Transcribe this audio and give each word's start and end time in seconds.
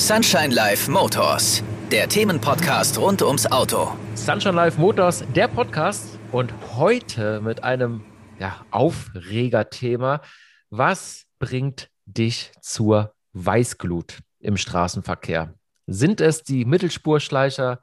Sunshine 0.00 0.54
Life 0.54 0.90
Motors, 0.90 1.62
der 1.92 2.08
Themenpodcast 2.08 2.96
rund 2.96 3.20
ums 3.20 3.44
Auto. 3.46 3.94
Sunshine 4.14 4.54
Life 4.54 4.80
Motors, 4.80 5.22
der 5.36 5.46
Podcast 5.46 6.18
und 6.32 6.54
heute 6.74 7.42
mit 7.42 7.62
einem 7.62 8.02
ja, 8.38 8.64
Aufregerthema. 8.70 10.22
Was 10.70 11.26
bringt 11.38 11.90
dich 12.06 12.50
zur 12.62 13.14
Weißglut 13.34 14.20
im 14.38 14.56
Straßenverkehr? 14.56 15.52
Sind 15.86 16.22
es 16.22 16.44
die 16.44 16.64
Mittelspurschleicher? 16.64 17.82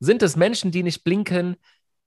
Sind 0.00 0.22
es 0.22 0.36
Menschen, 0.36 0.70
die 0.70 0.82
nicht 0.82 1.02
blinken? 1.02 1.56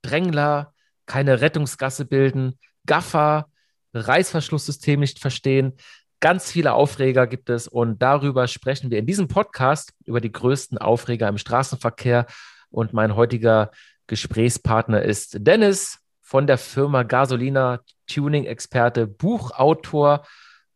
Drängler, 0.02 0.72
keine 1.04 1.40
Rettungsgasse 1.40 2.04
bilden? 2.04 2.60
Gaffer, 2.86 3.50
Reißverschlusssystem 3.92 5.00
nicht 5.00 5.18
verstehen? 5.18 5.72
Ganz 6.20 6.50
viele 6.50 6.72
Aufreger 6.72 7.28
gibt 7.28 7.48
es 7.48 7.68
und 7.68 8.02
darüber 8.02 8.48
sprechen 8.48 8.90
wir 8.90 8.98
in 8.98 9.06
diesem 9.06 9.28
Podcast 9.28 9.92
über 10.04 10.20
die 10.20 10.32
größten 10.32 10.76
Aufreger 10.76 11.28
im 11.28 11.38
Straßenverkehr. 11.38 12.26
Und 12.70 12.92
mein 12.92 13.14
heutiger 13.14 13.70
Gesprächspartner 14.08 15.02
ist 15.02 15.36
Dennis 15.46 16.00
von 16.20 16.48
der 16.48 16.58
Firma 16.58 17.04
Gasolina, 17.04 17.80
Tuning-Experte, 18.08 19.06
Buchautor 19.06 20.26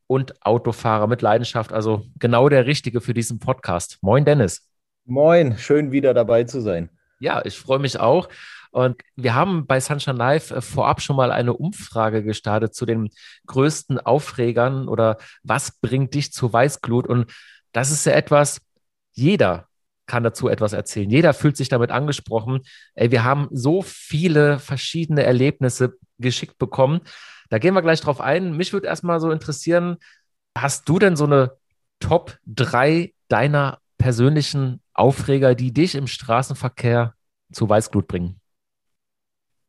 und 0.06 0.46
Autofahrer 0.46 1.08
mit 1.08 1.22
Leidenschaft. 1.22 1.72
Also 1.72 2.06
genau 2.20 2.48
der 2.48 2.66
Richtige 2.66 3.00
für 3.00 3.12
diesen 3.12 3.40
Podcast. 3.40 3.98
Moin, 4.00 4.24
Dennis. 4.24 4.68
Moin, 5.06 5.58
schön 5.58 5.90
wieder 5.90 6.14
dabei 6.14 6.44
zu 6.44 6.60
sein. 6.60 6.88
Ja, 7.18 7.44
ich 7.44 7.58
freue 7.58 7.80
mich 7.80 7.98
auch. 7.98 8.28
Und 8.72 9.02
wir 9.16 9.34
haben 9.34 9.66
bei 9.66 9.80
Sunshine 9.80 10.16
Live 10.16 10.50
äh, 10.50 10.60
vorab 10.60 11.00
schon 11.02 11.14
mal 11.14 11.30
eine 11.30 11.52
Umfrage 11.52 12.24
gestartet 12.24 12.74
zu 12.74 12.86
den 12.86 13.10
größten 13.46 14.00
Aufregern 14.00 14.88
oder 14.88 15.18
was 15.42 15.78
bringt 15.78 16.14
dich 16.14 16.32
zu 16.32 16.52
Weißglut? 16.52 17.06
Und 17.06 17.30
das 17.72 17.90
ist 17.90 18.06
ja 18.06 18.12
etwas, 18.12 18.60
jeder 19.12 19.68
kann 20.06 20.24
dazu 20.24 20.48
etwas 20.48 20.72
erzählen. 20.72 21.10
Jeder 21.10 21.34
fühlt 21.34 21.56
sich 21.56 21.68
damit 21.68 21.90
angesprochen. 21.90 22.60
Ey, 22.94 23.10
wir 23.10 23.24
haben 23.24 23.48
so 23.50 23.82
viele 23.82 24.58
verschiedene 24.58 25.22
Erlebnisse 25.22 25.94
geschickt 26.18 26.58
bekommen. 26.58 27.00
Da 27.50 27.58
gehen 27.58 27.74
wir 27.74 27.82
gleich 27.82 28.00
drauf 28.00 28.20
ein. 28.20 28.56
Mich 28.56 28.72
würde 28.72 28.88
erstmal 28.88 29.20
so 29.20 29.30
interessieren, 29.30 29.98
hast 30.56 30.88
du 30.88 30.98
denn 30.98 31.16
so 31.16 31.24
eine 31.24 31.52
Top 32.00 32.38
3 32.46 33.12
deiner 33.28 33.78
persönlichen 33.98 34.82
Aufreger, 34.94 35.54
die 35.54 35.72
dich 35.72 35.94
im 35.94 36.06
Straßenverkehr 36.06 37.14
zu 37.52 37.68
Weißglut 37.68 38.08
bringen? 38.08 38.41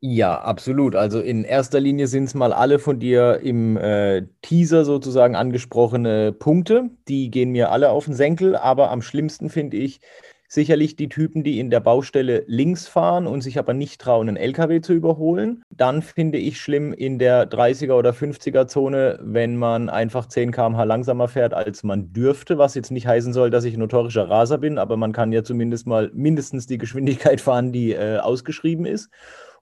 Ja, 0.06 0.38
absolut. 0.38 0.96
Also 0.96 1.20
in 1.20 1.44
erster 1.44 1.80
Linie 1.80 2.08
sind 2.08 2.24
es 2.24 2.34
mal 2.34 2.52
alle 2.52 2.78
von 2.78 2.98
dir 3.00 3.40
im 3.42 3.78
äh, 3.78 4.26
Teaser 4.42 4.84
sozusagen 4.84 5.34
angesprochene 5.34 6.30
Punkte. 6.32 6.90
Die 7.08 7.30
gehen 7.30 7.52
mir 7.52 7.70
alle 7.72 7.88
auf 7.88 8.04
den 8.04 8.12
Senkel, 8.12 8.54
aber 8.54 8.90
am 8.90 9.00
schlimmsten 9.00 9.48
finde 9.48 9.78
ich 9.78 10.00
sicherlich 10.46 10.96
die 10.96 11.08
Typen, 11.08 11.42
die 11.42 11.58
in 11.58 11.70
der 11.70 11.80
Baustelle 11.80 12.44
links 12.46 12.86
fahren 12.86 13.26
und 13.26 13.40
sich 13.40 13.58
aber 13.58 13.72
nicht 13.72 13.98
trauen, 13.98 14.28
einen 14.28 14.36
LKW 14.36 14.82
zu 14.82 14.92
überholen. 14.92 15.62
Dann 15.70 16.02
finde 16.02 16.36
ich 16.36 16.60
schlimm 16.60 16.92
in 16.92 17.18
der 17.18 17.50
30er 17.50 17.94
oder 17.94 18.10
50er 18.10 18.66
Zone, 18.66 19.18
wenn 19.22 19.56
man 19.56 19.88
einfach 19.88 20.26
10 20.26 20.52
km/h 20.52 20.84
langsamer 20.84 21.28
fährt, 21.28 21.54
als 21.54 21.82
man 21.82 22.12
dürfte, 22.12 22.58
was 22.58 22.74
jetzt 22.74 22.90
nicht 22.90 23.06
heißen 23.06 23.32
soll, 23.32 23.48
dass 23.48 23.64
ich 23.64 23.72
ein 23.72 23.80
notorischer 23.80 24.28
Raser 24.28 24.58
bin, 24.58 24.76
aber 24.76 24.98
man 24.98 25.12
kann 25.12 25.32
ja 25.32 25.42
zumindest 25.42 25.86
mal 25.86 26.10
mindestens 26.12 26.66
die 26.66 26.76
Geschwindigkeit 26.76 27.40
fahren, 27.40 27.72
die 27.72 27.92
äh, 27.92 28.18
ausgeschrieben 28.18 28.84
ist. 28.84 29.08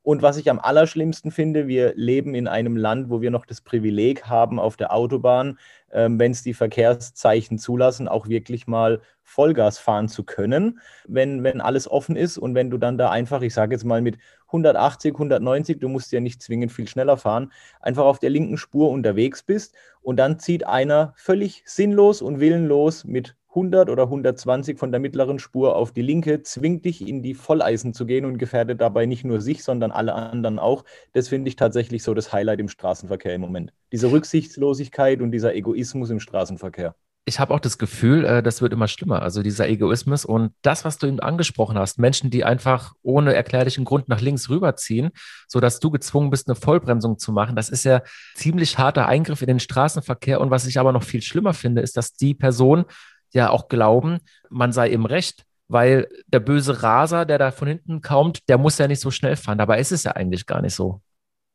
Und 0.03 0.21
was 0.21 0.37
ich 0.37 0.51
am 0.51 0.59
allerschlimmsten 0.59 1.31
finde, 1.31 1.69
wir 1.69 1.93
leben 1.95 2.35
in 2.35 2.49
einem 2.49 2.77
Land, 2.77 3.09
wo 3.09 3.21
wir 3.21 3.31
noch 3.31 3.47
das 3.47 3.61
Privileg 3.61 4.25
haben, 4.27 4.59
auf 4.59 4.77
der 4.77 4.93
Autobahn, 4.93 5.59
ähm, 5.93 6.19
wenn 6.19 6.33
es 6.33 6.43
die 6.43 6.55
Verkehrszeichen 6.55 7.59
zulassen, 7.59 8.09
auch 8.09 8.27
wirklich 8.27 8.67
mal 8.67 9.01
Vollgas 9.23 9.79
fahren 9.79 10.09
zu 10.09 10.25
können, 10.25 10.81
wenn, 11.07 11.45
wenn 11.45 11.61
alles 11.61 11.89
offen 11.89 12.17
ist. 12.17 12.37
Und 12.37 12.57
wenn 12.57 12.69
du 12.69 12.79
dann 12.79 12.99
da 12.99 13.11
einfach, 13.11 13.43
ich 13.43 13.55
sage 13.55 13.75
jetzt 13.75 13.85
mal 13.85 14.03
mit 14.03 14.19
180, 14.49 15.15
190, 15.15 15.79
du 15.79 15.89
musst 15.89 16.11
ja 16.11 16.21
nicht 16.21 16.43
zwingend 16.43 16.73
viel 16.73 16.89
schneller 16.89 17.17
fahren, 17.17 17.53
einfach 17.81 18.05
auf 18.05 18.19
der 18.19 18.31
linken 18.31 18.57
Spur 18.57 18.91
unterwegs 18.91 19.45
bist. 19.45 19.77
Und 20.01 20.17
dann 20.17 20.41
zieht 20.41 20.67
einer 20.67 21.15
völlig 21.17 21.63
sinnlos 21.65 22.23
und 22.23 22.41
willenlos 22.41 23.05
mit 23.05 23.37
100 23.53 23.91
oder 23.91 24.05
120 24.05 24.79
von 24.79 24.91
der 24.93 25.01
mittleren 25.01 25.39
Spur 25.39 25.77
auf 25.77 25.93
die 25.93 26.03
linke, 26.03 26.43
zwingt 26.43 26.85
dich 26.87 27.07
in 27.07 27.23
die 27.23 27.35
Volleisen 27.35 27.93
zu 27.93 28.07
gehen 28.07 28.25
und 28.25 28.39
gefährdet 28.39 28.81
dabei 28.81 29.07
nicht 29.07 29.25
nur 29.25 29.41
sich, 29.41 29.63
sondern 29.63 29.91
alle 29.91 30.15
anderen 30.15 30.59
auch. 30.59 30.85
Das 31.13 31.29
finde 31.29 31.49
ich 31.49 31.57
tatsächlich 31.57 32.03
so 32.03 32.15
das 32.15 32.33
Highlight 32.33 32.61
im 32.61 32.69
Straßenverkehr 32.69 33.35
im 33.35 33.43
Moment. 33.43 33.73
Diese 33.93 34.11
Rücksichtslosigkeit 34.11 35.21
und 35.21 35.33
dieser 35.33 35.55
Egoismus 35.55 36.09
im 36.11 36.21
Straßenverkehr. 36.21 36.95
Ich 37.25 37.39
habe 37.39 37.55
auch 37.55 37.61
das 37.61 37.79
Gefühl, 37.79 38.25
äh, 38.25 38.43
das 38.43 38.63
wird 38.63 38.73
immer 38.73 38.89
schlimmer. 38.89 39.23
Also 39.23 39.43
dieser 39.43 39.69
Egoismus 39.69 40.25
und 40.25 40.53
das, 40.63 40.85
was 40.85 40.99
du 40.99 41.07
eben 41.07 41.21
angesprochen 41.21 41.79
hast, 41.79 41.99
Menschen, 41.99 42.31
die 42.31 42.43
einfach 42.43 42.95
ohne 43.03 43.33
erklärlichen 43.33 43.85
Grund 43.85 44.09
nach 44.09 44.21
links 44.21 44.51
rüberziehen, 44.51 45.11
sodass 45.47 45.79
du 45.79 45.91
gezwungen 45.93 46.31
bist, 46.31 46.49
eine 46.49 46.57
Vollbremsung 46.57 47.19
zu 47.19 47.31
machen, 47.31 47.55
das 47.55 47.69
ist 47.69 47.85
ja 47.85 48.03
ziemlich 48.35 48.79
harter 48.79 49.07
Eingriff 49.07 49.41
in 49.41 49.47
den 49.47 49.61
Straßenverkehr. 49.61 50.41
Und 50.41 50.51
was 50.51 50.67
ich 50.67 50.81
aber 50.81 50.91
noch 50.91 51.05
viel 51.05 51.23
schlimmer 51.23 51.55
finde, 51.55 51.81
ist, 51.81 51.97
dass 51.97 52.15
die 52.15 52.35
Person 52.35 52.87
ja 53.33 53.51
auch 53.51 53.69
glauben, 53.69 54.19
man 54.51 54.73
sei 54.73 54.89
im 54.91 55.07
Recht, 55.07 55.45
weil 55.69 56.09
der 56.27 56.41
böse 56.41 56.83
Raser, 56.83 57.25
der 57.25 57.39
da 57.39 57.51
von 57.51 57.69
hinten 57.69 58.03
kommt, 58.03 58.49
der 58.49 58.59
muss 58.59 58.79
ja 58.79 58.89
nicht 58.89 59.01
so 59.01 59.11
schnell 59.11 59.37
fahren. 59.37 59.59
Dabei 59.59 59.81
ist 59.81 59.93
es 59.93 60.05
ja 60.05 60.13
eigentlich 60.13 60.47
gar 60.47 60.61
nicht 60.61 60.75
so. 60.75 61.01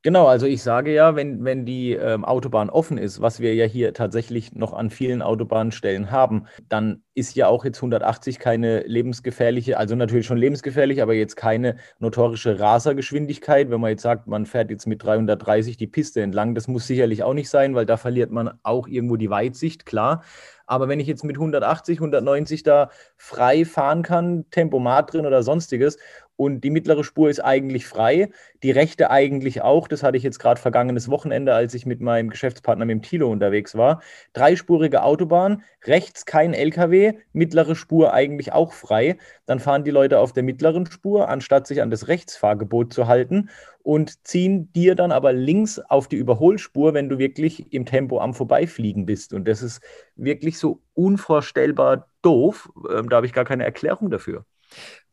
Genau, 0.04 0.28
also 0.28 0.46
ich 0.46 0.64
sage 0.64 0.94
ja, 0.94 1.16
wenn, 1.16 1.44
wenn 1.44 1.66
die 1.66 1.92
ähm, 1.92 2.24
Autobahn 2.24 2.70
offen 2.70 2.98
ist, 2.98 3.20
was 3.20 3.40
wir 3.42 3.56
ja 3.56 3.66
hier 3.66 3.94
tatsächlich 3.94 4.54
noch 4.54 4.74
an 4.74 4.90
vielen 4.90 5.22
Autobahnstellen 5.22 6.12
haben, 6.12 6.46
dann 6.70 7.04
ist 7.14 7.36
ja 7.36 7.48
auch 7.48 7.66
jetzt 7.66 7.80
180 7.80 8.40
keine 8.40 8.84
lebensgefährliche, 8.84 9.78
also 9.78 9.96
natürlich 9.96 10.28
schon 10.28 10.38
lebensgefährlich, 10.38 11.02
aber 11.02 11.14
jetzt 11.14 11.36
keine 11.36 11.76
notorische 12.00 12.59
Rasergeschwindigkeit. 12.59 13.70
Wenn 13.70 13.82
man 13.82 13.90
jetzt 13.90 14.04
sagt, 14.04 14.28
man 14.28 14.46
fährt 14.46 14.70
jetzt 14.70 14.86
mit 14.86 15.04
330 15.04 15.76
die 15.78 15.88
Piste 15.88 16.22
entlang, 16.22 16.56
das 16.56 16.70
muss 16.70 16.88
sicherlich 16.88 17.24
auch 17.24 17.34
nicht 17.34 17.50
sein, 17.50 17.76
weil 17.76 17.86
da 17.86 17.98
verliert 17.98 18.32
man 18.32 18.59
auch 18.64 18.88
irgendwo 18.88 19.18
die 19.18 19.32
Weitsicht, 19.32 19.86
klar. 19.86 20.24
Aber 20.67 20.88
wenn 20.88 21.00
ich 21.00 21.07
jetzt 21.07 21.23
mit 21.23 21.38
180, 21.38 21.97
190 22.00 22.63
da 22.63 22.91
frei 23.16 23.66
fahren 23.66 24.03
kann, 24.03 24.45
Tempomat 24.51 25.13
drin 25.13 25.25
oder 25.25 25.41
sonstiges 25.44 25.97
und 26.38 26.64
die 26.64 26.70
mittlere 26.70 27.03
Spur 27.03 27.30
ist 27.30 27.44
eigentlich 27.44 27.88
frei, 27.88 28.30
die 28.64 28.72
rechte 28.72 29.09
eigentlich 29.09 29.62
auch. 29.64 29.88
Das 29.88 30.03
hatte 30.03 30.18
ich 30.18 30.24
jetzt 30.24 30.40
gerade 30.40 30.62
vergangenes 30.62 31.09
Wochenende, 31.09 31.53
als 31.53 31.74
ich 31.74 31.86
mit 31.86 32.00
meinem 32.00 32.30
Geschäftspartner 32.30 32.86
mit 32.86 32.94
dem 32.94 33.02
Tilo 33.02 33.30
unterwegs 33.30 33.75
war. 33.75 34.02
Dreispurige 34.34 35.02
Autobahn, 35.02 35.64
rechts 35.84 36.26
kein 36.26 36.53
LKW, 36.53 37.14
mittlere 37.34 37.76
Spur 37.76 38.14
eigentlich 38.14 38.53
auch 38.53 38.72
frei. 38.72 39.18
Dann 39.47 39.59
fahren 39.59 39.84
die 39.84 39.92
Leute 39.92 40.20
auf 40.20 40.31
der 40.31 40.44
mittleren 40.44 40.86
Spur, 40.86 41.28
anstatt 41.28 41.66
sich 41.66 41.81
an 41.81 41.90
das 41.90 42.08
Rechtsfahrgebot 42.08 42.94
zu 42.94 43.08
halten 43.08 43.50
und 43.81 44.24
ziehen 44.28 44.72
dir 44.74 44.94
dann 44.94 45.12
aber 45.12 45.34
links 45.34 45.80
auf 45.80 46.08
die 46.08 46.18
Überholspur, 46.18 46.94
wenn 46.94 47.09
du 47.09 47.18
wirklich 47.18 47.74
im 47.74 47.86
Tempo 47.86 48.20
am 48.20 48.36
Vorbeifliegen 48.36 49.08
bist. 49.08 49.34
Und 49.34 49.47
das 49.47 49.64
ist 49.64 49.81
wirklich 50.16 50.59
so 50.59 50.81
unvorstellbar 50.94 52.09
doof. 52.22 52.70
Ähm, 52.92 53.09
da 53.09 53.16
habe 53.16 53.26
ich 53.26 53.34
gar 53.34 53.46
keine 53.46 53.64
Erklärung 53.64 54.12
dafür 54.12 54.46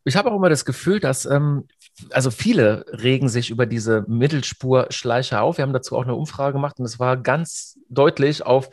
ich 0.04 0.16
habe 0.16 0.31
auch 0.31 0.37
immer 0.37 0.50
das 0.50 0.65
Gefühl, 0.65 1.00
dass 1.00 1.25
ähm, 1.25 1.66
also 2.10 2.31
viele 2.31 2.84
regen 2.88 3.28
sich 3.28 3.50
über 3.50 3.66
diese 3.66 4.04
Mittelspurschleicher 4.06 5.42
auf. 5.42 5.59
Wir 5.59 5.62
haben 5.62 5.72
dazu 5.72 5.97
auch 5.97 6.03
eine 6.03 6.15
Umfrage 6.15 6.53
gemacht 6.53 6.78
und 6.78 6.84
es 6.84 6.98
war 6.98 7.16
ganz 7.16 7.78
deutlich 7.88 8.44
auf 8.44 8.70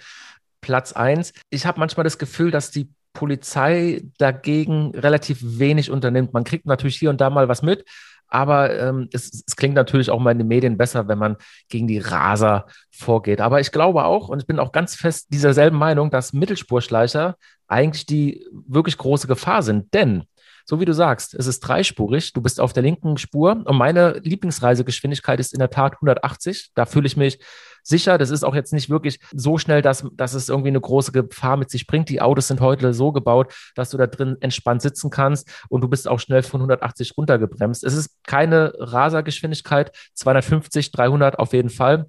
Platz 0.60 0.94
eins. 0.94 1.34
Ich 1.50 1.66
habe 1.66 1.80
manchmal 1.80 2.04
das 2.04 2.18
Gefühl, 2.18 2.52
dass 2.52 2.72
die 2.72 2.90
Polizei 3.14 4.04
dagegen 4.18 4.92
relativ 4.96 5.40
wenig 5.42 5.92
unternimmt. 5.92 6.34
Man 6.34 6.44
kriegt 6.44 6.66
natürlich 6.66 6.98
hier 6.98 7.10
und 7.10 7.20
da 7.20 7.30
mal 7.30 7.48
was 7.48 7.62
mit, 7.62 7.86
aber 8.28 8.78
ähm, 8.80 9.10
es, 9.12 9.44
es, 9.46 9.56
klingt 9.58 9.76
natürlich 9.76 10.10
auch 10.10 10.20
mal 10.20 10.32
in 10.32 10.38
den 10.38 10.48
Medien 10.48 10.78
besser, 10.78 11.10
wenn 11.10 11.18
man 11.18 11.36
gegen 11.68 11.88
die 11.88 12.00
Raser 12.00 12.68
vorgeht. 12.90 13.42
Aber 13.42 13.60
ich 13.60 13.74
glaube 13.74 14.06
auch, 14.06 14.30
und 14.30 14.40
ich 14.40 14.48
bin 14.48 14.60
auch 14.60 14.72
ganz 14.72 14.96
fest 14.96 15.28
dieser 15.32 15.54
selben 15.54 15.78
Meinung, 15.78 16.10
dass 16.10 16.32
Mittelspurschleicher 16.32 17.36
eigentlich 17.68 18.06
die 18.06 18.46
wirklich 18.68 18.98
große 18.98 19.28
Gefahr 19.28 19.64
sind. 19.64 19.94
Denn 19.94 20.24
so 20.72 20.80
wie 20.80 20.86
du 20.86 20.94
sagst, 20.94 21.34
es 21.34 21.48
ist 21.48 21.60
dreispurig, 21.60 22.32
du 22.32 22.42
bist 22.42 22.62
auf 22.62 22.72
der 22.72 22.82
linken 22.82 23.18
Spur 23.18 23.62
und 23.66 23.76
meine 23.76 24.22
Lieblingsreisegeschwindigkeit 24.24 25.38
ist 25.38 25.52
in 25.52 25.60
der 25.60 25.70
Tat 25.70 25.96
180. 25.96 26.72
Da 26.76 26.86
fühle 26.86 27.08
ich 27.08 27.18
mich 27.18 27.40
sicher. 27.84 28.18
Das 28.18 28.30
ist 28.30 28.46
auch 28.46 28.56
jetzt 28.56 28.72
nicht 28.72 28.90
wirklich 28.90 29.20
so 29.34 29.58
schnell, 29.58 29.82
dass, 29.82 30.06
dass 30.14 30.34
es 30.34 30.48
irgendwie 30.48 30.70
eine 30.70 30.80
große 30.80 31.12
Gefahr 31.12 31.58
mit 31.58 31.70
sich 31.70 31.88
bringt. 31.88 32.08
Die 32.08 32.22
Autos 32.22 32.48
sind 32.48 32.62
heute 32.62 32.94
so 32.94 33.12
gebaut, 33.12 33.54
dass 33.76 33.90
du 33.90 33.98
da 33.98 34.08
drin 34.08 34.38
entspannt 34.40 34.82
sitzen 34.82 35.10
kannst 35.10 35.52
und 35.68 35.82
du 35.82 35.90
bist 35.90 36.08
auch 36.08 36.22
schnell 36.22 36.42
von 36.42 36.62
180 36.62 37.18
runtergebremst. 37.18 37.84
Es 37.84 37.94
ist 37.94 38.24
keine 38.26 38.72
Rasergeschwindigkeit, 38.78 39.92
250, 40.14 40.94
300 40.94 41.38
auf 41.38 41.52
jeden 41.52 41.70
Fall. 41.70 42.06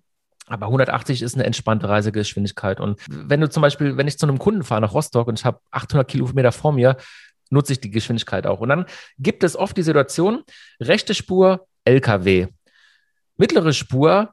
Aber 0.47 0.67
180 0.67 1.23
ist 1.23 1.35
eine 1.35 1.45
entspannte 1.45 1.89
Reisegeschwindigkeit. 1.89 2.79
Und 2.79 3.01
wenn 3.09 3.41
du 3.41 3.51
zum 3.51 3.61
Beispiel, 3.61 3.97
wenn 3.97 4.07
ich 4.07 4.19
zu 4.19 4.27
einem 4.27 4.39
Kunden 4.39 4.63
fahre 4.63 4.83
nach 4.83 4.95
Rostock 4.95 5.27
und 5.27 5.41
ich 5.41 5.45
habe 5.45 5.59
800 5.73 6.07
Kilometer 6.07 6.53
vor 6.53 6.73
mir, 6.73 6.97
nutze 7.53 7.75
ich 7.75 7.81
die 7.81 7.91
Geschwindigkeit 7.91 8.47
auch. 8.47 8.61
Und 8.61 8.69
dann 8.71 8.87
gibt 9.19 9.45
es 9.45 9.57
oft 9.57 9.77
die 9.77 9.83
Situation, 9.83 10.43
rechte 10.81 11.15
Spur, 11.15 11.67
LKW. 11.85 12.49
Mittlere 13.37 13.73
Spur, 13.73 14.31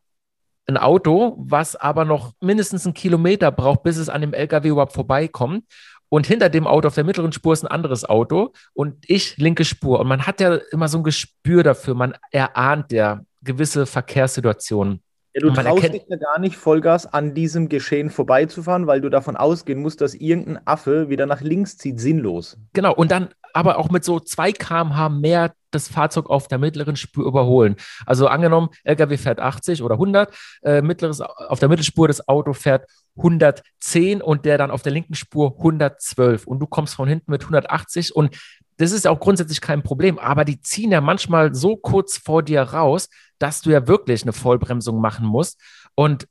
ein 0.68 0.78
Auto, 0.78 1.36
was 1.40 1.76
aber 1.76 2.06
noch 2.06 2.34
mindestens 2.42 2.86
einen 2.86 2.94
Kilometer 2.94 3.52
braucht, 3.52 3.84
bis 3.84 3.98
es 3.98 4.10
an 4.10 4.22
dem 4.22 4.34
LKW 4.34 4.70
überhaupt 4.70 4.94
vorbeikommt. 4.94 5.66
und 6.12 6.26
hinter 6.26 6.50
dem 6.50 6.66
Auto 6.66 6.88
auf 6.88 6.96
der 6.96 7.04
mittleren 7.04 7.32
Spur 7.32 7.54
ist 7.54 7.64
ein 7.64 7.68
anderes 7.68 8.04
Auto 8.04 8.54
und 8.74 8.96
ich 9.08 9.38
linke 9.38 9.64
Spur. 9.64 10.00
Und 10.00 10.08
man 10.08 10.26
hat 10.26 10.42
ja 10.42 10.56
immer 10.72 10.88
so 10.88 10.98
ein 10.98 11.04
Gespür 11.04 11.62
dafür, 11.62 11.94
man 11.94 12.16
erahnt 12.32 12.92
ja 12.92 13.22
gewisse 13.44 13.86
Verkehrssituationen. 13.86 15.04
Ja, 15.42 15.48
du 15.48 15.62
traust 15.62 15.94
dich 15.94 16.06
ja 16.08 16.18
gar 16.18 16.40
nicht, 16.40 16.56
Vollgas 16.56 17.06
an 17.06 17.34
diesem 17.34 17.70
Geschehen 17.70 18.10
vorbeizufahren, 18.10 18.88
weil 18.88 19.02
du 19.02 19.10
davon 19.10 19.36
ausgehen 19.36 19.82
musst, 19.82 20.02
dass 20.02 20.14
irgendein 20.14 20.60
Affe 20.66 21.10
wieder 21.10 21.26
nach 21.26 21.42
links 21.42 21.78
zieht, 21.78 22.00
sinnlos. 22.00 22.58
Genau, 22.74 22.94
und 22.94 23.12
dann 23.12 23.30
aber 23.54 23.78
auch 23.78 23.90
mit 23.90 24.04
so 24.04 24.20
2 24.20 24.52
km/h 24.52 25.10
mehr 25.10 25.54
das 25.72 25.88
Fahrzeug 25.88 26.30
auf 26.30 26.48
der 26.48 26.58
mittleren 26.58 26.96
Spur 26.96 27.26
überholen. 27.26 27.76
Also 28.06 28.28
angenommen, 28.28 28.70
LKW 28.84 29.18
fährt 29.18 29.40
80 29.40 29.84
oder 29.84 29.96
100, 29.96 30.34
äh, 30.64 30.82
mittleres, 30.82 31.22
auf 31.22 31.60
der 31.60 31.70
Mittelspur 31.70 32.08
das 32.08 32.28
Auto 32.28 32.54
fährt 32.54 32.90
110 33.18 34.22
und 34.22 34.46
der 34.46 34.58
dann 34.58 34.72
auf 34.72 34.82
der 34.82 34.92
linken 34.92 35.14
Spur 35.14 35.56
112 35.58 36.48
und 36.48 36.60
du 36.60 36.68
kommst 36.68 36.96
von 36.96 37.08
hinten 37.08 37.32
mit 37.32 37.42
180 37.42 38.16
und 38.16 38.36
das 38.80 38.94
ist 38.94 39.06
auch 39.06 39.20
grundsätzlich 39.20 39.60
kein 39.60 39.84
Problem, 39.84 40.18
aber 40.18 40.46
die 40.46 40.62
ziehen 40.62 40.92
ja 40.92 41.02
manchmal 41.02 41.54
so 41.54 41.76
kurz 41.76 42.18
vor 42.18 42.44
dir 42.44 42.62
raus, 42.62 43.10
dass 43.38 43.62
du 43.62 43.72
ja 43.72 43.88
wirklich 43.88 44.24
eine 44.24 44.32
Vollbremsung 44.32 45.02
machen 45.02 45.28
musst. 45.28 45.60
Und 45.96 46.28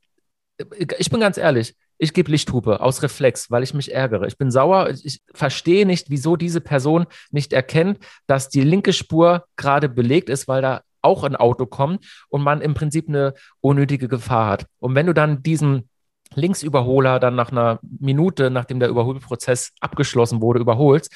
ich 0.79 1.11
bin 1.11 1.21
ganz 1.21 1.37
ehrlich, 1.37 1.77
ich 1.99 2.15
gebe 2.15 2.31
Lichthupe 2.31 2.81
aus 2.81 3.03
Reflex, 3.03 3.51
weil 3.51 3.63
ich 3.63 3.75
mich 3.75 3.93
ärgere. 3.93 4.27
Ich 4.27 4.39
bin 4.39 4.51
sauer. 4.51 4.89
Ich 4.89 5.21
verstehe 5.35 5.85
nicht, 5.85 6.09
wieso 6.09 6.37
diese 6.37 6.63
Person 6.63 7.07
nicht 7.31 7.53
erkennt, 7.53 7.99
dass 8.27 8.49
die 8.49 8.63
linke 8.63 8.95
Spur 8.95 9.45
gerade 9.57 9.91
belegt 9.91 10.31
ist, 10.31 10.49
weil 10.49 10.63
da 10.63 10.81
auch 11.03 11.25
ein 11.25 11.37
Auto 11.37 11.67
kommt 11.67 12.07
und 12.31 12.43
man 12.43 12.63
im 12.63 12.73
Prinzip 12.73 13.09
eine 13.09 13.35
unnötige 13.61 14.09
Gefahr 14.09 14.47
hat. 14.49 14.67
Und 14.79 14.95
wenn 14.95 15.07
du 15.07 15.13
dann 15.13 15.43
diesen 15.43 15.91
Linksüberholer 16.35 17.21
dann 17.21 17.35
nach 17.35 17.53
einer 17.53 17.79
Minute, 17.83 18.49
nachdem 18.49 18.81
der 18.81 18.89
Überholprozess 18.89 19.73
abgeschlossen 19.81 20.41
wurde, 20.41 20.61
überholst, 20.61 21.15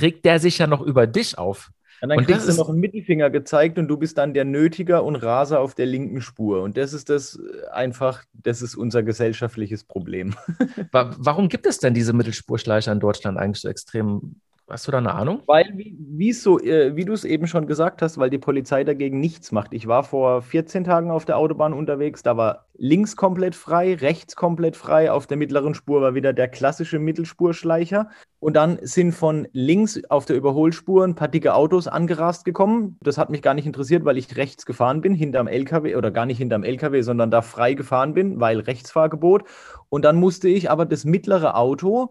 regt 0.00 0.24
der 0.24 0.38
sich 0.38 0.58
ja 0.58 0.66
noch 0.66 0.80
über 0.80 1.06
dich 1.06 1.38
auf. 1.38 1.70
Und 2.02 2.08
dann 2.08 2.18
und 2.18 2.26
kriegst 2.26 2.48
du 2.48 2.54
noch 2.54 2.68
einen 2.68 2.80
Mittelfinger 2.80 3.30
gezeigt 3.30 3.78
und 3.78 3.86
du 3.86 3.96
bist 3.96 4.18
dann 4.18 4.34
der 4.34 4.44
Nötiger 4.44 5.04
und 5.04 5.14
Raser 5.14 5.60
auf 5.60 5.76
der 5.76 5.86
linken 5.86 6.20
Spur. 6.20 6.62
Und 6.62 6.76
das 6.76 6.92
ist 6.92 7.08
das 7.08 7.38
äh, 7.38 7.68
einfach, 7.70 8.24
das 8.32 8.60
ist 8.60 8.74
unser 8.74 9.04
gesellschaftliches 9.04 9.84
Problem. 9.84 10.34
Warum 10.90 11.48
gibt 11.48 11.64
es 11.64 11.78
denn 11.78 11.94
diese 11.94 12.12
Mittelspurschleicher 12.12 12.90
in 12.90 12.98
Deutschland 12.98 13.38
eigentlich 13.38 13.60
so 13.60 13.68
extrem 13.68 14.40
Hast 14.68 14.86
du 14.86 14.92
da 14.92 14.98
eine 14.98 15.12
Ahnung? 15.12 15.42
Weil, 15.46 15.72
wie, 15.76 16.32
so, 16.32 16.58
äh, 16.60 16.94
wie 16.94 17.04
du 17.04 17.12
es 17.12 17.24
eben 17.24 17.46
schon 17.46 17.66
gesagt 17.66 18.00
hast, 18.00 18.16
weil 18.16 18.30
die 18.30 18.38
Polizei 18.38 18.84
dagegen 18.84 19.18
nichts 19.18 19.52
macht. 19.52 19.74
Ich 19.74 19.86
war 19.86 20.04
vor 20.04 20.40
14 20.40 20.84
Tagen 20.84 21.10
auf 21.10 21.24
der 21.24 21.36
Autobahn 21.36 21.72
unterwegs, 21.72 22.22
da 22.22 22.36
war 22.36 22.66
links 22.74 23.16
komplett 23.16 23.54
frei, 23.54 23.94
rechts 23.94 24.36
komplett 24.36 24.76
frei, 24.76 25.10
auf 25.10 25.26
der 25.26 25.36
mittleren 25.36 25.74
Spur 25.74 26.00
war 26.00 26.14
wieder 26.14 26.32
der 26.32 26.48
klassische 26.48 26.98
Mittelspurschleicher. 26.98 28.08
Und 28.38 28.54
dann 28.54 28.78
sind 28.82 29.12
von 29.12 29.46
links 29.52 30.00
auf 30.08 30.24
der 30.24 30.36
Überholspur 30.36 31.04
ein 31.04 31.16
paar 31.16 31.28
dicke 31.28 31.54
Autos 31.54 31.86
angerast 31.86 32.44
gekommen. 32.44 32.96
Das 33.02 33.18
hat 33.18 33.30
mich 33.30 33.42
gar 33.42 33.54
nicht 33.54 33.66
interessiert, 33.66 34.04
weil 34.04 34.16
ich 34.16 34.36
rechts 34.36 34.64
gefahren 34.64 35.00
bin, 35.00 35.14
hinterm 35.14 35.48
LKW, 35.48 35.96
oder 35.96 36.10
gar 36.10 36.26
nicht 36.26 36.38
hinterm 36.38 36.64
LKW, 36.64 37.02
sondern 37.02 37.30
da 37.30 37.42
frei 37.42 37.74
gefahren 37.74 38.14
bin, 38.14 38.40
weil 38.40 38.60
Rechtsfahrgebot. 38.60 39.44
Und 39.88 40.04
dann 40.04 40.16
musste 40.16 40.48
ich 40.48 40.70
aber 40.70 40.86
das 40.86 41.04
mittlere 41.04 41.56
Auto 41.56 42.10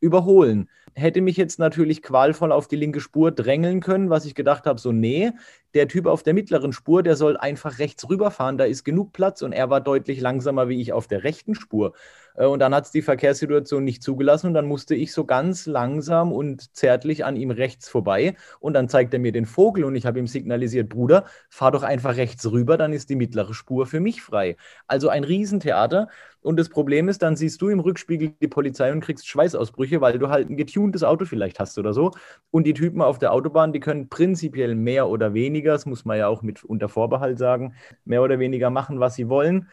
überholen 0.00 0.68
hätte 0.94 1.20
mich 1.20 1.36
jetzt 1.36 1.58
natürlich 1.58 2.02
qualvoll 2.02 2.52
auf 2.52 2.68
die 2.68 2.76
linke 2.76 3.00
Spur 3.00 3.32
drängeln 3.32 3.80
können, 3.80 4.10
was 4.10 4.24
ich 4.24 4.34
gedacht 4.34 4.66
habe, 4.66 4.80
so 4.80 4.92
nee, 4.92 5.32
der 5.74 5.88
Typ 5.88 6.06
auf 6.06 6.22
der 6.22 6.34
mittleren 6.34 6.72
Spur, 6.72 7.02
der 7.02 7.16
soll 7.16 7.36
einfach 7.36 7.78
rechts 7.78 8.08
rüberfahren, 8.08 8.58
da 8.58 8.64
ist 8.64 8.84
genug 8.84 9.12
Platz 9.12 9.42
und 9.42 9.52
er 9.52 9.70
war 9.70 9.80
deutlich 9.80 10.20
langsamer 10.20 10.68
wie 10.68 10.80
ich 10.80 10.92
auf 10.92 11.06
der 11.06 11.24
rechten 11.24 11.54
Spur. 11.54 11.92
Äh, 12.34 12.46
und 12.46 12.58
dann 12.58 12.74
hat 12.74 12.86
es 12.86 12.90
die 12.90 13.02
Verkehrssituation 13.02 13.84
nicht 13.84 14.02
zugelassen 14.02 14.48
und 14.48 14.54
dann 14.54 14.66
musste 14.66 14.94
ich 14.94 15.12
so 15.12 15.24
ganz 15.24 15.66
langsam 15.66 16.32
und 16.32 16.74
zärtlich 16.76 17.24
an 17.24 17.36
ihm 17.36 17.50
rechts 17.50 17.88
vorbei 17.88 18.34
und 18.58 18.74
dann 18.74 18.88
zeigt 18.88 19.14
er 19.14 19.20
mir 19.20 19.32
den 19.32 19.46
Vogel 19.46 19.84
und 19.84 19.94
ich 19.94 20.06
habe 20.06 20.18
ihm 20.18 20.26
signalisiert, 20.26 20.88
Bruder, 20.88 21.24
fahr 21.48 21.70
doch 21.70 21.82
einfach 21.82 22.16
rechts 22.16 22.50
rüber, 22.50 22.76
dann 22.76 22.92
ist 22.92 23.10
die 23.10 23.16
mittlere 23.16 23.54
Spur 23.54 23.86
für 23.86 24.00
mich 24.00 24.22
frei. 24.22 24.56
Also 24.86 25.08
ein 25.08 25.24
Riesentheater 25.24 26.08
und 26.42 26.58
das 26.58 26.70
Problem 26.70 27.08
ist, 27.08 27.22
dann 27.22 27.36
siehst 27.36 27.60
du 27.60 27.68
im 27.68 27.80
Rückspiegel 27.80 28.32
die 28.40 28.48
Polizei 28.48 28.92
und 28.92 29.00
kriegst 29.00 29.28
Schweißausbrüche, 29.28 30.00
weil 30.00 30.18
du 30.18 30.30
halt 30.30 30.48
ein 30.48 30.56
getuntes 30.80 31.04
Auto 31.04 31.24
vielleicht 31.24 31.60
hast 31.60 31.78
oder 31.78 31.92
so. 31.92 32.12
Und 32.50 32.66
die 32.66 32.74
Typen 32.74 33.02
auf 33.02 33.18
der 33.18 33.32
Autobahn, 33.32 33.72
die 33.72 33.80
können 33.80 34.08
prinzipiell 34.08 34.74
mehr 34.74 35.08
oder 35.08 35.34
weniger, 35.34 35.72
das 35.72 35.86
muss 35.86 36.04
man 36.04 36.18
ja 36.18 36.28
auch 36.28 36.42
mit 36.42 36.64
unter 36.64 36.88
Vorbehalt 36.88 37.38
sagen, 37.38 37.74
mehr 38.04 38.22
oder 38.22 38.38
weniger 38.38 38.70
machen, 38.70 39.00
was 39.00 39.14
sie 39.14 39.28
wollen. 39.28 39.68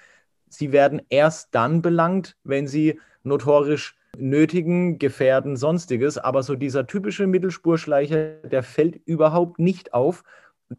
Sie 0.49 0.71
werden 0.71 1.01
erst 1.09 1.53
dann 1.53 1.81
belangt, 1.81 2.37
wenn 2.43 2.67
sie 2.67 2.99
notorisch 3.23 3.95
nötigen, 4.17 4.99
gefährden, 4.99 5.57
sonstiges. 5.57 6.17
Aber 6.17 6.43
so 6.43 6.55
dieser 6.55 6.87
typische 6.87 7.27
Mittelspurschleicher, 7.27 8.41
der 8.43 8.63
fällt 8.63 8.95
überhaupt 9.05 9.59
nicht 9.59 9.93
auf. 9.93 10.23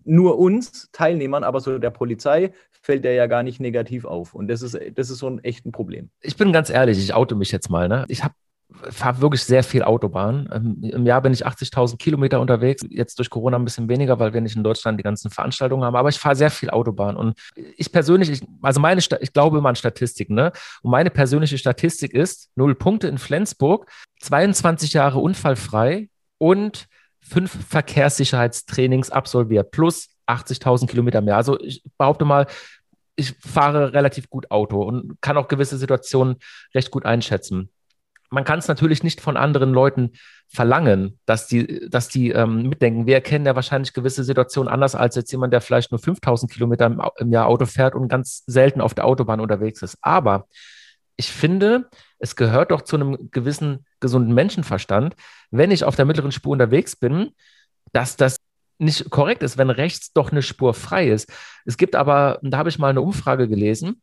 Nur 0.05 0.39
uns 0.39 0.91
Teilnehmern, 0.93 1.45
aber 1.45 1.61
so 1.61 1.79
der 1.79 1.91
Polizei 1.91 2.53
fällt 2.71 3.05
der 3.05 3.15
ja 3.15 3.27
gar 3.27 3.43
nicht 3.43 3.59
negativ 3.59 4.05
auf. 4.05 4.35
Und 4.35 4.49
das 4.49 4.61
ist, 4.61 4.79
das 4.95 5.11
ist 5.11 5.19
so 5.19 5.29
ein 5.29 5.43
echtes 5.45 5.73
Problem. 5.73 6.11
Ich 6.21 6.37
bin 6.37 6.53
ganz 6.53 6.69
ehrlich, 6.69 6.99
ich 6.99 7.15
auto 7.15 7.37
mich 7.37 7.53
jetzt 7.53 7.71
mal. 7.71 7.89
Ne? 7.89 8.05
Ich 8.09 8.23
habe 8.23 8.35
fahre 8.91 9.21
wirklich 9.21 9.43
sehr 9.43 9.63
viel 9.63 9.83
Autobahn. 9.83 10.49
Ähm, 10.53 10.79
Im 10.83 11.07
Jahr 11.07 11.23
bin 11.23 11.33
ich 11.33 11.47
80.000 11.47 11.97
Kilometer 11.97 12.41
unterwegs. 12.41 12.85
Jetzt 12.91 13.19
durch 13.19 13.31
Corona 13.31 13.57
ein 13.57 13.65
bisschen 13.65 13.89
weniger, 13.89 14.19
weil 14.19 14.35
wir 14.35 14.41
nicht 14.41 14.57
in 14.57 14.63
Deutschland 14.63 14.99
die 14.99 15.03
ganzen 15.05 15.31
Veranstaltungen 15.31 15.85
haben. 15.85 15.97
Aber 15.97 16.09
ich 16.09 16.19
fahre 16.19 16.37
sehr 16.37 16.51
viel 16.51 16.71
Autobahn. 16.71 17.17
Und 17.17 17.35
ich 17.77 17.91
persönlich, 17.91 18.31
ich, 18.31 18.43
also 18.63 18.81
meine, 18.81 19.01
ich 19.01 19.33
glaube 19.33 19.59
immer 19.59 19.71
an 19.71 19.77
Statistiken. 19.77 20.35
Ne? 20.35 20.53
Und 20.83 20.91
meine 20.91 21.11
persönliche 21.11 21.57
Statistik 21.57 22.13
ist 22.13 22.51
null 22.57 22.75
Punkte 22.75 23.09
in 23.09 23.19
Flensburg, 23.19 23.91
22 24.21 24.93
Jahre 24.93 25.19
unfallfrei 25.19 26.09
und 26.37 26.87
fünf 27.21 27.67
Verkehrssicherheitstrainings 27.69 29.11
absolviert 29.11 29.71
plus 29.71 30.09
80.000 30.27 30.87
Kilometer 30.87 31.21
mehr. 31.21 31.37
Also 31.37 31.59
ich 31.61 31.83
behaupte 31.97 32.25
mal, 32.25 32.47
ich 33.17 33.35
fahre 33.41 33.93
relativ 33.95 34.31
gut 34.31 34.51
Auto 34.51 34.83
und 34.83 35.21
kann 35.21 35.37
auch 35.37 35.49
gewisse 35.49 35.77
Situationen 35.77 36.37
recht 36.75 36.91
gut 36.91 37.05
einschätzen. 37.05 37.71
Man 38.31 38.45
kann 38.45 38.59
es 38.59 38.69
natürlich 38.69 39.03
nicht 39.03 39.21
von 39.21 39.37
anderen 39.37 39.73
Leuten 39.73 40.13
verlangen, 40.49 41.19
dass 41.27 41.47
die, 41.47 41.89
dass 41.89 42.09
die 42.09 42.31
ähm, 42.31 42.69
mitdenken. 42.69 43.07
Wir 43.07 43.15
erkennen 43.15 43.47
ja 43.47 43.55
wahrscheinlich 43.55 43.93
gewisse 43.93 44.25
Situationen 44.25 44.73
anders 44.73 44.95
als 44.95 45.17
jetzt 45.17 45.33
jemand, 45.33 45.53
der 45.53 45.61
vielleicht 45.61 45.91
nur 45.91 45.99
5000 45.99 46.51
Kilometer 46.51 46.87
im, 46.87 47.03
im 47.19 47.33
Jahr 47.33 47.47
Auto 47.47 47.67
fährt 47.67 47.95
und 47.95 48.09
ganz 48.09 48.45
selten 48.47 48.81
auf 48.81 48.95
der 48.95 49.05
Autobahn 49.05 49.41
unterwegs 49.41 49.83
ist. 49.83 49.99
Aber 50.03 50.47
ich 51.17 51.31
finde, 51.31 51.89
es 52.19 52.37
gehört 52.37 52.71
doch 52.71 52.83
zu 52.83 52.97
einem 52.97 53.31
gewissen 53.31 53.85
gesunden 54.01 54.35
Menschenverstand, 54.35 55.17
wenn 55.51 55.71
ich 55.71 55.85
auf 55.85 55.97
der 55.97 56.05
mittleren 56.05 56.33
Spur 56.33 56.53
unterwegs 56.53 56.97
bin, 56.97 57.31
dass 57.93 58.17
das 58.17 58.37
nicht 58.79 59.11
korrekt 59.11 59.43
ist, 59.43 59.59
wenn 59.59 59.71
rechts 59.71 60.13
doch 60.13 60.31
eine 60.31 60.43
Spur 60.43 60.73
frei 60.73 61.09
ist. 61.11 61.31
Es 61.65 61.77
gibt 61.77 61.97
aber, 61.97 62.39
da 62.43 62.59
habe 62.59 62.69
ich 62.69 62.79
mal 62.79 62.91
eine 62.91 63.01
Umfrage 63.01 63.49
gelesen, 63.49 64.01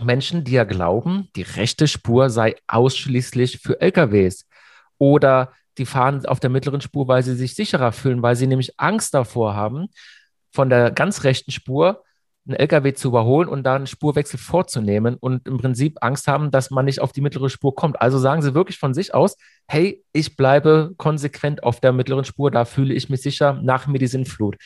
Menschen, 0.00 0.44
die 0.44 0.52
ja 0.52 0.64
glauben, 0.64 1.28
die 1.36 1.42
rechte 1.42 1.86
Spur 1.86 2.30
sei 2.30 2.56
ausschließlich 2.66 3.58
für 3.58 3.80
LKWs 3.80 4.46
oder 4.98 5.52
die 5.78 5.86
fahren 5.86 6.24
auf 6.26 6.40
der 6.40 6.50
mittleren 6.50 6.80
Spur, 6.80 7.08
weil 7.08 7.22
sie 7.22 7.34
sich 7.34 7.54
sicherer 7.54 7.92
fühlen, 7.92 8.22
weil 8.22 8.36
sie 8.36 8.46
nämlich 8.46 8.78
Angst 8.78 9.14
davor 9.14 9.54
haben, 9.54 9.88
von 10.50 10.68
der 10.68 10.90
ganz 10.90 11.24
rechten 11.24 11.50
Spur 11.50 12.02
einen 12.46 12.56
LKW 12.56 12.92
zu 12.92 13.08
überholen 13.08 13.48
und 13.48 13.62
dann 13.62 13.76
einen 13.76 13.86
Spurwechsel 13.86 14.38
vorzunehmen 14.38 15.14
und 15.14 15.46
im 15.46 15.58
Prinzip 15.58 15.98
Angst 16.00 16.26
haben, 16.26 16.50
dass 16.50 16.70
man 16.70 16.84
nicht 16.84 17.00
auf 17.00 17.12
die 17.12 17.20
mittlere 17.20 17.48
Spur 17.48 17.74
kommt. 17.74 18.00
Also 18.00 18.18
sagen 18.18 18.42
sie 18.42 18.54
wirklich 18.54 18.78
von 18.78 18.94
sich 18.94 19.14
aus, 19.14 19.36
hey, 19.68 20.04
ich 20.12 20.36
bleibe 20.36 20.92
konsequent 20.96 21.62
auf 21.62 21.80
der 21.80 21.92
mittleren 21.92 22.24
Spur, 22.24 22.50
da 22.50 22.64
fühle 22.64 22.94
ich 22.94 23.08
mich 23.08 23.22
sicher, 23.22 23.60
nach 23.62 23.86
mir 23.86 23.98
die 23.98 24.08
Sinnflut. 24.08 24.56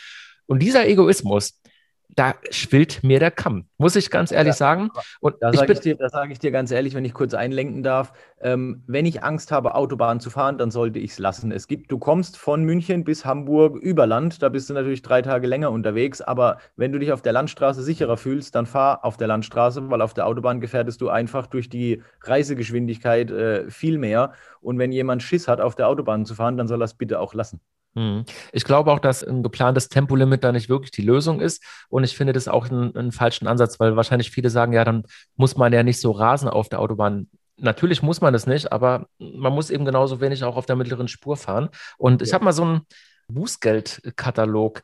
Und 0.46 0.60
dieser 0.60 0.88
Egoismus, 0.88 1.60
da 2.08 2.34
schwillt 2.50 3.02
mir 3.02 3.18
der 3.18 3.30
Kamm, 3.30 3.66
muss 3.78 3.96
ich 3.96 4.10
ganz 4.10 4.32
ehrlich 4.32 4.52
ja, 4.52 4.56
sagen. 4.56 4.90
Und 5.20 5.36
da 5.40 5.52
sage 5.52 5.72
ich, 5.72 5.80
dir, 5.80 5.96
sag 6.08 6.30
ich 6.30 6.38
dir 6.38 6.50
ganz 6.50 6.70
ehrlich, 6.70 6.94
wenn 6.94 7.04
ich 7.04 7.12
kurz 7.12 7.34
einlenken 7.34 7.82
darf, 7.82 8.12
ähm, 8.40 8.82
wenn 8.86 9.06
ich 9.06 9.22
Angst 9.22 9.52
habe, 9.52 9.74
Autobahn 9.74 10.20
zu 10.20 10.30
fahren, 10.30 10.56
dann 10.56 10.70
sollte 10.70 10.98
ich 10.98 11.12
es 11.12 11.18
lassen. 11.18 11.52
Es 11.52 11.66
gibt, 11.66 11.90
du 11.90 11.98
kommst 11.98 12.38
von 12.38 12.64
München 12.64 13.04
bis 13.04 13.24
Hamburg 13.24 13.76
über 13.76 14.06
Land, 14.06 14.42
da 14.42 14.48
bist 14.48 14.70
du 14.70 14.74
natürlich 14.74 15.02
drei 15.02 15.20
Tage 15.20 15.46
länger 15.46 15.70
unterwegs, 15.70 16.22
aber 16.22 16.58
wenn 16.76 16.92
du 16.92 16.98
dich 16.98 17.12
auf 17.12 17.22
der 17.22 17.32
Landstraße 17.32 17.82
sicherer 17.82 18.16
fühlst, 18.16 18.54
dann 18.54 18.66
fahr 18.66 19.04
auf 19.04 19.16
der 19.16 19.28
Landstraße, 19.28 19.90
weil 19.90 20.00
auf 20.00 20.14
der 20.14 20.26
Autobahn 20.26 20.60
gefährdest 20.60 21.00
du 21.00 21.08
einfach 21.08 21.46
durch 21.46 21.68
die 21.68 22.02
Reisegeschwindigkeit 22.22 23.30
äh, 23.30 23.70
viel 23.70 23.98
mehr. 23.98 24.32
Und 24.60 24.78
wenn 24.78 24.92
jemand 24.92 25.22
Schiss 25.22 25.48
hat, 25.48 25.60
auf 25.60 25.74
der 25.74 25.88
Autobahn 25.88 26.24
zu 26.24 26.34
fahren, 26.34 26.56
dann 26.56 26.68
soll 26.68 26.82
er 26.82 26.86
es 26.86 26.94
bitte 26.94 27.20
auch 27.20 27.34
lassen. 27.34 27.60
Hm. 27.96 28.24
Ich 28.52 28.64
glaube 28.64 28.92
auch, 28.92 28.98
dass 28.98 29.24
ein 29.24 29.42
geplantes 29.42 29.88
Tempolimit 29.88 30.44
da 30.44 30.52
nicht 30.52 30.68
wirklich 30.68 30.90
die 30.90 31.02
Lösung 31.02 31.40
ist. 31.40 31.64
Und 31.88 32.04
ich 32.04 32.14
finde 32.14 32.34
das 32.34 32.46
auch 32.46 32.70
einen, 32.70 32.94
einen, 32.94 33.10
falschen 33.10 33.46
Ansatz, 33.46 33.80
weil 33.80 33.96
wahrscheinlich 33.96 34.30
viele 34.30 34.50
sagen, 34.50 34.74
ja, 34.74 34.84
dann 34.84 35.04
muss 35.36 35.56
man 35.56 35.72
ja 35.72 35.82
nicht 35.82 36.00
so 36.00 36.10
rasen 36.10 36.48
auf 36.48 36.68
der 36.68 36.80
Autobahn. 36.80 37.30
Natürlich 37.56 38.02
muss 38.02 38.20
man 38.20 38.34
das 38.34 38.46
nicht, 38.46 38.70
aber 38.70 39.06
man 39.18 39.54
muss 39.54 39.70
eben 39.70 39.86
genauso 39.86 40.20
wenig 40.20 40.44
auch 40.44 40.56
auf 40.56 40.66
der 40.66 40.76
mittleren 40.76 41.08
Spur 41.08 41.38
fahren. 41.38 41.70
Und 41.96 42.20
ich 42.20 42.34
habe 42.34 42.44
mal 42.44 42.52
so 42.52 42.64
einen 42.64 42.82
Bußgeldkatalog 43.28 44.82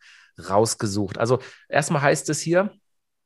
rausgesucht. 0.48 1.18
Also 1.18 1.38
erstmal 1.68 2.00
heißt 2.00 2.30
es 2.30 2.40
hier, 2.40 2.72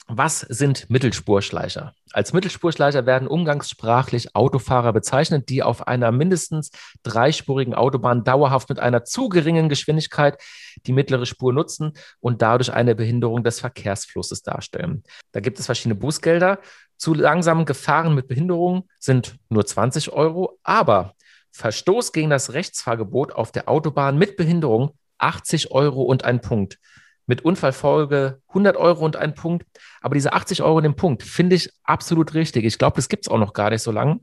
Was 0.09 0.41
sind 0.41 0.89
Mittelspurschleicher? 0.89 1.93
Als 2.13 2.33
Mittelspurschleicher 2.33 3.07
werden 3.07 3.27
umgangssprachlich 3.27 4.37
Autofahrer 4.37 4.93
bezeichnet, 4.93 5.49
die 5.49 5.65
auf 5.65 5.89
einer 5.89 6.13
mindestens 6.13 6.71
dreispurigen 7.03 7.75
Autobahn 7.75 8.23
dauerhaft 8.23 8.69
mit 8.69 8.79
einer 8.79 9.05
zu 9.05 9.29
geringen 9.29 9.69
Geschwindigkeit 9.69 10.41
die 10.87 10.93
mittlere 10.93 11.27
Spur 11.27 11.53
nutzen 11.53 11.95
und 12.21 12.41
dadurch 12.41 12.73
eine 12.73 12.95
Behinderung 12.95 13.43
des 13.43 13.59
Verkehrsflusses 13.59 14.43
darstellen. 14.43 15.03
Da 15.33 15.41
gibt 15.41 15.59
es 15.59 15.67
verschiedene 15.67 15.97
Bußgelder. 15.97 16.61
Zu 16.97 17.13
langsamen 17.13 17.65
Gefahren 17.65 18.15
mit 18.15 18.29
Behinderung 18.29 18.89
sind 19.01 19.37
nur 19.49 19.67
20 19.67 20.13
Euro, 20.13 20.61
aber 20.63 21.15
Verstoß 21.51 22.13
gegen 22.13 22.31
das 22.31 22.53
Rechtsfahrgebot 22.53 23.33
auf 23.33 23.51
der 23.51 23.69
Autobahn 23.69 24.19
mit 24.19 24.37
Behinderung 24.37 24.93
80 25.19 25.73
Euro 25.73 26.03
und 26.03 26.25
ein 26.25 26.41
Punkt 26.41 26.79
mit 27.27 27.45
Unfallfolge 27.45 28.41
100 28.49 28.77
Euro 28.77 29.05
und 29.05 29.17
ein 29.17 29.35
Punkt. 29.35 29.67
Aber 30.01 30.15
diese 30.15 30.33
80 30.33 30.63
Euro 30.63 30.77
und 30.77 30.85
den 30.85 30.97
Punkt 30.97 31.23
finde 31.23 31.57
ich 31.57 31.71
absolut 31.85 32.35
richtig. 32.35 32.65
Ich 32.65 32.79
glaube, 32.79 32.97
das 32.97 33.09
gibt 33.09 33.27
es 33.27 33.31
auch 33.31 33.39
noch 33.39 33.53
gar 33.53 33.71
nicht 33.71 33.83
so 33.83 33.91
lange. 33.91 34.21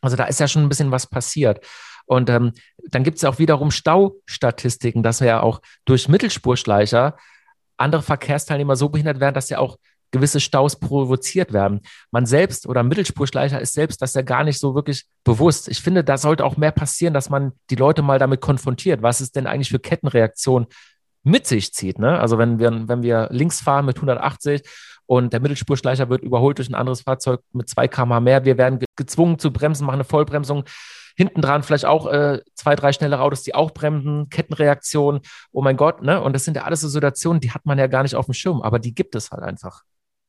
Also 0.00 0.16
da 0.16 0.24
ist 0.24 0.40
ja 0.40 0.48
schon 0.48 0.62
ein 0.62 0.68
bisschen 0.68 0.90
was 0.90 1.06
passiert. 1.06 1.64
Und 2.06 2.28
ähm, 2.28 2.52
dann 2.88 3.04
gibt 3.04 3.16
es 3.16 3.22
ja 3.22 3.30
auch 3.30 3.38
wiederum 3.38 3.70
Staustatistiken, 3.70 5.02
dass 5.02 5.20
ja 5.20 5.40
auch 5.40 5.62
durch 5.84 6.08
Mittelspurschleicher 6.08 7.16
andere 7.76 8.02
Verkehrsteilnehmer 8.02 8.76
so 8.76 8.88
behindert 8.88 9.20
werden, 9.20 9.34
dass 9.34 9.48
ja 9.48 9.58
auch 9.58 9.78
gewisse 10.10 10.40
Staus 10.40 10.78
provoziert 10.78 11.52
werden. 11.52 11.80
Man 12.10 12.26
selbst 12.26 12.66
oder 12.66 12.82
Mittelspurschleicher 12.82 13.60
ist 13.60 13.72
selbst 13.72 14.02
das 14.02 14.14
ja 14.14 14.22
gar 14.22 14.44
nicht 14.44 14.58
so 14.58 14.74
wirklich 14.74 15.06
bewusst. 15.24 15.68
Ich 15.68 15.80
finde, 15.80 16.04
da 16.04 16.18
sollte 16.18 16.44
auch 16.44 16.56
mehr 16.56 16.70
passieren, 16.70 17.14
dass 17.14 17.30
man 17.30 17.52
die 17.70 17.76
Leute 17.76 18.02
mal 18.02 18.18
damit 18.18 18.40
konfrontiert. 18.40 19.02
Was 19.02 19.20
ist 19.20 19.34
denn 19.36 19.46
eigentlich 19.46 19.70
für 19.70 19.78
Kettenreaktionen 19.78 20.68
mit 21.22 21.46
sich 21.46 21.72
zieht. 21.72 21.98
Ne? 21.98 22.18
Also 22.18 22.38
wenn 22.38 22.58
wir, 22.58 22.88
wenn 22.88 23.02
wir 23.02 23.28
links 23.30 23.60
fahren 23.60 23.86
mit 23.86 23.96
180 23.96 24.62
und 25.06 25.32
der 25.32 25.40
Mittelspurschleicher 25.40 26.08
wird 26.08 26.22
überholt 26.22 26.58
durch 26.58 26.68
ein 26.68 26.74
anderes 26.74 27.02
Fahrzeug 27.02 27.40
mit 27.52 27.68
2 27.68 27.88
km 27.88 28.22
mehr, 28.22 28.44
wir 28.44 28.58
werden 28.58 28.80
gezwungen 28.96 29.38
zu 29.38 29.52
bremsen, 29.52 29.86
machen 29.86 29.96
eine 29.96 30.04
Vollbremsung. 30.04 30.64
Hinten 31.14 31.42
dran 31.42 31.62
vielleicht 31.62 31.84
auch 31.84 32.06
äh, 32.06 32.40
zwei, 32.54 32.74
drei 32.74 32.92
schnellere 32.92 33.20
Autos, 33.20 33.42
die 33.42 33.54
auch 33.54 33.72
bremsen, 33.72 34.30
Kettenreaktion, 34.30 35.20
oh 35.52 35.60
mein 35.60 35.76
Gott, 35.76 36.02
ne? 36.02 36.22
Und 36.22 36.32
das 36.32 36.44
sind 36.46 36.56
ja 36.56 36.64
alles 36.64 36.80
so 36.80 36.88
Situationen, 36.88 37.40
die 37.40 37.50
hat 37.50 37.66
man 37.66 37.78
ja 37.78 37.86
gar 37.86 38.02
nicht 38.02 38.14
auf 38.14 38.24
dem 38.24 38.32
Schirm, 38.32 38.62
aber 38.62 38.78
die 38.78 38.94
gibt 38.94 39.14
es 39.14 39.30
halt 39.30 39.42
einfach. 39.42 39.82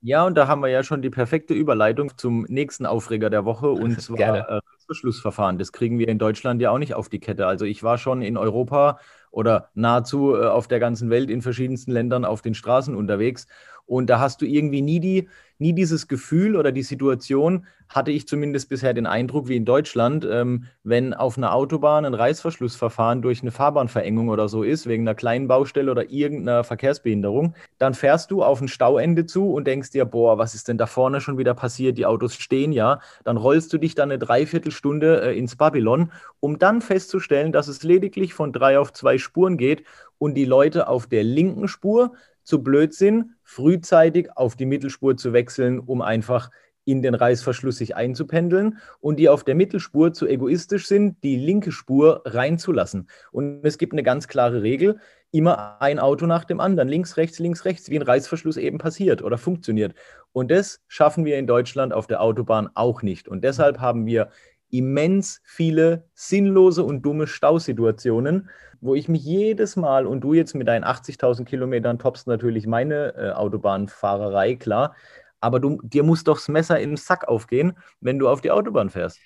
Ja, 0.06 0.26
und 0.26 0.36
da 0.36 0.50
haben 0.50 0.62
wir 0.62 0.68
ja 0.68 0.84
schon 0.84 1.02
die 1.02 1.10
perfekte 1.10 1.54
Überleitung 1.54 2.18
zum 2.18 2.44
nächsten 2.50 2.86
Aufreger 2.86 3.30
der 3.30 3.46
Woche 3.46 3.72
und 3.72 4.02
zwar 4.02 4.50
äh, 4.50 4.60
Verschlussverfahren. 4.86 5.58
Das 5.58 5.72
kriegen 5.72 5.98
wir 5.98 6.10
in 6.10 6.20
Deutschland 6.20 6.62
ja 6.62 6.72
auch 6.72 6.78
nicht 6.78 6.94
auf 6.94 7.08
die 7.08 7.20
Kette. 7.20 7.48
Also 7.48 7.64
ich 7.64 7.84
war 7.84 7.98
schon 7.98 8.22
in 8.22 8.36
Europa 8.36 9.00
oder 9.34 9.70
nahezu 9.74 10.36
äh, 10.36 10.46
auf 10.46 10.68
der 10.68 10.80
ganzen 10.80 11.10
Welt 11.10 11.30
in 11.30 11.42
verschiedensten 11.42 11.92
Ländern 11.92 12.24
auf 12.24 12.42
den 12.42 12.54
Straßen 12.54 12.96
unterwegs. 12.96 13.48
Und 13.86 14.10
da 14.10 14.20
hast 14.20 14.42
du 14.42 14.46
irgendwie 14.46 14.82
nie, 14.82 15.00
die, 15.00 15.28
nie 15.60 15.74
dieses 15.74 16.08
Gefühl 16.08 16.56
oder 16.56 16.72
die 16.72 16.84
Situation, 16.84 17.66
hatte 17.90 18.12
ich 18.12 18.28
zumindest 18.28 18.70
bisher 18.70 18.94
den 18.94 19.06
Eindruck, 19.06 19.48
wie 19.48 19.56
in 19.56 19.66
Deutschland, 19.66 20.28
ähm, 20.30 20.66
wenn 20.84 21.14
auf 21.14 21.38
einer 21.38 21.54
Autobahn 21.54 22.06
ein 22.06 22.14
Reißverschlussverfahren 22.14 23.22
durch 23.22 23.42
eine 23.42 23.52
Fahrbahnverengung 23.52 24.30
oder 24.30 24.48
so 24.48 24.64
ist, 24.64 24.88
wegen 24.88 25.04
einer 25.04 25.16
kleinen 25.16 25.48
Baustelle 25.48 25.92
oder 25.92 26.10
irgendeiner 26.10 26.64
Verkehrsbehinderung, 26.64 27.56
dann 27.78 27.94
fährst 27.94 28.32
du 28.32 28.44
auf 28.44 28.62
ein 28.62 28.68
Stauende 28.68 29.26
zu 29.26 29.52
und 29.52 29.68
denkst 29.68 29.92
dir, 29.92 30.06
boah, 30.06 30.38
was 30.38 30.56
ist 30.56 30.68
denn 30.70 30.78
da 30.78 30.88
vorne 30.88 31.22
schon 31.22 31.38
wieder 31.38 31.54
passiert? 31.54 31.98
Die 31.98 32.06
Autos 32.06 32.36
stehen 32.36 32.72
ja. 32.72 33.00
Dann 33.24 33.38
rollst 33.38 33.72
du 33.74 33.78
dich 33.78 33.96
dann 33.96 34.10
eine 34.10 34.20
Dreiviertelstunde 34.20 35.22
äh, 35.22 35.38
ins 35.38 35.56
Babylon, 35.56 36.12
um 36.40 36.58
dann 36.58 36.82
festzustellen, 36.82 37.52
dass 37.52 37.68
es 37.68 37.84
lediglich 37.84 38.34
von 38.34 38.54
drei 38.54 38.80
auf 38.80 38.92
zwei 38.94 39.18
Spuren 39.18 39.58
geht 39.58 39.84
und 40.18 40.36
die 40.36 40.46
Leute 40.46 40.88
auf 40.88 41.06
der 41.08 41.24
linken 41.24 41.68
Spur 41.68 42.14
zu 42.44 42.64
blöd 42.64 42.94
sind, 42.94 43.36
frühzeitig 43.44 44.30
auf 44.36 44.56
die 44.56 44.66
Mittelspur 44.66 45.18
zu 45.18 45.34
wechseln, 45.34 45.80
um 45.80 46.02
einfach 46.02 46.50
in 46.86 47.02
den 47.02 47.16
Reißverschluss 47.16 47.78
sich 47.78 47.96
einzupendeln 47.96 48.78
und 49.00 49.18
die 49.18 49.30
auf 49.30 49.44
der 49.44 49.56
Mittelspur 49.56 50.14
zu 50.14 50.28
egoistisch 50.28 50.88
sind, 50.88 51.24
die 51.24 51.38
linke 51.38 51.72
Spur 51.72 52.22
reinzulassen. 52.26 53.08
Und 53.32 53.66
es 53.66 53.78
gibt 53.78 53.94
eine 53.94 54.04
ganz 54.04 54.28
klare 54.28 54.62
Regel, 54.64 55.00
immer 55.32 55.82
ein 55.82 55.98
Auto 55.98 56.26
nach 56.26 56.46
dem 56.46 56.60
anderen, 56.60 56.88
links, 56.88 57.18
rechts, 57.18 57.40
links, 57.40 57.66
rechts, 57.66 57.90
wie 57.90 57.98
ein 57.98 58.04
Reißverschluss 58.04 58.58
eben 58.58 58.78
passiert 58.78 59.24
oder 59.24 59.38
funktioniert. 59.38 59.96
Und 60.32 60.52
das 60.52 60.82
schaffen 60.88 61.26
wir 61.26 61.38
in 61.38 61.48
Deutschland 61.48 61.94
auf 61.94 62.06
der 62.06 62.22
Autobahn 62.22 62.70
auch 62.76 63.02
nicht. 63.02 63.28
Und 63.28 63.44
deshalb 63.44 63.80
haben 63.80 64.06
wir 64.06 64.30
immens 64.74 65.40
viele 65.44 66.06
sinnlose 66.16 66.84
und 66.84 67.04
dumme 67.04 67.28
Stausituationen, 67.28 68.50
wo 68.82 68.96
ich 68.96 69.08
mich 69.08 69.24
jedes 69.24 69.76
Mal, 69.76 70.06
und 70.06 70.22
du 70.22 70.34
jetzt 70.34 70.56
mit 70.56 70.68
deinen 70.68 70.84
80.000 70.84 71.46
Kilometern 71.46 72.00
toppst 72.00 72.28
natürlich 72.28 72.68
meine 72.68 73.14
äh, 73.16 73.32
Autobahnfahrerei, 73.32 74.56
klar, 74.56 74.96
aber 75.40 75.60
du, 75.60 75.80
dir 75.84 76.04
muss 76.04 76.24
doch 76.24 76.38
das 76.38 76.48
Messer 76.48 76.80
im 76.80 76.98
Sack 76.98 77.28
aufgehen, 77.28 77.74
wenn 78.02 78.18
du 78.18 78.28
auf 78.28 78.42
die 78.42 78.52
Autobahn 78.52 78.90
fährst. 78.90 79.20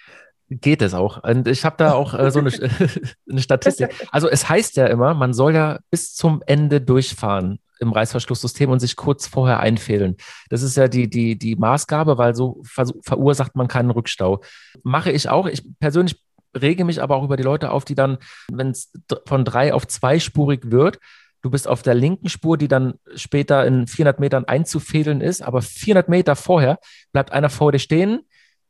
Geht 0.50 0.82
es 0.82 0.94
auch. 0.94 1.24
Und 1.24 1.48
ich 1.48 1.66
habe 1.66 1.76
da 1.78 1.94
auch 1.94 2.14
äh, 2.14 2.30
so 2.32 2.40
eine, 2.40 2.52
eine 3.30 3.42
Statistik. 3.42 3.90
Also 4.12 4.30
es 4.30 4.48
heißt 4.48 4.78
ja 4.78 4.88
immer, 4.88 5.14
man 5.14 5.34
soll 5.34 5.54
ja 5.54 5.80
bis 5.90 6.14
zum 6.14 6.42
Ende 6.46 6.82
durchfahren 6.82 7.60
im 7.80 7.92
Reißverschlusssystem 7.92 8.70
und 8.70 8.80
sich 8.80 8.96
kurz 8.96 9.28
vorher 9.28 9.60
einfädeln. 9.60 10.18
Das 10.50 10.62
ist 10.62 10.78
ja 10.78 10.88
die, 10.88 11.10
die, 11.10 11.38
die 11.38 11.56
Maßgabe, 11.56 12.18
weil 12.18 12.36
so 12.36 12.62
verursacht 12.64 13.56
man 13.56 13.68
keinen 13.68 13.92
Rückstau. 13.92 14.42
Mache 14.84 15.12
ich 15.12 15.30
auch. 15.30 15.48
Ich 15.48 15.64
persönlich 15.80 16.22
rege 16.56 16.86
mich 16.86 17.02
aber 17.02 17.16
auch 17.16 17.24
über 17.24 17.38
die 17.38 17.44
Leute 17.44 17.72
auf, 17.72 17.86
die 17.86 17.96
dann, 17.96 18.18
wenn 18.52 18.70
es 18.70 18.92
von 19.26 19.46
drei 19.46 19.74
auf 19.74 19.88
zweispurig 19.88 20.72
wird, 20.72 21.00
du 21.42 21.50
bist 21.50 21.68
auf 21.68 21.82
der 21.82 21.94
linken 21.94 22.30
Spur, 22.30 22.58
die 22.58 22.68
dann 22.68 22.96
später 23.16 23.66
in 23.66 23.88
400 23.88 24.20
Metern 24.20 24.46
einzufädeln 24.46 25.22
ist, 25.22 25.42
aber 25.42 25.62
400 25.62 26.10
Meter 26.10 26.36
vorher 26.36 26.80
bleibt 27.12 27.32
einer 27.32 27.50
vor 27.50 27.72
dir 27.72 27.80
stehen, 27.80 28.22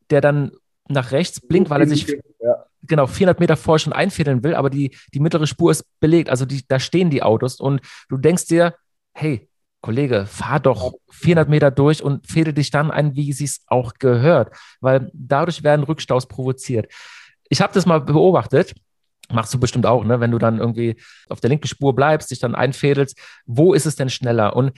der 0.09 0.21
dann 0.21 0.51
nach 0.89 1.11
rechts 1.11 1.41
blinkt, 1.41 1.69
weil 1.69 1.81
er 1.81 1.87
sich 1.87 2.07
ja. 2.07 2.65
genau 2.83 3.07
400 3.07 3.39
Meter 3.39 3.57
vorher 3.57 3.79
schon 3.79 3.93
einfädeln 3.93 4.43
will, 4.43 4.55
aber 4.55 4.69
die, 4.69 4.95
die 5.13 5.19
mittlere 5.19 5.47
Spur 5.47 5.71
ist 5.71 5.85
belegt, 5.99 6.29
also 6.29 6.45
die, 6.45 6.65
da 6.67 6.79
stehen 6.79 7.09
die 7.09 7.23
Autos 7.23 7.59
und 7.59 7.81
du 8.09 8.17
denkst 8.17 8.45
dir, 8.45 8.75
hey, 9.17 9.49
Kollege, 9.81 10.25
fahr 10.27 10.59
doch 10.59 10.93
400 11.09 11.49
Meter 11.49 11.71
durch 11.71 12.03
und 12.03 12.27
fädel 12.27 12.53
dich 12.53 12.71
dann 12.71 12.91
ein, 12.91 13.15
wie 13.15 13.33
sie 13.33 13.45
es 13.45 13.61
auch 13.67 13.93
gehört, 13.99 14.55
weil 14.79 15.09
dadurch 15.13 15.63
werden 15.63 15.83
Rückstaus 15.83 16.27
provoziert. 16.27 16.91
Ich 17.49 17.61
habe 17.61 17.73
das 17.73 17.85
mal 17.85 18.01
beobachtet, 18.01 18.75
machst 19.31 19.53
du 19.53 19.59
bestimmt 19.59 19.85
auch, 19.85 20.03
ne? 20.03 20.19
wenn 20.19 20.31
du 20.31 20.37
dann 20.37 20.59
irgendwie 20.59 20.97
auf 21.29 21.39
der 21.39 21.49
linken 21.49 21.67
Spur 21.67 21.95
bleibst, 21.95 22.29
dich 22.29 22.39
dann 22.39 22.53
einfädelst, 22.53 23.17
wo 23.45 23.73
ist 23.73 23.85
es 23.85 23.95
denn 23.95 24.09
schneller? 24.09 24.55
Und 24.55 24.71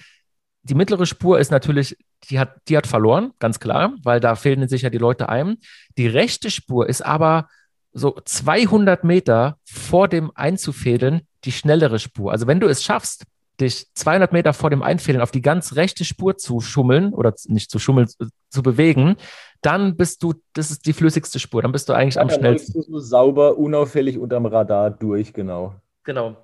die 0.64 0.76
mittlere 0.76 1.06
Spur 1.06 1.40
ist 1.40 1.52
natürlich, 1.52 1.98
die 2.30 2.40
hat, 2.40 2.56
die 2.68 2.78
hat 2.78 2.88
verloren, 2.88 3.32
ganz 3.40 3.60
klar, 3.60 3.94
weil 4.04 4.20
da 4.20 4.36
fehlen 4.36 4.68
sich 4.68 4.84
ja 4.84 4.90
die 4.90 4.98
Leute 4.98 5.28
ein. 5.28 5.58
Die 5.98 6.08
rechte 6.08 6.50
Spur 6.50 6.88
ist 6.88 7.06
aber 7.06 7.50
so 7.92 8.20
200 8.24 9.04
Meter 9.04 9.58
vor 9.66 10.08
dem 10.08 10.32
Einzufädeln 10.36 11.22
die 11.46 11.52
schnellere 11.52 12.00
Spur. 12.00 12.32
Also 12.32 12.48
wenn 12.48 12.60
du 12.60 12.68
es 12.68 12.84
schaffst, 12.84 13.26
dich 13.60 13.88
200 13.94 14.32
Meter 14.32 14.54
vor 14.54 14.70
dem 14.70 14.82
Einfädeln 14.82 15.22
auf 15.22 15.32
die 15.32 15.42
ganz 15.42 15.76
rechte 15.76 16.06
Spur 16.06 16.38
zu 16.38 16.62
schummeln 16.62 17.14
oder 17.14 17.34
nicht 17.48 17.70
zu 17.72 17.80
schummeln, 17.80 18.08
zu 18.50 18.64
bewegen, 18.64 19.16
dann 19.62 19.98
bist 19.98 20.24
du, 20.24 20.34
das 20.54 20.72
ist 20.72 20.86
die 20.86 20.94
flüssigste 20.94 21.40
Spur, 21.40 21.62
dann 21.62 21.72
bist 21.72 21.90
du 21.90 21.94
eigentlich 21.94 22.16
ja, 22.16 22.22
am 22.22 22.30
schnellsten. 22.30 22.74
Dann 22.74 22.84
du 22.84 22.92
so 22.92 23.00
sauber, 23.00 23.58
unauffällig 23.58 24.18
unterm 24.18 24.46
Radar 24.46 24.90
durch, 24.90 25.34
genau. 25.34 25.76
Genau. 26.04 26.38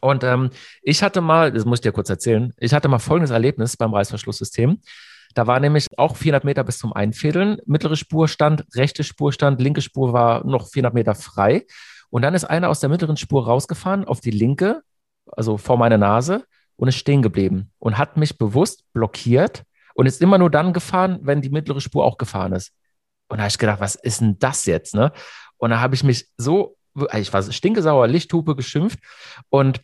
Und 0.00 0.24
ähm, 0.24 0.50
ich 0.82 1.02
hatte 1.02 1.20
mal, 1.20 1.52
das 1.52 1.64
muss 1.64 1.78
ich 1.78 1.82
dir 1.82 1.92
kurz 1.92 2.10
erzählen, 2.10 2.52
ich 2.58 2.74
hatte 2.74 2.88
mal 2.88 2.98
folgendes 2.98 3.30
Erlebnis 3.30 3.76
beim 3.76 3.94
Reißverschlusssystem. 3.94 4.80
Da 5.34 5.46
war 5.46 5.60
nämlich 5.60 5.86
auch 5.96 6.16
400 6.16 6.44
Meter 6.44 6.64
bis 6.64 6.78
zum 6.78 6.92
Einfädeln. 6.92 7.58
Mittlere 7.66 7.96
Spur 7.96 8.28
stand, 8.28 8.64
rechte 8.74 9.02
Spur 9.02 9.32
stand, 9.32 9.60
linke 9.60 9.80
Spur 9.80 10.12
war 10.12 10.46
noch 10.46 10.68
400 10.68 10.94
Meter 10.94 11.14
frei. 11.14 11.66
Und 12.10 12.22
dann 12.22 12.34
ist 12.34 12.44
einer 12.44 12.68
aus 12.68 12.80
der 12.80 12.88
mittleren 12.88 13.16
Spur 13.16 13.46
rausgefahren 13.46 14.04
auf 14.04 14.20
die 14.20 14.30
linke, 14.30 14.82
also 15.26 15.58
vor 15.58 15.76
meine 15.76 15.98
Nase 15.98 16.44
und 16.76 16.88
ist 16.88 16.96
stehen 16.96 17.22
geblieben 17.22 17.70
und 17.78 17.98
hat 17.98 18.16
mich 18.16 18.38
bewusst 18.38 18.84
blockiert 18.92 19.64
und 19.94 20.06
ist 20.06 20.20
immer 20.20 20.38
nur 20.38 20.50
dann 20.50 20.72
gefahren, 20.72 21.20
wenn 21.22 21.40
die 21.40 21.50
mittlere 21.50 21.80
Spur 21.80 22.04
auch 22.04 22.18
gefahren 22.18 22.52
ist. 22.52 22.72
Und 23.28 23.38
da 23.38 23.44
habe 23.44 23.50
ich 23.50 23.58
gedacht, 23.58 23.80
was 23.80 23.94
ist 23.94 24.20
denn 24.20 24.38
das 24.38 24.66
jetzt? 24.66 24.94
Ne? 24.94 25.12
Und 25.56 25.70
da 25.70 25.80
habe 25.80 25.94
ich 25.94 26.04
mich 26.04 26.28
so, 26.36 26.76
ich 27.16 27.32
war 27.32 27.42
stinkesauer, 27.42 28.06
Lichthupe 28.06 28.56
geschimpft 28.56 28.98
und 29.48 29.80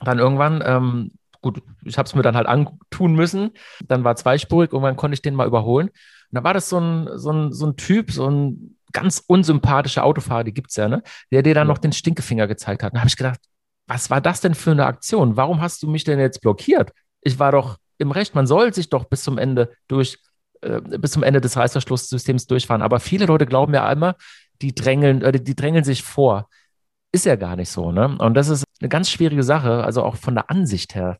dann 0.00 0.18
irgendwann, 0.18 0.62
ähm, 0.64 1.12
gut, 1.42 1.62
ich 1.84 1.98
habe 1.98 2.06
es 2.06 2.14
mir 2.14 2.22
dann 2.22 2.36
halt 2.36 2.46
antun 2.46 3.14
müssen. 3.14 3.50
Dann 3.86 4.04
war 4.04 4.16
zweispurig, 4.16 4.72
irgendwann 4.72 4.96
konnte 4.96 5.14
ich 5.14 5.22
den 5.22 5.34
mal 5.34 5.46
überholen. 5.46 5.88
Und 5.88 6.36
da 6.36 6.44
war 6.44 6.54
das 6.54 6.68
so 6.68 6.78
ein, 6.78 7.08
so 7.18 7.32
ein, 7.32 7.52
so 7.52 7.66
ein 7.66 7.76
Typ, 7.76 8.12
so 8.12 8.28
ein 8.28 8.76
ganz 8.92 9.22
unsympathischer 9.26 10.04
Autofahrer, 10.04 10.44
die 10.44 10.54
gibt 10.54 10.70
es 10.70 10.76
ja, 10.76 10.88
ne? 10.88 11.02
der 11.30 11.42
dir 11.42 11.54
dann 11.54 11.68
noch 11.68 11.78
den 11.78 11.92
Stinkefinger 11.92 12.46
gezeigt 12.46 12.82
hat. 12.82 12.94
Da 12.94 13.00
habe 13.00 13.08
ich 13.08 13.16
gedacht, 13.16 13.40
was 13.90 14.08
war 14.08 14.20
das 14.20 14.40
denn 14.40 14.54
für 14.54 14.70
eine 14.70 14.86
Aktion? 14.86 15.36
Warum 15.36 15.60
hast 15.60 15.82
du 15.82 15.88
mich 15.88 16.04
denn 16.04 16.20
jetzt 16.20 16.40
blockiert? 16.40 16.92
Ich 17.22 17.40
war 17.40 17.50
doch 17.50 17.76
im 17.98 18.12
Recht, 18.12 18.36
man 18.36 18.46
soll 18.46 18.72
sich 18.72 18.88
doch 18.88 19.04
bis 19.04 19.24
zum 19.24 19.36
Ende 19.36 19.72
durch, 19.88 20.18
äh, 20.60 20.80
bis 20.80 21.10
zum 21.10 21.24
Ende 21.24 21.40
des 21.40 21.56
Reißverschlusssystems 21.56 22.46
durchfahren. 22.46 22.82
Aber 22.82 23.00
viele 23.00 23.26
Leute 23.26 23.46
glauben 23.46 23.74
ja 23.74 23.84
einmal, 23.84 24.14
die 24.62 24.76
drängeln, 24.76 25.22
äh, 25.22 25.32
die 25.40 25.56
drängeln 25.56 25.82
sich 25.82 26.04
vor. 26.04 26.48
Ist 27.10 27.26
ja 27.26 27.34
gar 27.34 27.56
nicht 27.56 27.68
so, 27.68 27.90
ne? 27.90 28.16
Und 28.16 28.34
das 28.34 28.48
ist 28.48 28.62
eine 28.80 28.88
ganz 28.88 29.10
schwierige 29.10 29.42
Sache, 29.42 29.82
also 29.82 30.04
auch 30.04 30.14
von 30.14 30.36
der 30.36 30.50
Ansicht 30.50 30.94
her. 30.94 31.18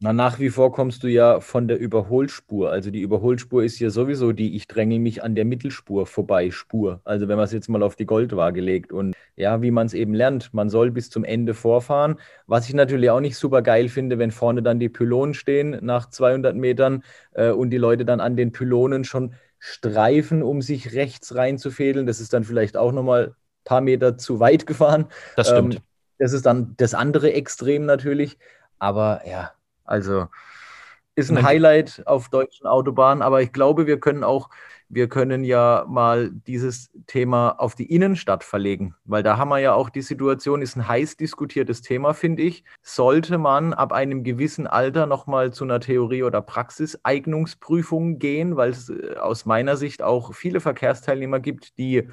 Na, 0.00 0.12
nach 0.12 0.38
wie 0.38 0.50
vor 0.50 0.72
kommst 0.72 1.02
du 1.02 1.06
ja 1.06 1.40
von 1.40 1.68
der 1.68 1.78
Überholspur. 1.78 2.70
Also 2.70 2.90
die 2.90 3.00
Überholspur 3.00 3.62
ist 3.64 3.78
ja 3.78 3.90
sowieso 3.90 4.32
die, 4.32 4.56
ich 4.56 4.66
dränge 4.66 4.98
mich 4.98 5.22
an 5.22 5.34
der 5.34 5.44
Mittelspur 5.44 6.06
vorbei, 6.06 6.50
Spur. 6.50 7.00
Also 7.04 7.28
wenn 7.28 7.36
man 7.36 7.44
es 7.44 7.52
jetzt 7.52 7.68
mal 7.68 7.82
auf 7.82 7.96
die 7.96 8.04
Goldwaage 8.04 8.60
legt. 8.60 8.92
Und 8.92 9.14
ja, 9.36 9.62
wie 9.62 9.70
man 9.70 9.86
es 9.86 9.94
eben 9.94 10.12
lernt, 10.12 10.52
man 10.52 10.68
soll 10.68 10.90
bis 10.90 11.10
zum 11.10 11.24
Ende 11.24 11.54
vorfahren. 11.54 12.18
Was 12.46 12.68
ich 12.68 12.74
natürlich 12.74 13.08
auch 13.08 13.20
nicht 13.20 13.36
super 13.36 13.62
geil 13.62 13.88
finde, 13.88 14.18
wenn 14.18 14.30
vorne 14.30 14.62
dann 14.62 14.80
die 14.80 14.88
Pylonen 14.88 15.32
stehen 15.32 15.78
nach 15.80 16.10
200 16.10 16.56
Metern 16.56 17.04
äh, 17.32 17.50
und 17.50 17.70
die 17.70 17.78
Leute 17.78 18.04
dann 18.04 18.20
an 18.20 18.36
den 18.36 18.52
Pylonen 18.52 19.04
schon 19.04 19.34
streifen, 19.58 20.42
um 20.42 20.60
sich 20.60 20.92
rechts 20.92 21.34
reinzufädeln. 21.34 22.06
Das 22.06 22.20
ist 22.20 22.32
dann 22.32 22.44
vielleicht 22.44 22.76
auch 22.76 22.92
nochmal 22.92 23.28
ein 23.28 23.34
paar 23.64 23.80
Meter 23.80 24.18
zu 24.18 24.40
weit 24.40 24.66
gefahren. 24.66 25.06
Das 25.36 25.48
stimmt. 25.48 25.76
Ähm, 25.76 25.80
das 26.18 26.32
ist 26.32 26.44
dann 26.44 26.74
das 26.76 26.94
andere 26.94 27.32
Extrem 27.32 27.86
natürlich. 27.86 28.38
Aber 28.78 29.22
ja, 29.26 29.52
also 29.84 30.28
ist 31.16 31.30
ein 31.30 31.42
Highlight 31.42 32.02
auf 32.06 32.28
deutschen 32.28 32.66
Autobahnen, 32.66 33.22
aber 33.22 33.40
ich 33.40 33.52
glaube, 33.52 33.86
wir 33.86 34.00
können 34.00 34.24
auch, 34.24 34.50
wir 34.88 35.08
können 35.08 35.44
ja 35.44 35.84
mal 35.88 36.30
dieses 36.30 36.90
Thema 37.06 37.50
auf 37.50 37.76
die 37.76 37.90
Innenstadt 37.90 38.42
verlegen, 38.42 38.96
weil 39.04 39.22
da 39.22 39.36
haben 39.36 39.48
wir 39.48 39.58
ja 39.58 39.74
auch 39.74 39.90
die 39.90 40.02
Situation, 40.02 40.60
ist 40.60 40.76
ein 40.76 40.88
heiß 40.88 41.16
diskutiertes 41.16 41.82
Thema, 41.82 42.14
finde 42.14 42.42
ich. 42.42 42.64
Sollte 42.82 43.38
man 43.38 43.72
ab 43.72 43.92
einem 43.92 44.24
gewissen 44.24 44.66
Alter 44.66 45.06
nochmal 45.06 45.52
zu 45.52 45.64
einer 45.64 45.80
Theorie- 45.80 46.24
oder 46.24 46.42
Praxiseignungsprüfung 46.42 48.18
gehen, 48.18 48.56
weil 48.56 48.70
es 48.70 48.90
äh, 48.90 49.14
aus 49.16 49.46
meiner 49.46 49.76
Sicht 49.76 50.02
auch 50.02 50.34
viele 50.34 50.60
Verkehrsteilnehmer 50.60 51.38
gibt, 51.38 51.78
die, 51.78 52.08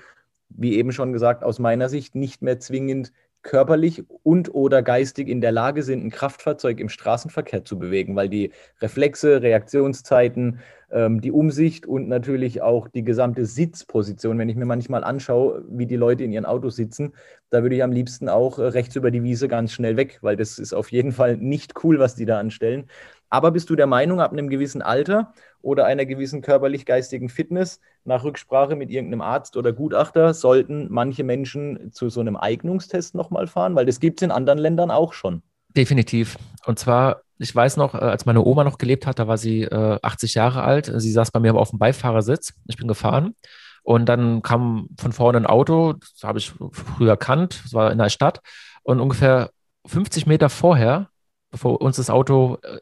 wie 0.50 0.76
eben 0.78 0.92
schon 0.92 1.12
gesagt, 1.12 1.44
aus 1.44 1.58
meiner 1.58 1.90
Sicht 1.90 2.14
nicht 2.14 2.44
mehr 2.44 2.60
zwingend 2.60 3.12
körperlich 3.44 4.04
und 4.24 4.54
oder 4.54 4.82
geistig 4.82 5.28
in 5.28 5.42
der 5.42 5.52
Lage 5.52 5.84
sind, 5.84 6.06
ein 6.06 6.12
Kraftfahrzeug 6.12 6.80
im 6.80 6.90
Straßenverkehr 6.90 7.66
zu 7.66 7.80
bewegen, 7.80 8.16
weil 8.16 8.30
die 8.30 8.52
Reflexe, 8.82 9.42
Reaktionszeiten, 9.42 10.60
ähm, 10.92 11.22
die 11.22 11.32
Umsicht 11.32 11.86
und 11.86 12.08
natürlich 12.08 12.62
auch 12.62 12.88
die 12.88 13.04
gesamte 13.04 13.46
Sitzposition, 13.46 14.38
wenn 14.38 14.50
ich 14.50 14.56
mir 14.56 14.66
manchmal 14.66 15.04
anschaue, 15.04 15.64
wie 15.70 15.86
die 15.86 15.96
Leute 15.96 16.24
in 16.24 16.32
ihren 16.32 16.46
Autos 16.46 16.76
sitzen, 16.76 17.14
da 17.50 17.64
würde 17.64 17.76
ich 17.76 17.84
am 17.84 17.92
liebsten 17.92 18.30
auch 18.30 18.60
äh, 18.60 18.64
rechts 18.64 18.96
über 18.96 19.12
die 19.12 19.24
Wiese 19.24 19.48
ganz 19.48 19.72
schnell 19.72 19.98
weg, 19.98 20.20
weil 20.22 20.36
das 20.36 20.60
ist 20.60 20.74
auf 20.74 20.92
jeden 20.92 21.12
Fall 21.12 21.38
nicht 21.38 21.84
cool, 21.84 22.00
was 22.00 22.16
die 22.16 22.26
da 22.26 22.40
anstellen. 22.40 22.90
Aber 23.30 23.52
bist 23.52 23.70
du 23.70 23.76
der 23.76 23.88
Meinung, 23.88 24.20
ab 24.20 24.34
einem 24.34 24.50
gewissen 24.50 24.82
Alter 24.82 25.34
oder 25.62 25.86
einer 25.86 26.06
gewissen 26.06 26.42
körperlich-geistigen 26.42 27.30
Fitness, 27.30 27.80
nach 28.04 28.24
Rücksprache 28.24 28.76
mit 28.76 28.90
irgendeinem 28.90 29.22
Arzt 29.22 29.58
oder 29.58 29.74
Gutachter, 29.74 30.34
sollten 30.34 30.88
manche 30.90 31.24
Menschen 31.24 31.92
zu 31.92 32.10
so 32.10 32.20
einem 32.20 32.36
Eignungstest 32.36 33.16
nochmal 33.16 33.48
fahren? 33.48 33.76
Weil 33.76 33.86
das 33.86 34.00
gibt 34.00 34.22
es 34.22 34.26
in 34.26 34.32
anderen 34.32 34.60
Ländern 34.60 34.92
auch 34.92 35.14
schon. 35.14 35.42
Definitiv. 35.76 36.38
Und 36.66 36.80
zwar, 36.80 37.22
ich 37.38 37.56
weiß 37.56 37.78
noch, 37.78 37.94
äh, 37.96 38.00
als 38.00 38.26
meine 38.26 38.44
Oma 38.44 38.64
noch 38.64 38.78
gelebt 38.78 39.06
hat, 39.08 39.20
da 39.20 39.28
war 39.28 39.38
sie 39.38 39.64
äh, 39.64 40.00
80 40.02 40.36
Jahre 40.36 40.64
alt. 40.64 40.92
Sie 40.94 41.12
saß 41.12 41.32
bei 41.32 41.40
mir 41.40 41.56
auf 41.56 41.70
dem 41.70 41.80
Beifahrersitz. 41.80 42.54
Ich 42.68 42.78
bin 42.78 42.88
gefahren. 42.88 43.36
Und 43.84 44.08
dann 44.08 44.42
kam 44.42 44.90
von 45.00 45.12
vorne 45.12 45.40
ein 45.40 45.46
Auto, 45.46 45.94
das 45.94 46.24
habe 46.24 46.38
ich 46.38 46.54
früher 46.72 47.10
erkannt, 47.10 47.62
das 47.64 47.74
war 47.74 47.92
in 47.92 47.98
der 47.98 48.10
Stadt. 48.10 48.42
Und 48.84 49.00
ungefähr 49.00 49.50
50 49.88 50.28
Meter 50.28 50.50
vorher, 50.50 51.10
bevor 51.50 51.82
uns 51.82 51.98
das 51.98 52.10
Auto 52.10 52.58
äh, 52.62 52.78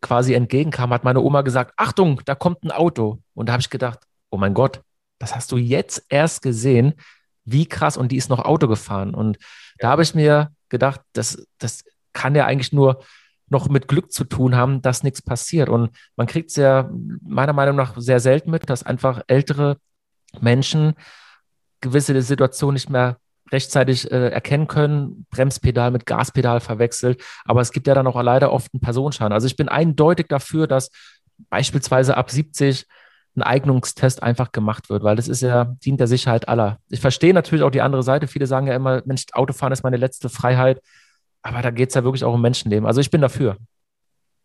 quasi 0.00 0.34
entgegenkam, 0.34 0.92
hat 0.92 1.04
meine 1.04 1.20
Oma 1.20 1.42
gesagt, 1.42 1.72
Achtung, 1.76 2.20
da 2.24 2.34
kommt 2.34 2.62
ein 2.64 2.70
Auto. 2.70 3.18
Und 3.34 3.48
da 3.48 3.52
habe 3.52 3.60
ich 3.60 3.70
gedacht, 3.70 4.00
oh 4.30 4.38
mein 4.38 4.54
Gott, 4.54 4.82
das 5.18 5.34
hast 5.34 5.52
du 5.52 5.56
jetzt 5.56 6.04
erst 6.08 6.42
gesehen, 6.42 6.94
wie 7.44 7.66
krass. 7.66 7.96
Und 7.96 8.12
die 8.12 8.16
ist 8.16 8.30
noch 8.30 8.44
Auto 8.44 8.68
gefahren. 8.68 9.14
Und 9.14 9.38
da 9.78 9.90
habe 9.90 10.02
ich 10.02 10.14
mir 10.14 10.52
gedacht, 10.68 11.00
das, 11.12 11.46
das 11.58 11.84
kann 12.12 12.34
ja 12.34 12.46
eigentlich 12.46 12.72
nur 12.72 13.02
noch 13.48 13.68
mit 13.68 13.88
Glück 13.88 14.12
zu 14.12 14.24
tun 14.24 14.54
haben, 14.54 14.80
dass 14.80 15.02
nichts 15.02 15.20
passiert. 15.20 15.68
Und 15.68 15.90
man 16.16 16.26
kriegt 16.26 16.50
es 16.50 16.56
ja 16.56 16.88
meiner 17.22 17.52
Meinung 17.52 17.76
nach 17.76 17.94
sehr 17.98 18.20
selten 18.20 18.50
mit, 18.50 18.70
dass 18.70 18.84
einfach 18.84 19.22
ältere 19.26 19.76
Menschen 20.40 20.94
gewisse 21.80 22.20
Situationen 22.22 22.74
nicht 22.74 22.90
mehr 22.90 23.18
rechtzeitig 23.52 24.10
äh, 24.10 24.28
erkennen 24.30 24.66
können, 24.66 25.26
Bremspedal 25.30 25.90
mit 25.90 26.06
Gaspedal 26.06 26.60
verwechselt. 26.60 27.22
Aber 27.44 27.60
es 27.60 27.72
gibt 27.72 27.86
ja 27.86 27.94
dann 27.94 28.06
auch 28.06 28.20
leider 28.22 28.52
oft 28.52 28.72
einen 28.72 28.80
Personenschaden. 28.80 29.32
Also 29.32 29.46
ich 29.46 29.56
bin 29.56 29.68
eindeutig 29.68 30.26
dafür, 30.28 30.66
dass 30.66 30.90
beispielsweise 31.48 32.16
ab 32.16 32.30
70 32.30 32.86
ein 33.36 33.42
Eignungstest 33.42 34.22
einfach 34.22 34.52
gemacht 34.52 34.90
wird, 34.90 35.02
weil 35.02 35.16
das 35.16 35.28
ist 35.28 35.40
ja, 35.40 35.76
dient 35.84 36.00
der 36.00 36.08
Sicherheit 36.08 36.48
aller. 36.48 36.78
Ich 36.88 37.00
verstehe 37.00 37.32
natürlich 37.32 37.62
auch 37.62 37.70
die 37.70 37.80
andere 37.80 38.02
Seite. 38.02 38.26
Viele 38.26 38.46
sagen 38.46 38.66
ja 38.66 38.74
immer, 38.74 39.02
Mensch, 39.04 39.26
Autofahren 39.32 39.72
ist 39.72 39.84
meine 39.84 39.96
letzte 39.96 40.28
Freiheit. 40.28 40.80
Aber 41.42 41.62
da 41.62 41.70
geht 41.70 41.90
es 41.90 41.94
ja 41.94 42.04
wirklich 42.04 42.24
auch 42.24 42.34
um 42.34 42.42
Menschenleben. 42.42 42.86
Also 42.86 43.00
ich 43.00 43.10
bin 43.10 43.20
dafür. 43.20 43.56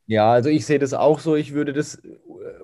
Ja, 0.08 0.32
also 0.32 0.50
ich 0.50 0.66
sehe 0.66 0.80
das 0.80 0.94
auch 0.94 1.20
so. 1.20 1.36
Ich 1.36 1.54
würde 1.54 1.74
das 1.74 2.02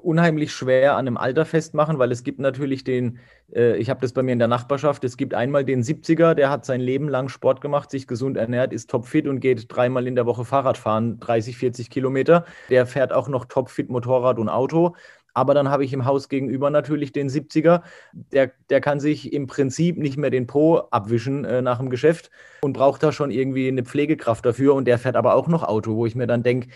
unheimlich 0.03 0.51
schwer 0.51 0.93
an 0.93 1.07
einem 1.07 1.17
Alter 1.17 1.45
festmachen, 1.45 1.99
weil 1.99 2.11
es 2.11 2.23
gibt 2.23 2.39
natürlich 2.39 2.83
den, 2.83 3.19
äh, 3.53 3.77
ich 3.77 3.89
habe 3.89 4.01
das 4.01 4.13
bei 4.13 4.23
mir 4.23 4.33
in 4.33 4.39
der 4.39 4.47
Nachbarschaft, 4.47 5.03
es 5.03 5.17
gibt 5.17 5.33
einmal 5.33 5.65
den 5.65 5.83
70er, 5.83 6.33
der 6.33 6.49
hat 6.49 6.65
sein 6.65 6.81
Leben 6.81 7.07
lang 7.07 7.29
Sport 7.29 7.61
gemacht, 7.61 7.91
sich 7.91 8.07
gesund 8.07 8.37
ernährt, 8.37 8.73
ist 8.73 8.89
topfit 8.89 9.27
und 9.27 9.39
geht 9.39 9.65
dreimal 9.69 10.07
in 10.07 10.15
der 10.15 10.25
Woche 10.25 10.45
Fahrrad 10.45 10.77
fahren, 10.77 11.19
30, 11.19 11.57
40 11.57 11.89
Kilometer. 11.89 12.45
Der 12.69 12.85
fährt 12.85 13.13
auch 13.13 13.27
noch 13.27 13.45
topfit 13.45 13.89
Motorrad 13.89 14.39
und 14.39 14.49
Auto. 14.49 14.95
Aber 15.33 15.53
dann 15.53 15.69
habe 15.69 15.85
ich 15.85 15.93
im 15.93 16.05
Haus 16.05 16.29
gegenüber 16.29 16.69
natürlich 16.69 17.11
den 17.11 17.29
70er. 17.29 17.81
Der, 18.11 18.51
der 18.69 18.81
kann 18.81 18.99
sich 18.99 19.31
im 19.31 19.47
Prinzip 19.47 19.97
nicht 19.97 20.17
mehr 20.17 20.29
den 20.29 20.47
Po 20.47 20.79
abwischen 20.91 21.45
äh, 21.45 21.61
nach 21.61 21.77
dem 21.77 21.89
Geschäft 21.89 22.31
und 22.61 22.73
braucht 22.73 23.01
da 23.01 23.11
schon 23.11 23.31
irgendwie 23.31 23.67
eine 23.67 23.83
Pflegekraft 23.83 24.45
dafür. 24.45 24.73
Und 24.73 24.85
der 24.85 24.99
fährt 24.99 25.15
aber 25.15 25.35
auch 25.35 25.47
noch 25.47 25.63
Auto, 25.63 25.95
wo 25.95 26.05
ich 26.05 26.15
mir 26.15 26.27
dann 26.27 26.43
denke, 26.43 26.67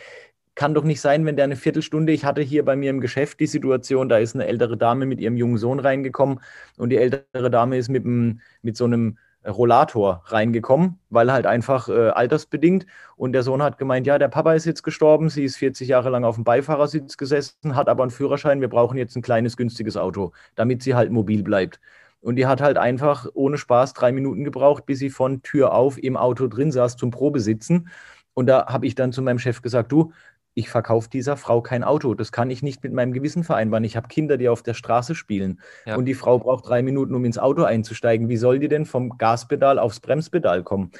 kann 0.55 0.73
doch 0.73 0.83
nicht 0.83 1.01
sein, 1.01 1.25
wenn 1.25 1.35
der 1.35 1.45
eine 1.45 1.55
Viertelstunde, 1.55 2.13
ich 2.13 2.25
hatte 2.25 2.41
hier 2.41 2.65
bei 2.65 2.75
mir 2.75 2.89
im 2.89 3.01
Geschäft 3.01 3.39
die 3.39 3.47
Situation, 3.47 4.09
da 4.09 4.17
ist 4.17 4.35
eine 4.35 4.47
ältere 4.47 4.77
Dame 4.77 5.05
mit 5.05 5.19
ihrem 5.19 5.37
jungen 5.37 5.57
Sohn 5.57 5.79
reingekommen 5.79 6.39
und 6.77 6.89
die 6.89 6.97
ältere 6.97 7.51
Dame 7.51 7.77
ist 7.77 7.89
mit, 7.89 8.05
einem, 8.05 8.39
mit 8.61 8.77
so 8.77 8.85
einem 8.85 9.17
Rollator 9.47 10.23
reingekommen, 10.25 10.99
weil 11.09 11.31
halt 11.31 11.45
einfach 11.45 11.87
äh, 11.89 12.09
altersbedingt. 12.09 12.85
Und 13.15 13.33
der 13.33 13.43
Sohn 13.43 13.61
hat 13.61 13.77
gemeint, 13.77 14.07
ja, 14.07 14.17
der 14.17 14.27
Papa 14.27 14.53
ist 14.53 14.65
jetzt 14.65 14.83
gestorben, 14.83 15.29
sie 15.29 15.43
ist 15.43 15.57
40 15.57 15.87
Jahre 15.87 16.09
lang 16.09 16.23
auf 16.23 16.35
dem 16.35 16.43
Beifahrersitz 16.43 17.17
gesessen, 17.17 17.75
hat 17.75 17.87
aber 17.89 18.03
einen 18.03 18.11
Führerschein, 18.11 18.61
wir 18.61 18.69
brauchen 18.69 18.97
jetzt 18.97 19.15
ein 19.15 19.21
kleines, 19.21 19.57
günstiges 19.57 19.97
Auto, 19.97 20.31
damit 20.55 20.81
sie 20.83 20.95
halt 20.95 21.11
mobil 21.11 21.43
bleibt. 21.43 21.79
Und 22.21 22.37
die 22.37 22.47
hat 22.47 22.59
halt 22.59 22.77
einfach 22.77 23.27
ohne 23.35 23.57
Spaß 23.57 23.93
drei 23.93 24.11
Minuten 24.11 24.43
gebraucht, 24.43 24.85
bis 24.87 24.99
sie 24.99 25.11
von 25.11 25.43
Tür 25.43 25.73
auf 25.73 26.01
im 26.01 26.17
Auto 26.17 26.47
drin 26.47 26.71
saß 26.71 26.97
zum 26.97 27.11
Probesitzen. 27.11 27.89
Und 28.33 28.47
da 28.47 28.65
habe 28.67 28.87
ich 28.87 28.95
dann 28.95 29.11
zu 29.11 29.21
meinem 29.21 29.39
Chef 29.39 29.61
gesagt, 29.61 29.91
du, 29.91 30.11
ich 30.55 30.69
verkaufe 30.69 31.09
dieser 31.09 31.35
Frau 31.35 31.61
kein 31.61 31.83
Auto. 31.83 32.13
Das 32.13 32.31
kann 32.31 32.49
ich 32.49 32.63
nicht 32.63 32.81
mit 32.81 32.93
meinem 32.93 33.11
Gewissen 33.11 33.43
vereinbaren. 33.43 33.83
Ich 33.83 33.97
habe 33.97 34.07
Kinder, 34.07 34.37
die 34.37 34.49
auf 34.49 34.63
der 34.63 34.73
Straße 34.73 35.13
spielen. 35.13 35.59
Ja. 35.85 35.97
Und 35.97 36.05
die 36.05 36.13
Frau 36.13 36.39
braucht 36.39 36.67
drei 36.67 36.81
Minuten, 36.81 37.13
um 37.13 37.25
ins 37.25 37.37
Auto 37.37 37.63
einzusteigen. 37.63 38.29
Wie 38.29 38.37
soll 38.37 38.59
die 38.59 38.69
denn 38.69 38.85
vom 38.85 39.17
Gaspedal 39.17 39.77
aufs 39.77 39.99
Bremspedal 39.99 40.63
kommen? 40.63 40.91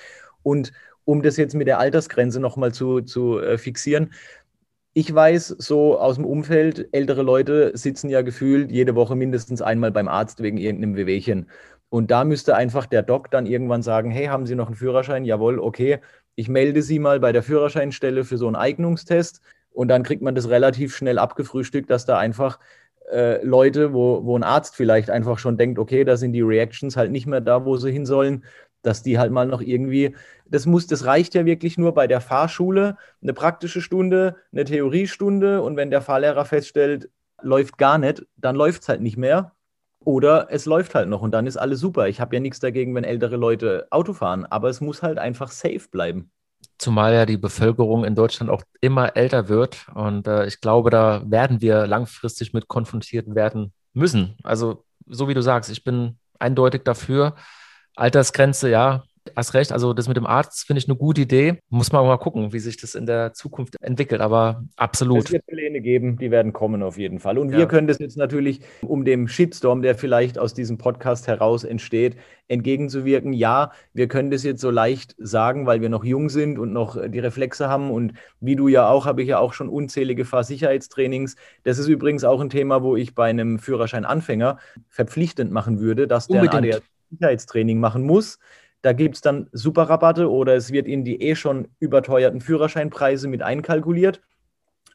Und 0.43 0.73
um 1.05 1.21
das 1.21 1.37
jetzt 1.37 1.55
mit 1.55 1.67
der 1.67 1.79
Altersgrenze 1.79 2.41
nochmal 2.41 2.73
zu, 2.73 3.01
zu 3.01 3.39
äh, 3.39 3.57
fixieren, 3.57 4.11
ich 4.93 5.13
weiß 5.13 5.47
so 5.47 5.99
aus 5.99 6.15
dem 6.15 6.25
Umfeld, 6.25 6.89
ältere 6.91 7.21
Leute 7.21 7.71
sitzen 7.77 8.09
ja 8.09 8.21
gefühlt 8.21 8.71
jede 8.71 8.95
Woche 8.95 9.15
mindestens 9.15 9.61
einmal 9.61 9.91
beim 9.91 10.07
Arzt 10.07 10.41
wegen 10.41 10.57
irgendeinem 10.57 10.95
Wehwehchen. 10.95 11.49
Und 11.89 12.11
da 12.11 12.25
müsste 12.25 12.55
einfach 12.55 12.85
der 12.85 13.03
Doc 13.03 13.31
dann 13.31 13.45
irgendwann 13.45 13.81
sagen, 13.81 14.11
hey, 14.11 14.25
haben 14.25 14.45
Sie 14.45 14.55
noch 14.55 14.67
einen 14.67 14.75
Führerschein? 14.75 15.23
Jawohl, 15.23 15.59
okay, 15.59 15.99
ich 16.35 16.49
melde 16.49 16.81
Sie 16.81 16.99
mal 16.99 17.19
bei 17.19 17.31
der 17.31 17.43
Führerscheinstelle 17.43 18.23
für 18.23 18.37
so 18.37 18.47
einen 18.47 18.55
Eignungstest 18.55 19.41
und 19.71 19.87
dann 19.87 20.03
kriegt 20.03 20.21
man 20.21 20.35
das 20.35 20.49
relativ 20.49 20.95
schnell 20.95 21.19
abgefrühstückt, 21.19 21.89
dass 21.89 22.05
da 22.05 22.17
einfach 22.17 22.59
äh, 23.11 23.43
Leute, 23.43 23.93
wo, 23.93 24.25
wo 24.25 24.37
ein 24.37 24.43
Arzt 24.43 24.75
vielleicht 24.75 25.09
einfach 25.09 25.37
schon 25.39 25.57
denkt, 25.57 25.79
okay, 25.79 26.03
da 26.03 26.17
sind 26.17 26.33
die 26.33 26.41
Reactions 26.41 26.97
halt 26.97 27.11
nicht 27.11 27.27
mehr 27.27 27.41
da, 27.41 27.65
wo 27.65 27.77
sie 27.77 27.91
hin 27.91 28.05
sollen, 28.05 28.43
dass 28.81 29.03
die 29.03 29.17
halt 29.17 29.31
mal 29.31 29.47
noch 29.47 29.61
irgendwie, 29.61 30.15
das 30.45 30.65
muss, 30.65 30.87
das 30.87 31.05
reicht 31.05 31.33
ja 31.33 31.45
wirklich 31.45 31.77
nur 31.77 31.93
bei 31.93 32.07
der 32.07 32.21
Fahrschule, 32.21 32.97
eine 33.21 33.33
praktische 33.33 33.81
Stunde, 33.81 34.35
eine 34.51 34.63
Theoriestunde 34.65 35.61
und 35.61 35.75
wenn 35.75 35.91
der 35.91 36.01
Fahrlehrer 36.01 36.45
feststellt, 36.45 37.09
läuft 37.41 37.77
gar 37.77 37.97
nicht, 37.97 38.25
dann 38.37 38.55
läuft 38.55 38.83
es 38.83 38.89
halt 38.89 39.01
nicht 39.01 39.17
mehr. 39.17 39.54
Oder 40.05 40.47
es 40.51 40.65
läuft 40.65 40.95
halt 40.95 41.09
noch 41.09 41.21
und 41.21 41.31
dann 41.31 41.47
ist 41.47 41.57
alles 41.57 41.79
super. 41.79 42.07
Ich 42.07 42.21
habe 42.21 42.35
ja 42.35 42.39
nichts 42.39 42.59
dagegen, 42.59 42.93
wenn 42.95 43.03
ältere 43.03 43.35
Leute 43.35 43.87
Auto 43.89 44.13
fahren, 44.13 44.45
aber 44.45 44.69
es 44.69 44.79
muss 44.79 45.03
halt 45.03 45.17
einfach 45.17 45.49
safe 45.49 45.87
bleiben. 45.91 46.31
Zumal 46.77 47.13
ja 47.13 47.25
die 47.25 47.37
Bevölkerung 47.37 48.05
in 48.05 48.15
Deutschland 48.15 48.51
auch 48.51 48.61
immer 48.81 49.17
älter 49.17 49.49
wird 49.49 49.87
und 49.93 50.27
äh, 50.27 50.45
ich 50.45 50.61
glaube, 50.61 50.91
da 50.91 51.23
werden 51.25 51.59
wir 51.59 51.87
langfristig 51.87 52.53
mit 52.53 52.67
konfrontiert 52.67 53.33
werden 53.33 53.73
müssen. 53.93 54.37
Also, 54.43 54.85
so 55.07 55.27
wie 55.27 55.33
du 55.33 55.41
sagst, 55.41 55.71
ich 55.71 55.83
bin 55.83 56.17
eindeutig 56.37 56.83
dafür. 56.83 57.35
Altersgrenze, 57.95 58.69
ja, 58.69 59.03
Hast 59.35 59.53
recht, 59.53 59.71
also 59.71 59.93
das 59.93 60.07
mit 60.07 60.17
dem 60.17 60.25
Arzt 60.25 60.67
finde 60.67 60.79
ich 60.79 60.87
eine 60.87 60.95
gute 60.95 61.21
Idee. 61.21 61.59
Muss 61.69 61.91
man 61.91 62.05
mal 62.05 62.17
gucken, 62.17 62.53
wie 62.53 62.59
sich 62.59 62.77
das 62.77 62.95
in 62.95 63.05
der 63.05 63.33
Zukunft 63.33 63.75
entwickelt, 63.81 64.21
aber 64.21 64.63
absolut. 64.75 65.25
Es 65.25 65.31
wird 65.31 65.45
Pläne 65.47 65.81
geben, 65.81 66.17
die 66.17 66.31
werden 66.31 66.53
kommen 66.53 66.83
auf 66.83 66.97
jeden 66.97 67.19
Fall. 67.19 67.37
Und 67.37 67.49
ja. 67.49 67.57
wir 67.57 67.67
können 67.67 67.87
das 67.87 67.99
jetzt 67.99 68.17
natürlich, 68.17 68.61
um 68.81 69.03
dem 69.03 69.27
Shitstorm, 69.27 69.81
der 69.81 69.95
vielleicht 69.95 70.37
aus 70.37 70.53
diesem 70.53 70.77
Podcast 70.77 71.27
heraus 71.27 71.63
entsteht, 71.63 72.17
entgegenzuwirken. 72.47 73.33
Ja, 73.33 73.71
wir 73.93 74.07
können 74.07 74.31
das 74.31 74.43
jetzt 74.43 74.61
so 74.61 74.69
leicht 74.69 75.15
sagen, 75.17 75.65
weil 75.65 75.81
wir 75.81 75.89
noch 75.89 76.03
jung 76.03 76.29
sind 76.29 76.59
und 76.59 76.71
noch 76.71 76.97
die 77.07 77.19
Reflexe 77.19 77.67
haben. 77.67 77.91
Und 77.91 78.13
wie 78.39 78.55
du 78.55 78.67
ja 78.67 78.87
auch, 78.87 79.05
habe 79.05 79.21
ich 79.23 79.29
ja 79.29 79.39
auch 79.39 79.53
schon 79.53 79.69
unzählige 79.69 80.25
Fahrsicherheitstrainings. 80.25 81.35
Das 81.63 81.79
ist 81.79 81.87
übrigens 81.87 82.23
auch 82.23 82.41
ein 82.41 82.49
Thema, 82.49 82.83
wo 82.83 82.95
ich 82.95 83.15
bei 83.15 83.29
einem 83.29 83.59
Führerschein-Anfänger 83.59 84.59
verpflichtend 84.89 85.51
machen 85.51 85.79
würde, 85.79 86.07
dass 86.07 86.27
der 86.27 86.41
Unbedingt. 86.41 86.75
ein 86.75 86.81
ADAC-Sicherheitstraining 86.81 87.79
machen 87.79 88.03
muss. 88.03 88.39
Da 88.85 88.93
gibt 88.93 89.15
es 89.15 89.21
dann 89.21 89.49
Superrabatte 89.51 90.29
oder 90.29 90.53
es 90.53 90.71
wird 90.71 90.87
in 90.87 91.03
die 91.03 91.19
eh 91.19 91.33
schon 91.33 91.69
überteuerten 91.79 92.39
Führerscheinpreise 92.39 93.27
mit 93.27 93.41
einkalkuliert. 93.41 94.21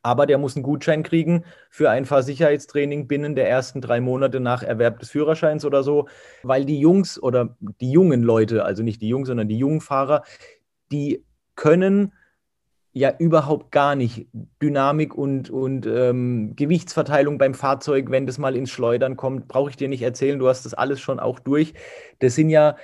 Aber 0.01 0.27
der 0.27 0.39
muss 0.39 0.55
einen 0.55 0.63
Gutschein 0.63 1.03
kriegen 1.03 1.45
für 1.71 1.91
ein 1.91 2.05
Fahrsicherheitstraining 2.05 3.09
binnen 3.09 3.35
der 3.35 3.51
ersten 3.51 3.81
drei 3.81 4.01
Monate 4.01 4.39
nach 4.39 4.63
Erwerb 4.63 5.01
des 5.01 5.11
Führerscheins 5.11 5.65
oder 5.65 5.83
so, 5.83 6.07
weil 6.45 6.65
die 6.67 6.79
Jungs 6.79 7.21
oder 7.21 7.57
die 7.81 7.91
jungen 7.91 8.23
Leute, 8.23 8.65
also 8.65 8.85
nicht 8.85 9.03
die 9.03 9.09
Jungs, 9.09 9.27
sondern 9.27 9.49
die 9.49 9.59
jungen 9.59 9.81
Fahrer, 9.81 10.23
die 10.93 11.25
können 11.57 12.13
ja 12.93 13.13
überhaupt 13.19 13.73
gar 13.73 13.97
nicht 13.97 14.29
Dynamik 14.63 15.17
und, 15.17 15.51
und 15.51 15.87
ähm, 15.87 16.55
Gewichtsverteilung 16.55 17.39
beim 17.39 17.55
Fahrzeug, 17.55 18.11
wenn 18.11 18.27
das 18.27 18.39
mal 18.39 18.55
ins 18.55 18.71
Schleudern 18.71 19.17
kommt, 19.17 19.49
brauche 19.49 19.71
ich 19.71 19.77
dir 19.77 19.89
nicht 19.89 20.03
erzählen, 20.03 20.39
du 20.39 20.49
hast 20.49 20.65
das 20.65 20.75
alles 20.75 21.01
schon 21.01 21.19
auch 21.19 21.41
durch. 21.41 21.75
Das 22.21 22.37
sind 22.37 22.51
ja 22.51 22.77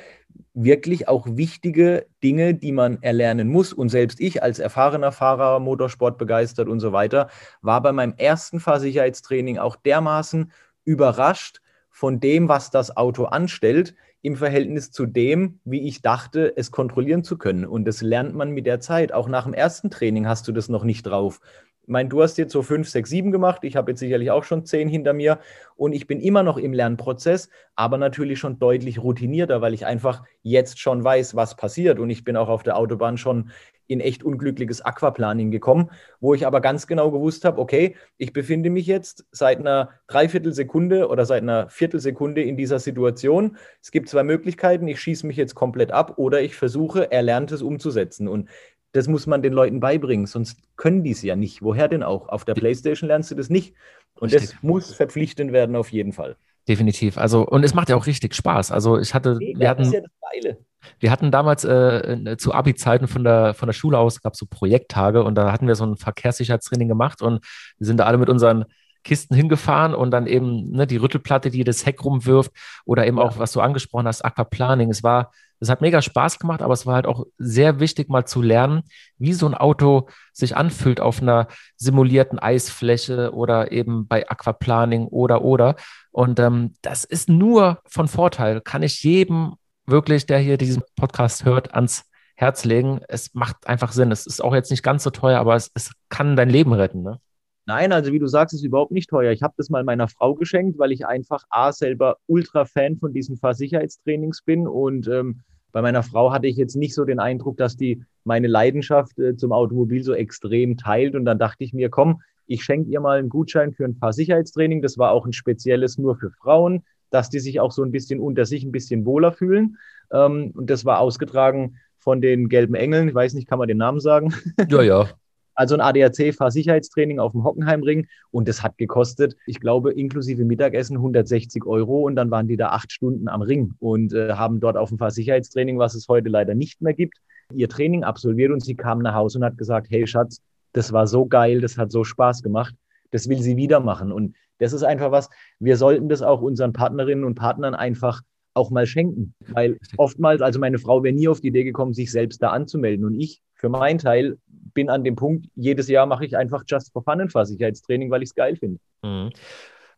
wirklich 0.55 1.09
auch 1.09 1.27
wichtige 1.29 2.07
Dinge, 2.23 2.55
die 2.55 2.73
man 2.73 3.03
erlernen 3.03 3.49
muss. 3.49 3.73
Und 3.73 3.89
selbst 3.89 4.21
ich 4.21 4.43
als 4.43 4.59
erfahrener 4.59 5.13
Fahrer, 5.13 5.61
Motorsport 5.61 6.19
begeistert 6.19 6.69
und 6.69 6.81
so 6.81 6.93
weiter, 6.93 7.29
war 7.63 7.83
bei 7.83 7.93
meinem 7.93 8.15
ersten 8.17 8.61
Fahrsicherheitstraining 8.61 9.59
auch 9.59 9.77
dermaßen 9.77 10.53
überrascht 10.85 11.61
von 11.91 12.21
dem, 12.21 12.49
was 12.49 12.71
das 12.71 12.97
Auto 12.97 13.25
anstellt, 13.25 13.95
im 14.23 14.37
Verhältnis 14.37 14.91
zu 14.91 15.07
dem, 15.07 15.61
wie 15.65 15.87
ich 15.87 16.03
dachte, 16.03 16.53
es 16.57 16.73
kontrollieren 16.73 17.23
zu 17.23 17.39
können. 17.39 17.65
Und 17.65 17.85
das 17.85 18.03
lernt 18.03 18.35
man 18.35 18.51
mit 18.51 18.67
der 18.67 18.81
Zeit. 18.81 19.13
Auch 19.13 19.29
nach 19.29 19.45
dem 19.45 19.55
ersten 19.55 19.89
Training 19.89 20.27
hast 20.27 20.49
du 20.49 20.53
das 20.53 20.69
noch 20.69 20.83
nicht 20.83 21.05
drauf. 21.05 21.41
Ich 21.87 21.93
meine, 21.93 22.09
du 22.09 22.21
hast 22.21 22.37
jetzt 22.37 22.53
so 22.53 22.63
fünf, 22.63 22.89
sechs, 22.89 23.11
sieben 23.11 23.31
gemacht. 23.31 23.63
Ich 23.63 23.77
habe 23.77 23.93
jetzt 23.93 24.01
sicherlich 24.01 24.33
auch 24.33 24.43
schon 24.43 24.65
zehn 24.65 24.89
hinter 24.89 25.13
mir. 25.13 25.39
Und 25.77 25.93
ich 25.93 26.09
bin 26.09 26.19
immer 26.19 26.43
noch 26.43 26.59
im 26.59 26.73
Lernprozess, 26.73 27.49
aber 27.77 27.97
natürlich 27.97 28.41
schon 28.41 28.59
deutlich 28.59 29.01
routinierter, 29.01 29.61
weil 29.61 29.73
ich 29.73 29.87
einfach 29.87 30.25
jetzt 30.43 30.81
schon 30.81 31.05
weiß, 31.05 31.37
was 31.37 31.55
passiert. 31.55 32.01
Und 32.01 32.11
ich 32.11 32.25
bin 32.25 32.37
auch 32.37 32.49
auf 32.49 32.65
der 32.65 32.77
Autobahn 32.77 33.19
schon 33.19 33.53
in 33.87 34.01
echt 34.01 34.25
unglückliches 34.25 34.83
Aquaplaning 34.83 35.53
gekommen, 35.53 35.91
wo 36.19 36.35
ich 36.35 36.45
aber 36.45 36.61
ganz 36.61 36.89
genau 36.89 37.13
gewusst 37.13 37.45
habe, 37.45 37.61
okay, 37.61 37.95
ich 38.17 38.33
befinde 38.33 38.69
mich 38.69 38.89
jetzt 38.89 39.25
seit 39.31 39.61
einer 39.61 39.91
Dreiviertelsekunde 40.09 41.09
oder 41.09 41.25
seit 41.25 41.43
einer 41.43 41.69
Viertelsekunde 41.69 42.43
in 42.43 42.57
dieser 42.57 42.81
Situation. 42.81 43.57
Es 43.81 43.93
gibt 43.93 44.09
zwei 44.09 44.25
Möglichkeiten, 44.25 44.89
ich 44.89 45.01
schieße 45.01 45.25
mich 45.25 45.37
jetzt 45.37 45.55
komplett 45.55 45.93
ab 45.93 46.19
oder 46.19 46.41
ich 46.43 46.57
versuche, 46.57 47.13
Erlerntes 47.13 47.63
umzusetzen. 47.63 48.27
Und 48.27 48.49
das 48.93 49.09
muss 49.09 49.27
man 49.27 49.43
den 49.43 49.53
Leuten 49.53 49.81
beibringen, 49.81 50.27
sonst 50.27 50.59
können 50.77 51.05
die 51.05 51.11
es 51.11 51.23
ja 51.23 51.37
nicht. 51.37 51.63
Woher 51.63 51.89
denn 51.89 52.03
auch? 52.03 52.29
Auf 52.29 52.45
der 52.45 52.55
Playstation 52.55 53.09
lernst 53.09 53.31
du 53.31 53.35
das 53.35 53.51
nicht. 53.51 53.75
Und 54.19 54.33
Richtig. 54.33 54.53
das 54.53 54.63
muss 54.63 54.95
verpflichtend 54.95 55.53
werden 55.53 55.77
auf 55.77 55.93
jeden 55.93 56.13
Fall. 56.13 56.37
Definitiv. 56.69 57.19
Also, 57.19 57.47
und 57.47 57.63
es 57.63 57.75
macht 57.75 57.89
ja 57.91 57.97
auch 57.97 58.07
richtig 58.07 58.35
Spaß. 58.35 58.73
Also 58.73 58.99
ich 58.99 59.15
hatte, 59.15 59.37
Mega, 59.37 59.61
wir 59.61 59.69
hatten, 59.69 59.93
ja. 59.93 60.55
Wir 61.01 61.11
hatten 61.11 61.31
damals 61.31 61.65
äh, 61.65 62.37
zu 62.39 62.53
Abi-Zeiten 62.53 63.09
von 63.09 63.25
der, 63.25 63.55
von 63.55 63.67
der 63.67 63.73
Schule 63.73 63.99
aus, 63.99 64.23
gab 64.23 64.35
es 64.35 64.39
so 64.39 64.47
Projekttage 64.49 65.23
und 65.23 65.35
da 65.35 65.53
hatten 65.53 65.67
wir 65.67 65.75
so 65.75 65.85
ein 65.85 65.97
Verkehrssicherheitstraining 65.97 66.89
gemacht 66.89 67.23
und 67.23 67.45
wir 67.79 67.87
sind 67.87 67.99
da 67.99 68.05
alle 68.05 68.19
mit 68.19 68.29
unseren 68.29 68.65
Kisten 69.05 69.35
hingefahren 69.37 69.95
und 69.95 70.11
dann 70.11 70.27
eben 70.27 70.71
ne, 70.71 70.87
die 70.87 70.97
Rüttelplatte, 70.97 71.51
die 71.51 71.65
das 71.65 71.87
Heck 71.87 72.05
rumwirft 72.05 72.51
oder 72.85 73.07
eben 73.07 73.19
ja. 73.19 73.25
auch, 73.25 73.39
was 73.39 73.53
du 73.53 73.61
angesprochen 73.61 74.07
hast, 74.07 74.25
Aquaplaning. 74.25 74.91
Es 74.91 75.03
war, 75.03 75.31
es 75.61 75.69
hat 75.69 75.81
mega 75.81 76.03
Spaß 76.03 76.39
gemacht, 76.39 76.63
aber 76.63 76.75
es 76.75 76.87
war 76.87 76.97
halt 76.97 77.07
auch 77.07 77.27
sehr 77.39 77.81
wichtig, 77.81 78.09
mal 78.09 78.27
zu 78.27 78.43
lernen, 78.43 78.83
wie 79.19 79.33
so 79.33 79.47
ein 79.47 79.55
Auto 79.55 80.09
sich 80.33 80.57
anfühlt 80.57 81.01
auf 81.01 81.23
einer 81.23 81.49
simulierten 81.77 82.39
Eisfläche 82.39 83.33
oder 83.33 83.73
eben 83.73 84.07
bei 84.07 84.29
Aquaplaning 84.29 85.07
oder 85.07 85.43
oder. 85.43 85.77
Und 86.11 86.39
ähm, 86.41 86.75
das 86.83 87.05
ist 87.05 87.29
nur 87.29 87.81
von 87.87 88.09
Vorteil, 88.09 88.61
kann 88.61 88.83
ich 88.83 89.03
jedem 89.03 89.55
wirklich, 89.87 90.27
der 90.27 90.39
hier 90.39 90.59
diesen 90.59 90.83
Podcast 90.97 91.45
hört, 91.45 91.75
ans 91.75 92.05
Herz 92.35 92.65
legen. 92.65 93.01
Es 93.09 93.35
macht 93.35 93.67
einfach 93.67 93.93
Sinn. 93.93 94.13
Es 94.13 94.27
ist 94.27 94.43
auch 94.43 94.55
jetzt 94.55 94.71
nicht 94.71 94.83
ganz 94.83 95.03
so 95.03 95.11
teuer, 95.11 95.41
aber 95.41 95.57
es, 95.57 95.71
es 95.75 95.93
kann 96.09 96.37
dein 96.37 96.51
Leben 96.51 96.73
retten. 96.73 97.03
Ne? 97.03 97.19
Nein, 97.67 97.93
also 97.93 98.13
wie 98.13 98.19
du 98.19 98.27
sagst, 98.27 98.55
ist 98.55 98.65
überhaupt 98.65 98.93
nicht 98.93 99.11
teuer. 99.11 99.33
Ich 99.33 99.43
habe 99.43 99.55
das 99.57 99.71
mal 99.71 99.85
meiner 99.85 100.09
Frau 100.09 100.35
geschenkt, 100.35 100.79
weil 100.79 100.93
ich 100.93 101.07
einfach 101.07 101.45
A 101.51 101.73
selber 101.73 102.19
ultra 102.27 102.65
Fan 102.65 102.97
von 102.97 103.13
diesen 103.13 103.37
Fahrsicherheitstrainings 103.37 104.43
bin 104.43 104.67
und 104.67 105.09
ähm, 105.09 105.41
bei 105.73 105.83
meiner 105.83 106.03
Frau 106.03 106.33
hatte 106.33 106.47
ich 106.47 106.57
jetzt 106.57 106.77
nicht 106.77 106.95
so 106.95 107.05
den 107.05 107.19
Eindruck, 107.19 107.57
dass 107.59 107.77
die 107.77 108.03
meine 108.25 108.47
Leidenschaft 108.47 109.19
äh, 109.19 109.37
zum 109.37 109.53
Automobil 109.53 110.03
so 110.03 110.15
extrem 110.15 110.77
teilt 110.77 111.15
und 111.15 111.25
dann 111.25 111.39
dachte 111.39 111.65
ich 111.65 111.73
mir, 111.75 111.91
komm, 111.91 112.23
ich 112.47 112.63
schenke 112.63 112.89
ihr 112.89 113.01
mal 113.01 113.19
einen 113.19 113.29
Gutschein 113.29 113.73
für 113.73 113.85
ein 113.85 113.97
Fahrsicherheitstraining. 113.97 114.81
Das 114.81 114.97
war 114.97 115.11
auch 115.11 115.27
ein 115.27 115.33
spezielles 115.33 115.99
nur 115.99 116.17
für 116.17 116.31
Frauen 116.31 116.85
dass 117.11 117.31
die 117.31 117.41
sich 117.41 117.61
auch 117.61 117.73
so 117.73 117.83
ein 117.83 117.93
bisschen 117.93 118.21
unter 118.21 118.45
sich 118.45 118.65
ein 118.65 118.73
bisschen 118.73 119.05
wohler 119.05 119.33
fühlen. 119.33 119.79
Ähm, 120.13 120.53
und 120.55 120.71
das 120.71 120.85
war 120.85 121.01
ausgetragen 121.01 121.77
von 121.99 122.21
den 122.21 122.49
Gelben 122.49 122.75
Engeln. 122.75 123.09
Ich 123.09 123.15
weiß 123.15 123.35
nicht, 123.35 123.49
kann 123.49 123.59
man 123.59 123.69
den 123.69 123.79
Namen 123.79 124.01
sagen? 124.01 124.35
Ja, 124.69 124.83
ja. 124.83 125.09
Also 125.57 125.75
ein 125.75 125.81
ADAC-Fahrsicherheitstraining 125.81 127.19
auf 127.19 127.33
dem 127.33 127.43
Hockenheimring. 127.43 128.07
Und 128.31 128.47
das 128.47 128.63
hat 128.63 128.79
gekostet, 128.79 129.37
ich 129.47 129.59
glaube, 129.59 129.93
inklusive 129.93 130.45
Mittagessen 130.45 130.97
160 130.99 131.65
Euro. 131.67 132.03
Und 132.03 132.15
dann 132.17 132.31
waren 132.31 132.47
die 132.47 132.57
da 132.57 132.69
acht 132.69 132.93
Stunden 132.93 133.29
am 133.29 133.43
Ring 133.43 133.75
und 133.81 134.13
äh, 134.13 134.35
haben 134.35 134.61
dort 134.61 134.77
auf 134.77 134.91
dem 134.91 134.99
Fahrsicherheitstraining, 134.99 135.79
was 135.79 135.95
es 135.95 136.07
heute 136.09 136.29
leider 136.29 136.55
nicht 136.55 136.81
mehr 136.83 136.95
gibt, 136.95 137.19
ihr 137.53 137.69
Training 137.69 138.05
absolviert. 138.05 138.53
Und 138.53 138.63
sie 138.63 138.77
kam 138.77 139.01
nach 139.01 139.15
Hause 139.15 139.39
und 139.39 139.45
hat 139.45 139.59
gesagt, 139.59 139.89
hey 139.91 140.07
Schatz, 140.07 140.41
das 140.73 140.93
war 140.93 141.07
so 141.07 141.27
geil, 141.27 141.61
das 141.61 141.79
hat 141.79 141.91
so 141.91 142.05
Spaß 142.05 142.43
gemacht, 142.43 142.75
das 143.11 143.29
will 143.29 143.41
sie 143.41 143.57
wieder 143.57 143.81
machen. 143.81 144.13
Und 144.13 144.37
das 144.59 144.73
ist 144.73 144.83
einfach 144.83 145.11
was, 145.11 145.31
wir 145.59 145.77
sollten 145.77 146.09
das 146.09 146.23
auch 146.23 146.43
unseren 146.43 146.73
Partnerinnen 146.73 147.25
und 147.25 147.35
Partnern 147.35 147.75
einfach 147.75 148.23
auch 148.55 148.71
mal 148.71 148.87
schenken. 148.87 149.35
Weil 149.49 149.79
oftmals, 149.97 150.43
also 150.43 150.59
meine 150.59 150.79
Frau 150.79 151.03
wäre 151.03 151.15
nie 151.15 151.29
auf 151.29 151.41
die 151.41 151.49
Idee 151.49 151.65
gekommen, 151.65 151.93
sich 151.93 152.11
selbst 152.11 152.43
da 152.43 152.51
anzumelden. 152.51 153.05
Und 153.05 153.15
ich, 153.15 153.43
für 153.57 153.69
meinen 153.69 153.99
Teil, 153.99 154.39
bin 154.47 154.91
an 154.91 155.05
dem 155.05 155.17
Punkt, 155.17 155.47
jedes 155.55 155.89
Jahr 155.89 156.07
mache 156.07 156.25
ich 156.25 156.37
einfach 156.37 156.63
Just 156.67 156.93
for 156.93 157.03
Fun 157.03 157.21
ein 157.21 157.31
Fahrsicherheitstraining, 157.31 158.11
weil 158.11 158.23
ich 158.23 158.31
es 158.31 158.35
geil 158.35 158.57
finde. 158.57 158.79
Mhm. 159.03 159.31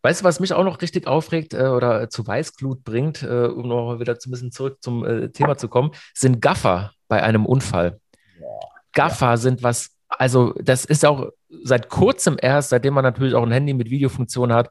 Weißt 0.03 0.21
du, 0.21 0.25
was 0.25 0.39
mich 0.39 0.53
auch 0.53 0.65
noch 0.65 0.81
richtig 0.81 1.09
aufregt 1.09 1.55
äh, 1.55 1.67
oder 1.67 2.09
zu 2.09 2.27
Weißglut 2.27 2.85
bringt, 2.85 3.23
äh, 3.23 3.47
um 3.47 3.69
noch 3.69 3.99
wieder 3.99 4.15
ein 4.15 4.31
bisschen 4.31 4.53
zurück 4.53 4.79
zum 4.81 5.05
äh, 5.05 5.29
Thema 5.31 5.57
zu 5.57 5.69
kommen, 5.69 5.91
sind 6.15 6.41
Gaffer 6.41 6.93
bei 7.09 7.23
einem 7.23 7.45
Unfall. 7.45 8.01
Ja. 8.41 8.47
Gaffer 8.93 9.31
ja. 9.31 9.37
sind 9.37 9.63
was 9.63 9.99
also 10.09 10.55
das 10.61 10.85
ist 10.85 11.05
auch 11.05 11.31
seit 11.63 11.89
kurzem 11.89 12.37
erst, 12.41 12.71
seitdem 12.71 12.95
man 12.95 13.05
natürlich 13.05 13.35
auch 13.35 13.43
ein 13.43 13.53
Handy 13.53 13.75
mit 13.75 13.91
Videofunktion 13.91 14.53
hat, 14.53 14.71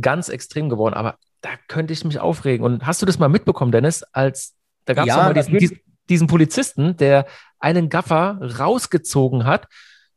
ganz 0.00 0.28
extrem 0.28 0.68
geworden. 0.68 0.94
Aber 0.94 1.16
da 1.40 1.50
könnte 1.68 1.92
ich 1.92 2.04
mich 2.04 2.18
aufregen. 2.18 2.64
Und 2.64 2.86
hast 2.86 3.02
du 3.02 3.06
das 3.06 3.18
mal 3.18 3.28
mitbekommen, 3.28 3.72
Dennis? 3.72 4.02
Als 4.12 4.54
da 4.84 4.94
gab 4.94 5.06
es 5.06 5.14
ja, 5.14 5.16
mal 5.16 5.34
diesen, 5.34 5.80
diesen 6.08 6.26
Polizisten, 6.26 6.96
der 6.96 7.26
einen 7.60 7.88
Gaffer 7.88 8.38
rausgezogen 8.58 9.44
hat, 9.44 9.68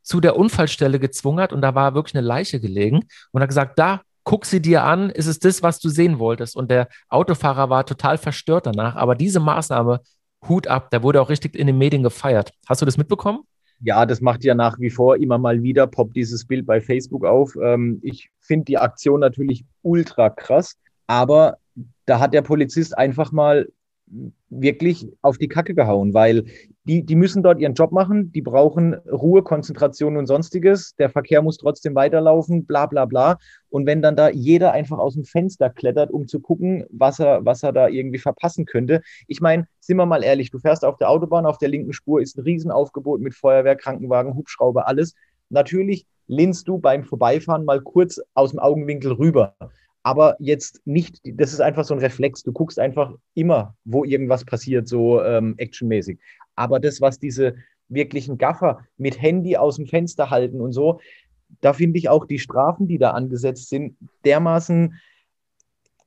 zu 0.02 0.20
der 0.20 0.36
Unfallstelle 0.36 1.00
gezwungen 1.00 1.40
hat 1.40 1.54
und 1.54 1.62
da 1.62 1.76
war 1.76 1.94
wirklich 1.94 2.16
eine 2.16 2.26
Leiche 2.26 2.60
gelegen 2.60 3.02
und 3.32 3.42
hat 3.42 3.50
gesagt, 3.50 3.78
da 3.78 4.02
guck 4.24 4.46
sie 4.46 4.62
dir 4.62 4.84
an, 4.84 5.10
ist 5.10 5.28
es 5.28 5.40
das, 5.40 5.64
was 5.64 5.80
du 5.80 5.90
sehen 5.90 6.20
wolltest? 6.20 6.56
Und 6.56 6.70
der 6.72 6.88
Autofahrer 7.10 7.70
war 7.70 7.86
total 7.86 8.18
verstört 8.18 8.66
danach. 8.66 8.96
Aber 8.96 9.16
diese 9.16 9.40
Maßnahme, 9.40 10.02
Hut 10.48 10.68
ab, 10.68 10.90
der 10.92 11.04
wurde 11.04 11.22
auch 11.22 11.30
richtig 11.30 11.56
in 11.56 11.68
den 11.68 11.78
Medien 11.78 12.04
gefeiert. 12.04 12.52
Hast 12.68 12.82
du 12.82 12.86
das 12.86 12.98
mitbekommen? 12.98 13.40
Ja, 13.84 14.06
das 14.06 14.22
macht 14.22 14.44
ja 14.44 14.54
nach 14.54 14.80
wie 14.80 14.92
vor 14.92 15.18
immer 15.18 15.40
mal 15.40 15.64
wieder, 15.64 15.88
poppt 15.88 16.16
dieses 16.16 16.46
Bild 16.46 16.68
bei 16.68 16.82
Facebook 16.82 17.26
auf. 17.26 17.56
Ähm, 17.62 18.00
ich 18.04 18.30
finde 18.40 18.66
die 18.66 18.78
Aktion 18.78 19.20
natürlich 19.20 19.66
ultra 19.82 20.30
krass, 20.30 20.78
aber 21.08 21.58
da 22.06 22.20
hat 22.20 22.34
der 22.34 22.44
Polizist 22.44 22.96
einfach 22.96 23.32
mal 23.32 23.68
wirklich 24.50 25.08
auf 25.22 25.38
die 25.38 25.48
Kacke 25.48 25.74
gehauen, 25.74 26.14
weil 26.14 26.46
die, 26.84 27.04
die 27.06 27.16
müssen 27.16 27.44
dort 27.44 27.60
ihren 27.60 27.74
Job 27.74 27.92
machen, 27.92 28.32
die 28.32 28.42
brauchen 28.42 28.96
Ruhe, 29.10 29.44
Konzentration 29.44 30.18
und 30.18 30.26
sonstiges. 30.26 30.96
Der 30.96 31.10
Verkehr 31.10 31.42
muss 31.42 31.58
trotzdem 31.58 31.96
weiterlaufen, 31.96 32.66
bla 32.66 32.88
bla 32.88 33.06
bla. 33.06 33.38
Und 33.70 33.86
wenn 33.86 34.02
dann 34.02 34.16
da 34.16 34.30
jeder 34.30 34.72
einfach 34.72 34.98
aus 34.98 35.14
dem 35.14 35.24
Fenster 35.24 35.70
klettert, 35.70 36.12
um 36.12 36.28
zu 36.28 36.40
gucken, 36.40 36.86
was 36.90 37.20
er, 37.20 37.46
was 37.46 37.64
er 37.64 37.72
da 37.72 37.88
irgendwie 37.88 38.18
verpassen 38.18 38.66
könnte. 38.66 39.02
Ich 39.28 39.42
meine, 39.42 39.68
sind 39.80 39.98
wir 39.98 40.06
mal 40.06 40.24
ehrlich, 40.24 40.52
du 40.52 40.60
fährst 40.60 40.84
auf 40.84 40.98
der 40.98 41.10
Autobahn, 41.10 41.46
auf 41.46 41.58
der 41.58 41.70
linken 41.70 41.94
Spur 41.94 42.22
ist 42.22 42.38
ein 42.38 42.42
Riesenaufgebot 42.42 43.22
mit 43.22 43.36
Feuerwehr, 43.36 43.76
Krankenwagen, 43.76 44.36
Hubschrauber, 44.36 44.88
alles. 44.88 45.14
Natürlich 45.50 46.06
lehnst 46.28 46.68
du 46.68 46.78
beim 46.78 47.04
Vorbeifahren 47.04 47.66
mal 47.66 47.82
kurz 47.82 48.20
aus 48.34 48.52
dem 48.52 48.60
Augenwinkel 48.60 49.12
rüber. 49.12 49.56
Aber 50.04 50.36
jetzt 50.40 50.82
nicht, 50.86 51.22
das 51.24 51.54
ist 51.54 51.62
einfach 51.62 51.84
so 51.84 51.94
ein 51.94 52.00
Reflex. 52.00 52.44
Du 52.44 52.52
guckst 52.52 52.80
einfach 52.80 53.14
immer, 53.34 53.76
wo 53.86 54.04
irgendwas 54.04 54.46
passiert, 54.46 54.88
so 54.88 55.22
ähm, 55.24 55.56
actionmäßig. 55.58 56.20
Aber 56.56 56.80
das, 56.80 57.02
was 57.02 57.20
diese 57.20 57.56
wirklichen 57.88 58.38
Gaffer 58.38 58.86
mit 58.98 59.22
Handy 59.22 59.58
aus 59.58 59.76
dem 59.76 59.86
Fenster 59.86 60.30
halten 60.30 60.62
und 60.62 60.72
so, 60.72 61.00
da 61.60 61.74
finde 61.74 62.00
ich 62.00 62.10
auch 62.10 62.26
die 62.26 62.40
Strafen, 62.40 62.88
die 62.88 62.98
da 62.98 63.12
angesetzt 63.12 63.70
sind, 63.70 63.98
dermaßen 64.26 65.00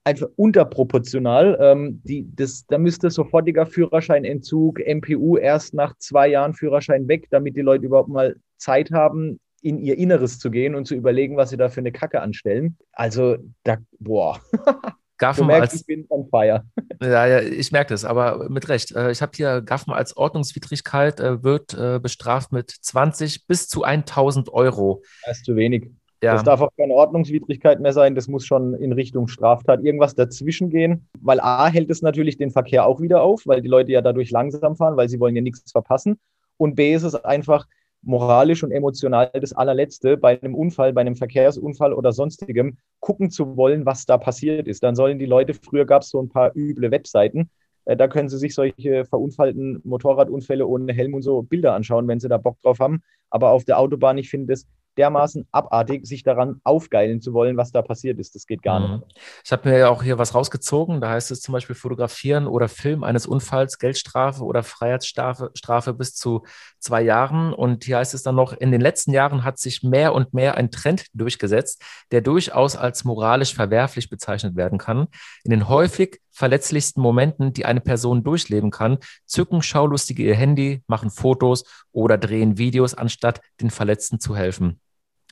einfach 0.03 0.29
unterproportional. 0.37 1.57
Ähm, 1.61 2.01
die, 2.05 2.27
das, 2.35 2.67
da 2.67 2.79
müsste 2.79 3.11
sofortiger 3.11 3.67
Führerscheinentzug, 3.67 4.81
MPU 4.87 5.37
erst 5.37 5.75
nach 5.75 5.97
zwei 5.99 6.29
Jahren 6.29 6.55
Führerschein 6.55 7.09
weg, 7.09 7.27
damit 7.31 7.57
die 7.57 7.63
Leute 7.63 7.87
überhaupt 7.87 8.09
mal 8.09 8.37
Zeit 8.57 8.91
haben, 8.91 9.39
in 9.65 9.79
ihr 9.79 9.97
Inneres 9.99 10.39
zu 10.39 10.51
gehen 10.51 10.75
und 10.75 10.87
zu 10.87 10.95
überlegen, 10.95 11.37
was 11.37 11.51
sie 11.51 11.57
da 11.57 11.69
für 11.69 11.81
eine 11.81 11.93
Kacke 11.93 12.21
anstellen. 12.21 12.77
Also, 12.93 13.37
da, 13.63 13.79
boah. 13.99 14.41
Gaffen 15.17 15.47
merkst, 15.47 15.73
als, 15.73 15.81
ich 15.81 15.87
bin 15.87 16.07
on 16.09 16.29
fire. 16.29 16.65
Ja, 17.03 17.27
ja, 17.27 17.41
ich 17.41 17.71
merke 17.71 17.93
das, 17.93 18.05
aber 18.05 18.49
mit 18.49 18.69
Recht. 18.69 18.95
Äh, 18.95 19.11
ich 19.11 19.21
habe 19.21 19.33
hier 19.35 19.63
Gaffen 19.63 19.93
als 19.93 20.17
Ordnungswidrigkeit, 20.17 21.21
äh, 21.21 21.43
wird 21.43 21.75
äh, 21.75 21.99
bestraft 22.01 22.53
mit 22.53 22.71
20 22.71 23.47
bis 23.47 23.69
zu 23.69 23.85
1000 23.85 24.53
Euro. 24.53 25.03
Das 25.27 25.39
ist 25.39 25.45
zu 25.45 25.57
wenig. 25.57 25.91
Ja. 26.23 26.33
Das 26.33 26.45
darf 26.45 26.61
auch 26.61 26.71
keine 26.79 26.95
Ordnungswidrigkeit 26.95 27.81
mehr 27.81 27.93
sein. 27.93 28.15
Das 28.15 28.29
muss 28.29 28.47
schon 28.47 28.75
in 28.75 28.93
Richtung 28.93 29.29
Straftat 29.29 29.83
irgendwas 29.83 30.15
dazwischen 30.15 30.71
gehen. 30.71 31.09
Weil 31.21 31.41
A 31.41 31.69
hält 31.69 31.91
es 31.91 32.01
natürlich 32.01 32.39
den 32.39 32.51
Verkehr 32.51 32.87
auch 32.87 33.01
wieder 33.01 33.23
auf, 33.23 33.43
weil 33.45 33.61
die 33.61 33.69
Leute 33.69 33.93
ja 33.93 34.01
dadurch 34.01 34.31
langsam 34.31 34.77
fahren, 34.77 34.97
weil 34.97 35.09
sie 35.09 35.21
wollen 35.21 35.37
ja 35.37 35.43
nichts 35.43 35.71
verpassen. 35.71 36.19
Und 36.57 36.77
B 36.77 36.95
ist 36.95 37.03
es 37.03 37.15
einfach, 37.15 37.67
moralisch 38.05 38.63
und 38.63 38.71
emotional 38.71 39.31
das 39.33 39.53
allerletzte 39.53 40.17
bei 40.17 40.41
einem 40.41 40.55
Unfall, 40.55 40.93
bei 40.93 41.01
einem 41.01 41.17
Verkehrsunfall 41.17 41.93
oder 41.93 42.13
sonstigem 42.13 42.77
gucken 43.01 43.31
zu 43.31 43.57
wollen, 43.57 43.87
was 43.87 44.07
da 44.07 44.19
passiert 44.19 44.69
ist. 44.69 44.83
Dann 44.83 44.95
sollen 44.95 45.19
die 45.19 45.27
Leute, 45.27 45.55
früher 45.55 45.85
gab 45.85 46.03
es 46.03 46.11
so 46.11 46.23
ein 46.23 46.29
paar 46.29 46.55
üble 46.55 46.91
Webseiten, 46.91 47.51
äh, 47.85 47.97
da 47.97 48.09
können 48.09 48.29
sie 48.29 48.39
sich 48.39 48.55
solche 48.55 49.05
verunfallten 49.05 49.81
Motorradunfälle 49.85 50.67
ohne 50.67 50.93
Helm 50.93 51.15
und 51.15 51.23
so 51.23 51.43
Bilder 51.43 51.75
anschauen, 51.75 52.09
wenn 52.09 52.21
sie 52.21 52.29
da 52.29 52.39
Bock 52.39 52.61
drauf 52.63 52.79
haben. 52.79 53.03
Aber 53.31 53.51
auf 53.51 53.65
der 53.65 53.79
Autobahn, 53.79 54.19
ich 54.19 54.31
finde 54.31 54.55
es 54.55 54.67
dermaßen 54.97 55.47
abartig, 55.53 56.07
sich 56.07 56.23
daran 56.23 56.61
aufgeilen 56.65 57.21
zu 57.21 57.33
wollen, 57.33 57.57
was 57.57 57.73
da 57.73 57.83
passiert 57.83 58.19
ist. 58.19 58.35
Das 58.35 58.47
geht 58.47 58.63
gar 58.63 58.81
mhm. 58.81 58.95
nicht. 58.97 59.21
Ich 59.45 59.53
habe 59.53 59.69
mir 59.69 59.79
ja 59.79 59.89
auch 59.89 60.03
hier 60.03 60.19
was 60.19 60.35
rausgezogen. 60.35 61.01
Da 61.01 61.11
heißt 61.11 61.31
es 61.31 61.41
zum 61.41 61.53
Beispiel 61.53 61.77
Fotografieren 61.77 62.47
oder 62.47 62.69
Film 62.69 63.05
eines 63.05 63.27
Unfalls, 63.27 63.79
Geldstrafe 63.79 64.43
oder 64.45 64.63
Freiheitsstrafe 64.63 65.51
Strafe 65.55 65.95
bis 65.95 66.15
zu 66.15 66.45
zwei 66.79 67.03
Jahren. 67.03 67.53
Und 67.53 67.85
hier 67.85 67.99
heißt 67.99 68.15
es 68.15 68.23
dann 68.23 68.35
noch, 68.35 68.53
in 68.53 68.73
den 68.73 68.81
letzten 68.81 69.13
Jahren 69.13 69.45
hat 69.45 69.59
sich 69.59 69.83
mehr 69.83 70.15
und 70.15 70.35
mehr 70.35 70.57
ein 70.57 70.71
Trend 70.71 71.07
durchgesetzt, 71.15 71.83
der 72.11 72.21
durchaus 72.21 72.77
als 72.77 73.05
moralisch 73.05 73.55
verwerflich 73.55 74.09
bezeichnet 74.09 74.57
werden 74.57 74.79
kann. 74.79 75.09
In 75.45 75.51
den 75.51 75.69
häufig 75.69 76.21
verletzlichsten 76.35 77.01
Momenten, 77.01 77.53
die 77.53 77.65
eine 77.65 77.81
Person 77.81 78.25
durchleben 78.25 78.71
kann, 78.71 78.99
zücken 79.25 79.63
Schaulustige 79.63 80.25
ihr 80.25 80.35
Handy, 80.35 80.83
machen 80.87 81.11
Fotos 81.11 81.65
oder 81.93 82.19
drehen 82.19 82.59
Videos, 82.59 82.95
anstatt 82.95 83.41
den 83.61 83.71
Verletzten 83.71 84.19
zu 84.19 84.37
helfen. 84.37 84.81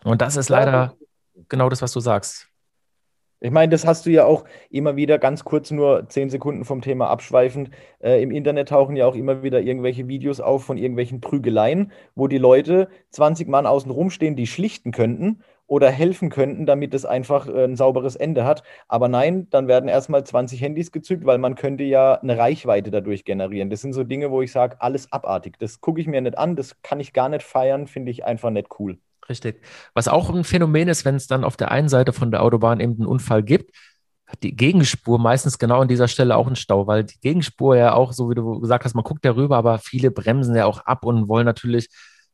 Und 0.05 0.21
das 0.21 0.37
ist 0.37 0.49
leider 0.49 0.97
genau 1.49 1.69
das, 1.69 1.83
was 1.83 1.93
du 1.93 2.01
sagst. 2.01 2.49
Ich 3.45 3.51
meine, 3.51 3.71
das 3.71 3.85
hast 3.85 4.07
du 4.07 4.11
ja 4.11 4.25
auch 4.25 4.45
immer 4.71 4.95
wieder 4.95 5.19
ganz 5.19 5.43
kurz 5.43 5.73
nur 5.73 6.09
zehn 6.09 6.31
Sekunden 6.31 6.65
vom 6.65 6.81
Thema 6.81 7.09
abschweifend. 7.09 7.71
Äh, 7.99 8.23
Im 8.23 8.31
Internet 8.31 8.69
tauchen 8.69 8.95
ja 8.95 9.05
auch 9.05 9.17
immer 9.17 9.43
wieder 9.43 9.61
irgendwelche 9.61 10.07
Videos 10.07 10.39
auf 10.39 10.65
von 10.65 10.79
irgendwelchen 10.79 11.21
Prügeleien, 11.21 11.91
wo 12.15 12.29
die 12.29 12.39
Leute 12.39 12.89
20 13.11 13.49
Mann 13.49 13.67
außen 13.67 13.91
rumstehen, 13.91 14.37
die 14.37 14.47
schlichten 14.47 14.93
könnten 14.93 15.43
oder 15.67 15.91
helfen 15.91 16.31
könnten, 16.31 16.67
damit 16.67 16.95
es 16.95 17.05
einfach 17.05 17.49
äh, 17.49 17.65
ein 17.65 17.75
sauberes 17.75 18.15
Ende 18.15 18.45
hat. 18.45 18.63
Aber 18.87 19.09
nein, 19.09 19.49
dann 19.51 19.67
werden 19.67 19.89
erstmal 19.89 20.23
20 20.23 20.61
Handys 20.61 20.93
gezückt, 20.93 21.27
weil 21.27 21.39
man 21.39 21.57
könnte 21.57 21.83
ja 21.83 22.21
eine 22.21 22.39
Reichweite 22.39 22.93
dadurch 22.93 23.25
generieren. 23.25 23.71
Das 23.71 23.81
sind 23.81 23.93
so 23.93 24.05
Dinge, 24.05 24.31
wo 24.31 24.43
ich 24.43 24.53
sage, 24.53 24.77
alles 24.81 25.13
abartig. 25.13 25.59
Das 25.59 25.81
gucke 25.81 26.01
ich 26.01 26.07
mir 26.07 26.21
nicht 26.21 26.39
an, 26.39 26.55
das 26.55 26.81
kann 26.83 27.01
ich 27.01 27.13
gar 27.13 27.29
nicht 27.29 27.43
feiern, 27.43 27.89
finde 27.89 28.13
ich 28.13 28.25
einfach 28.25 28.51
nicht 28.51 28.69
cool. 28.79 28.99
Richtig. 29.29 29.63
Was 29.95 30.09
auch 30.09 30.31
ein 30.31 30.45
Phänomen 30.45 30.89
ist, 30.89 31.05
wenn 31.05 31.15
es 31.15 31.27
dann 31.27 31.45
auf 31.45 31.57
der 31.57 31.71
einen 31.71 31.89
Seite 31.89 32.13
von 32.13 32.31
der 32.31 32.43
Autobahn 32.43 32.81
eben 32.81 32.95
einen 32.95 33.07
Unfall 33.07 33.43
gibt, 33.43 33.75
hat 34.27 34.43
die 34.43 34.57
Gegenspur 34.57 35.19
meistens 35.19 35.59
genau 35.59 35.81
an 35.81 35.89
dieser 35.89 36.09
Stelle 36.09 36.37
auch 36.37 36.47
einen 36.47 36.57
Stau, 36.57 36.87
weil 36.87 37.05
die 37.05 37.21
Gegenspur 37.21 37.77
ja 37.77 37.95
auch, 37.95 38.13
so 38.13 38.31
wie 38.31 38.35
du 38.35 38.61
gesagt 38.61 38.85
hast, 38.85 38.95
man 38.95 39.05
guckt 39.05 39.25
ja 39.25 39.33
rüber, 39.33 39.57
aber 39.57 39.79
viele 39.79 40.11
bremsen 40.11 40.57
ja 40.57 40.65
auch 40.65 40.81
ab 40.81 41.05
und 41.05 41.29
wollen 41.29 41.45
natürlich 41.45 41.89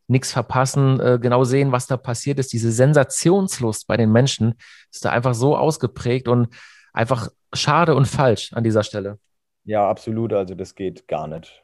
nichts 0.06 0.32
verpassen, 0.32 1.00
äh, 1.00 1.18
genau 1.20 1.44
sehen, 1.44 1.72
was 1.72 1.86
da 1.86 1.96
passiert 1.96 2.38
ist. 2.38 2.52
Diese 2.52 2.72
Sensationslust 2.72 3.86
bei 3.86 3.96
den 3.96 4.10
Menschen 4.10 4.54
ist 4.90 5.04
da 5.04 5.10
einfach 5.10 5.34
so 5.34 5.56
ausgeprägt 5.56 6.28
und 6.28 6.48
einfach 6.92 7.28
schade 7.52 7.94
und 7.94 8.06
falsch 8.06 8.52
an 8.54 8.64
dieser 8.64 8.82
Stelle. 8.82 9.18
Ja, 9.64 9.88
absolut. 9.88 10.32
Also 10.32 10.54
das 10.54 10.74
geht 10.74 11.06
gar 11.08 11.26
nicht. 11.26 11.62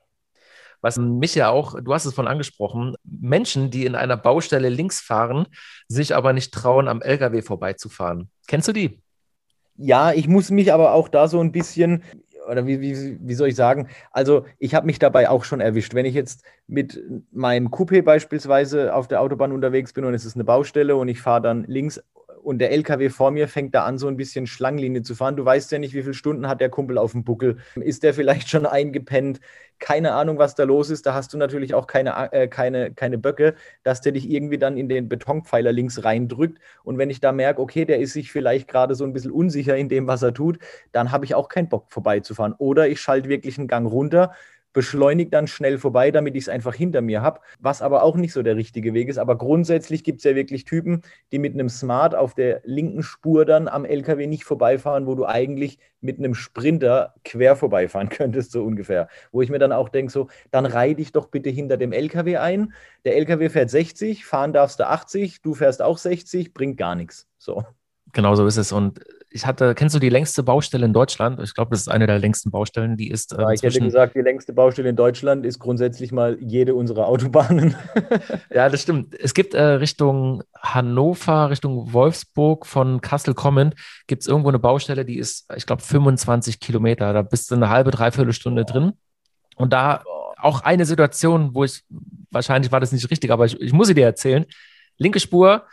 Was 0.85 0.99
mich 0.99 1.35
ja 1.35 1.49
auch, 1.49 1.81
du 1.81 1.94
hast 1.94 2.05
es 2.05 2.12
von 2.12 2.29
angesprochen, 2.29 2.94
Menschen, 3.05 3.70
die 3.70 3.87
in 3.87 3.94
einer 3.94 4.18
Baustelle 4.18 4.68
links 4.68 5.01
fahren, 5.01 5.47
sich 5.88 6.14
aber 6.14 6.35
nicht 6.35 6.53
trauen, 6.53 6.88
am 6.88 7.01
LKW 7.01 7.40
vorbeizufahren. 7.40 8.29
Kennst 8.49 8.68
du 8.68 8.75
die? 8.75 9.01
Ja, 9.77 10.12
ich 10.12 10.29
muss 10.29 10.51
mich 10.51 10.75
aber 10.75 10.92
auch 10.92 11.09
da 11.09 11.27
so 11.27 11.40
ein 11.40 11.53
bisschen, 11.53 12.03
oder 12.51 12.66
wie, 12.66 12.83
wie, 12.83 13.16
wie 13.18 13.35
soll 13.35 13.49
ich 13.49 13.57
sagen, 13.57 13.88
also 14.11 14.44
ich 14.59 14.75
habe 14.75 14.85
mich 14.85 14.99
dabei 14.99 15.31
auch 15.31 15.44
schon 15.44 15.62
erwischt. 15.62 15.94
Wenn 15.94 16.05
ich 16.05 16.12
jetzt 16.12 16.44
mit 16.66 17.03
meinem 17.33 17.68
Coupé 17.68 18.03
beispielsweise 18.03 18.94
auf 18.94 19.09
der 19.09 19.23
Autobahn 19.23 19.53
unterwegs 19.53 19.94
bin 19.94 20.05
und 20.05 20.12
es 20.12 20.27
ist 20.27 20.35
eine 20.35 20.44
Baustelle 20.44 20.97
und 20.97 21.09
ich 21.09 21.23
fahre 21.23 21.40
dann 21.40 21.64
links 21.64 21.99
und 22.44 22.59
der 22.59 22.70
LKW 22.70 23.09
vor 23.09 23.30
mir 23.30 23.48
fängt 23.48 23.74
da 23.74 23.85
an, 23.85 23.98
so 23.98 24.07
ein 24.07 24.16
bisschen 24.16 24.46
Schlangenlinie 24.46 25.02
zu 25.02 25.14
fahren. 25.14 25.37
Du 25.37 25.44
weißt 25.44 25.72
ja 25.72 25.78
nicht, 25.78 25.94
wie 25.94 26.02
viele 26.02 26.14
Stunden 26.14 26.46
hat 26.46 26.61
der 26.61 26.68
Kumpel 26.68 26.98
auf 26.98 27.12
dem 27.12 27.24
Buckel. 27.24 27.57
Ist 27.76 28.02
der 28.02 28.12
vielleicht 28.14 28.48
schon 28.50 28.66
eingepennt? 28.66 29.40
Keine 29.78 30.12
Ahnung, 30.12 30.38
was 30.38 30.54
da 30.54 30.64
los 30.64 30.90
ist. 30.90 31.07
Da 31.07 31.14
hast 31.14 31.33
du 31.33 31.38
natürlich 31.38 31.74
auch 31.74 31.87
keine, 31.87 32.33
äh, 32.33 32.46
keine, 32.46 32.92
keine 32.92 33.18
Böcke, 33.18 33.54
dass 33.83 34.02
der 34.02 34.12
dich 34.12 34.30
irgendwie 34.30 34.59
dann 34.59 34.76
in 34.76 34.88
den 34.88 35.09
Betonpfeiler 35.09 35.72
links 35.72 36.04
reindrückt. 36.04 36.59
Und 36.85 36.98
wenn 36.98 37.11
ich 37.11 37.20
da 37.20 37.33
merke, 37.33 37.62
okay, 37.62 37.85
der 37.85 37.98
ist 37.98 38.12
sich 38.12 38.30
vielleicht 38.30 38.68
gerade 38.68 38.94
so 38.94 39.04
ein 39.04 39.12
bisschen 39.12 39.33
unsicher 39.33 39.76
in 39.76 39.88
dem, 39.88 40.07
was 40.07 40.22
er 40.22 40.35
tut, 40.35 40.59
dann 40.92 41.12
habe 41.12 41.24
ich 41.24 41.35
auch 41.35 41.48
keinen 41.48 41.68
Bock 41.68 41.87
vorbeizufahren. 41.88 42.54
Oder 42.59 42.88
ich 42.88 43.00
schalte 43.00 43.28
wirklich 43.28 43.59
einen 43.59 43.68
Gang 43.68 43.90
runter 43.90 44.33
beschleunigt 44.74 45.32
dann 45.32 45.46
schnell 45.46 45.78
vorbei, 45.78 46.10
damit 46.10 46.37
ich 46.37 46.42
es 46.42 46.48
einfach 46.50 46.74
hinter 46.74 47.00
mir 47.00 47.22
habe, 47.22 47.40
was 47.58 47.80
aber 47.80 48.02
auch 48.02 48.16
nicht 48.16 48.34
so 48.34 48.42
der 48.42 48.56
richtige 48.56 48.92
Weg 48.92 49.08
ist. 49.08 49.16
Aber 49.16 49.38
grundsätzlich 49.38 50.04
gibt 50.04 50.18
es 50.18 50.24
ja 50.24 50.34
wirklich 50.34 50.66
Typen, 50.66 51.00
die 51.32 51.38
mit 51.38 51.54
einem 51.54 51.70
Smart 51.70 52.14
auf 52.14 52.34
der 52.34 52.60
linken 52.64 53.02
Spur 53.02 53.46
dann 53.46 53.68
am 53.68 53.87
LKW 53.87 54.26
nicht 54.26 54.44
vorbeifahren, 54.44 55.06
wo 55.06 55.14
du 55.14 55.24
eigentlich 55.24 55.78
mit 56.02 56.18
einem 56.18 56.34
Sprinter 56.34 57.14
quer 57.24 57.56
vorbeifahren 57.56 58.08
könntest, 58.10 58.52
so 58.52 58.62
ungefähr. 58.62 59.08
Wo 59.32 59.40
ich 59.40 59.48
mir 59.48 59.58
dann 59.58 59.72
auch 59.72 59.88
denke, 59.88 60.12
so, 60.12 60.28
dann 60.50 60.66
reih 60.66 60.92
dich 60.92 61.12
doch 61.12 61.28
bitte 61.28 61.48
hinter 61.48 61.78
dem 61.78 61.92
LKW 61.92 62.37
ein. 62.37 62.74
Der 63.04 63.16
LKW 63.16 63.48
fährt 63.48 63.70
60, 63.70 64.26
fahren 64.26 64.52
darfst 64.52 64.80
du 64.80 64.87
80, 64.87 65.40
du 65.40 65.54
fährst 65.54 65.80
auch 65.80 65.96
60, 65.96 66.52
bringt 66.52 66.76
gar 66.76 66.94
nichts. 66.94 67.26
So. 67.38 67.64
Genau 68.12 68.34
so 68.34 68.46
ist 68.46 68.56
es. 68.56 68.72
Und 68.72 69.00
ich 69.35 69.44
hatte, 69.44 69.75
kennst 69.75 69.97
du 69.97 69.99
die 69.99 70.11
längste 70.11 70.44
Baustelle 70.44 70.87
in 70.87 70.92
Deutschland? 70.92 71.40
Ich 71.40 71.55
glaube, 71.55 71.73
das 71.73 71.81
ist 71.81 71.88
eine 71.88 72.07
der 72.07 72.20
längsten 72.20 72.53
Baustellen, 72.53 72.97
die 72.97 73.11
ist. 73.11 73.33
Äh, 73.33 73.42
ja, 73.42 73.51
ich 73.51 73.62
hätte 73.64 73.81
gesagt, 73.81 74.14
die 74.14 74.20
längste 74.20 74.53
Baustelle 74.53 74.88
in 74.88 74.94
Deutschland 74.94 75.44
ist 75.44 75.59
grundsätzlich 75.59 76.12
mal 76.12 76.38
jede 76.40 76.77
unserer 76.77 77.09
Autobahnen. 77.09 77.75
ja, 78.55 78.68
das 78.68 78.83
stimmt. 78.83 79.12
Es 79.18 79.35
gibt 79.35 79.55
äh, 79.55 79.61
Richtung 79.61 80.44
Hannover, 80.57 81.51
Richtung 81.51 81.92
Wolfsburg 81.92 82.64
von 82.64 83.01
Kassel 83.01 83.35
kommend, 83.35 83.75
gibt 84.07 84.23
es 84.23 84.29
irgendwo 84.29 84.51
eine 84.51 84.61
Baustelle, 84.61 85.05
die 85.05 85.18
ist, 85.18 85.53
ich 85.57 85.66
glaube, 85.66 85.83
25 85.83 86.61
Kilometer. 86.61 87.12
Da 87.12 87.23
bist 87.23 87.51
du 87.51 87.57
eine 87.57 87.70
halbe, 87.70 87.90
dreiviertel 87.90 88.33
Stunde 88.33 88.64
drin. 88.64 88.92
Und 89.57 89.73
da 89.73 90.05
auch 90.37 90.61
eine 90.61 90.87
Situation, 90.87 91.57
wo 91.57 91.64
ich, 91.64 91.83
wahrscheinlich 92.31 92.70
war 92.70 92.79
das 92.79 92.92
nicht 92.92 93.11
richtig, 93.11 93.33
aber 93.33 93.47
ich, 93.47 93.61
ich 93.61 93.73
muss 93.73 93.88
sie 93.88 93.94
dir 93.94 94.07
erzählen. 94.07 94.47
Linke 94.97 95.18
Spur, 95.18 95.64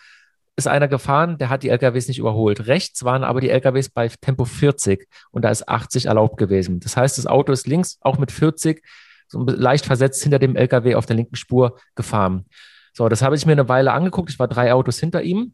ist 0.62 0.67
einer 0.67 0.88
gefahren, 0.88 1.38
der 1.38 1.50
hat 1.50 1.63
die 1.63 1.69
LKWs 1.69 2.08
nicht 2.08 2.19
überholt. 2.19 2.67
Rechts 2.67 3.04
waren 3.04 3.24
aber 3.24 3.41
die 3.41 3.50
LKWs 3.50 3.89
bei 3.89 4.08
Tempo 4.08 4.45
40 4.45 5.08
und 5.32 5.43
da 5.43 5.50
ist 5.50 5.67
80 5.67 6.06
erlaubt 6.06 6.38
gewesen. 6.38 6.80
Das 6.80 6.95
heißt, 6.95 7.17
das 7.17 7.28
Auto 7.28 7.52
ist 7.52 7.67
links 7.67 7.97
auch 8.02 8.17
mit 8.17 8.32
40 8.32 8.84
so 9.28 9.43
leicht 9.45 9.86
versetzt 9.86 10.21
hinter 10.21 10.39
dem 10.39 10.56
LKW 10.56 10.95
auf 10.95 11.06
der 11.06 11.15
linken 11.15 11.36
Spur 11.36 11.80
gefahren. 11.95 12.45
So, 12.93 13.08
das 13.08 13.21
habe 13.21 13.36
ich 13.36 13.45
mir 13.45 13.54
eine 13.54 13.69
Weile 13.69 13.93
angeguckt. 13.93 14.30
Ich 14.30 14.39
war 14.39 14.50
drei 14.50 14.74
Autos 14.74 15.00
hinter 15.00 15.24
ihm 15.24 15.54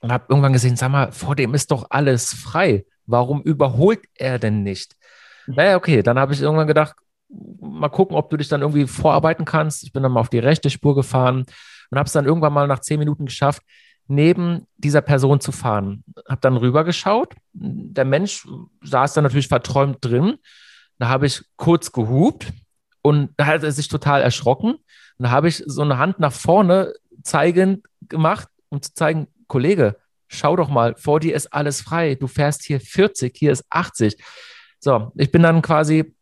und 0.00 0.10
habe 0.10 0.24
irgendwann 0.28 0.54
gesehen, 0.54 0.76
sag 0.76 0.90
mal, 0.90 1.12
vor 1.12 1.36
dem 1.36 1.52
ist 1.52 1.70
doch 1.70 1.86
alles 1.90 2.32
frei. 2.32 2.86
Warum 3.04 3.42
überholt 3.42 4.00
er 4.14 4.38
denn 4.38 4.62
nicht? 4.62 4.96
Naja, 5.46 5.76
okay, 5.76 6.02
dann 6.02 6.18
habe 6.18 6.32
ich 6.32 6.40
irgendwann 6.40 6.66
gedacht, 6.66 6.96
mal 7.60 7.88
gucken, 7.90 8.16
ob 8.16 8.30
du 8.30 8.38
dich 8.38 8.48
dann 8.48 8.62
irgendwie 8.62 8.86
vorarbeiten 8.86 9.44
kannst. 9.44 9.82
Ich 9.82 9.92
bin 9.92 10.02
dann 10.02 10.12
mal 10.12 10.20
auf 10.20 10.30
die 10.30 10.38
rechte 10.38 10.70
Spur 10.70 10.94
gefahren 10.94 11.44
und 11.90 11.98
habe 11.98 12.06
es 12.06 12.12
dann 12.12 12.24
irgendwann 12.24 12.52
mal 12.52 12.66
nach 12.66 12.80
zehn 12.80 12.98
Minuten 12.98 13.26
geschafft, 13.26 13.62
neben 14.08 14.66
dieser 14.78 15.02
Person 15.02 15.40
zu 15.40 15.52
fahren. 15.52 16.02
Habe 16.28 16.40
dann 16.40 16.56
rübergeschaut. 16.56 17.34
Der 17.52 18.04
Mensch 18.04 18.46
saß 18.82 19.12
da 19.12 19.22
natürlich 19.22 19.48
verträumt 19.48 19.98
drin. 20.00 20.36
Da 20.98 21.08
habe 21.08 21.26
ich 21.26 21.42
kurz 21.56 21.92
gehupt 21.92 22.52
und 23.02 23.30
da 23.36 23.46
hat 23.46 23.62
er 23.62 23.72
sich 23.72 23.88
total 23.88 24.22
erschrocken. 24.22 24.72
Und 24.72 25.24
da 25.24 25.30
habe 25.30 25.48
ich 25.48 25.62
so 25.66 25.82
eine 25.82 25.98
Hand 25.98 26.18
nach 26.18 26.32
vorne 26.32 26.94
zeigend 27.22 27.84
gemacht, 28.08 28.48
um 28.70 28.80
zu 28.80 28.94
zeigen, 28.94 29.28
Kollege, 29.46 29.96
schau 30.26 30.56
doch 30.56 30.68
mal, 30.68 30.94
vor 30.96 31.20
dir 31.20 31.34
ist 31.34 31.52
alles 31.52 31.80
frei. 31.82 32.14
Du 32.14 32.26
fährst 32.26 32.64
hier 32.64 32.80
40, 32.80 33.36
hier 33.36 33.52
ist 33.52 33.64
80. 33.70 34.16
So, 34.80 35.12
ich 35.16 35.30
bin 35.30 35.42
dann 35.42 35.62
quasi, 35.62 36.14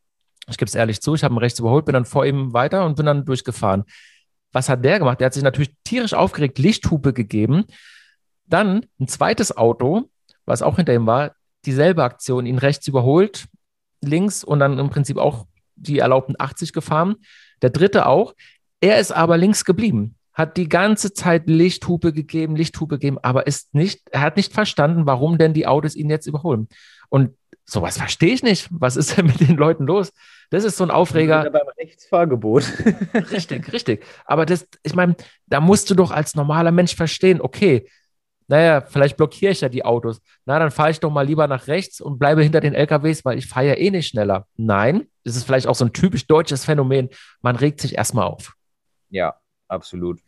ich 0.48 0.56
gebe 0.56 0.68
es 0.68 0.74
ehrlich 0.74 1.00
zu, 1.00 1.14
ich 1.14 1.24
habe 1.24 1.34
ihn 1.34 1.38
rechts 1.38 1.58
überholt, 1.60 1.84
bin 1.84 1.92
dann 1.92 2.04
vor 2.04 2.24
ihm 2.26 2.52
weiter 2.52 2.84
und 2.84 2.96
bin 2.96 3.06
dann 3.06 3.24
durchgefahren. 3.24 3.84
Was 4.52 4.68
hat 4.68 4.84
der 4.84 4.98
gemacht? 4.98 5.20
Der 5.20 5.26
hat 5.26 5.34
sich 5.34 5.42
natürlich 5.42 5.74
tierisch 5.84 6.14
aufgeregt, 6.14 6.58
Lichthupe 6.58 7.12
gegeben. 7.12 7.64
Dann 8.46 8.86
ein 9.00 9.08
zweites 9.08 9.56
Auto, 9.56 10.08
was 10.44 10.62
auch 10.62 10.76
hinter 10.76 10.94
ihm 10.94 11.06
war, 11.06 11.34
dieselbe 11.64 12.04
Aktion, 12.04 12.46
ihn 12.46 12.58
rechts 12.58 12.86
überholt, 12.86 13.46
links 14.00 14.44
und 14.44 14.60
dann 14.60 14.78
im 14.78 14.90
Prinzip 14.90 15.18
auch 15.18 15.46
die 15.74 15.98
erlaubten 15.98 16.36
80 16.38 16.72
gefahren. 16.72 17.16
Der 17.62 17.70
dritte 17.70 18.06
auch. 18.06 18.34
Er 18.80 19.00
ist 19.00 19.12
aber 19.12 19.36
links 19.36 19.64
geblieben 19.64 20.16
hat 20.36 20.58
die 20.58 20.68
ganze 20.68 21.14
Zeit 21.14 21.48
Lichthupe 21.48 22.12
gegeben, 22.12 22.56
Lichthupe 22.56 22.98
gegeben, 22.98 23.18
aber 23.22 23.46
ist 23.46 23.74
nicht, 23.74 24.02
er 24.10 24.20
hat 24.20 24.36
nicht 24.36 24.52
verstanden, 24.52 25.06
warum 25.06 25.38
denn 25.38 25.54
die 25.54 25.66
Autos 25.66 25.96
ihn 25.96 26.10
jetzt 26.10 26.26
überholen. 26.26 26.68
Und 27.08 27.34
sowas 27.64 27.96
verstehe 27.96 28.34
ich 28.34 28.42
nicht. 28.42 28.68
Was 28.70 28.96
ist 28.96 29.16
denn 29.16 29.26
mit 29.26 29.40
den 29.40 29.56
Leuten 29.56 29.86
los? 29.86 30.12
Das 30.50 30.64
ist 30.64 30.76
so 30.76 30.84
ein 30.84 30.90
Aufreger. 30.90 31.50
Beim 31.50 31.68
Rechtsfahrgebot. 31.78 32.64
richtig, 33.32 33.72
richtig. 33.72 34.04
Aber 34.24 34.46
das, 34.46 34.66
ich 34.82 34.94
meine, 34.94 35.16
da 35.46 35.60
musst 35.60 35.90
du 35.90 35.94
doch 35.94 36.10
als 36.10 36.34
normaler 36.34 36.72
Mensch 36.72 36.94
verstehen, 36.94 37.40
okay, 37.40 37.88
naja, 38.48 38.80
vielleicht 38.80 39.16
blockiere 39.16 39.52
ich 39.52 39.60
ja 39.60 39.68
die 39.68 39.84
Autos. 39.84 40.20
Na, 40.44 40.58
dann 40.58 40.70
fahre 40.70 40.90
ich 40.90 41.00
doch 41.00 41.10
mal 41.10 41.26
lieber 41.26 41.48
nach 41.48 41.66
rechts 41.66 42.00
und 42.00 42.18
bleibe 42.18 42.42
hinter 42.42 42.60
den 42.60 42.74
LKWs, 42.74 43.24
weil 43.24 43.38
ich 43.38 43.46
fahre 43.46 43.66
ja 43.66 43.74
eh 43.74 43.90
nicht 43.90 44.08
schneller. 44.08 44.46
Nein, 44.56 45.08
das 45.24 45.36
ist 45.36 45.44
vielleicht 45.44 45.66
auch 45.66 45.74
so 45.74 45.84
ein 45.84 45.92
typisch 45.92 46.26
deutsches 46.26 46.64
Phänomen. 46.64 47.08
Man 47.40 47.56
regt 47.56 47.80
sich 47.80 47.96
erstmal 47.96 48.26
auf. 48.26 48.54
Ja, 49.10 49.34
absolut. 49.66 50.20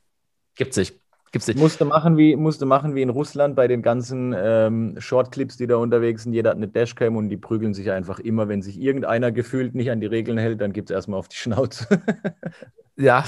Gibt 0.57 0.75
sich. 0.75 0.99
Gibt's 1.31 1.47
nicht. 1.47 1.59
Musste 1.59 1.85
machen, 1.85 2.17
wie, 2.17 2.37
musste 2.37 2.65
machen 2.65 2.95
wie 2.95 3.03
in 3.03 3.11
Russland 3.11 3.55
bei 3.55 3.69
den 3.69 3.83
ganzen 3.83 4.35
ähm, 4.37 4.97
Shortclips, 4.99 5.57
die 5.57 5.67
da 5.67 5.77
unterwegs 5.77 6.23
sind. 6.23 6.33
Jeder 6.33 6.51
hat 6.51 6.57
eine 6.57 6.69
Dashcam 6.69 7.17
und 7.17 7.29
die 7.29 7.37
prügeln 7.37 7.75
sich 7.75 7.91
einfach 7.91 8.19
immer. 8.19 8.49
Wenn 8.49 8.63
sich 8.63 8.81
irgendeiner 8.81 9.31
gefühlt 9.31 9.75
nicht 9.75 9.91
an 9.91 10.01
die 10.01 10.07
Regeln 10.07 10.39
hält, 10.39 10.61
dann 10.61 10.73
gibt 10.73 10.91
es 10.91 10.95
erstmal 10.95 11.19
auf 11.19 11.29
die 11.29 11.37
Schnauze. 11.37 11.87
ja, 12.97 13.25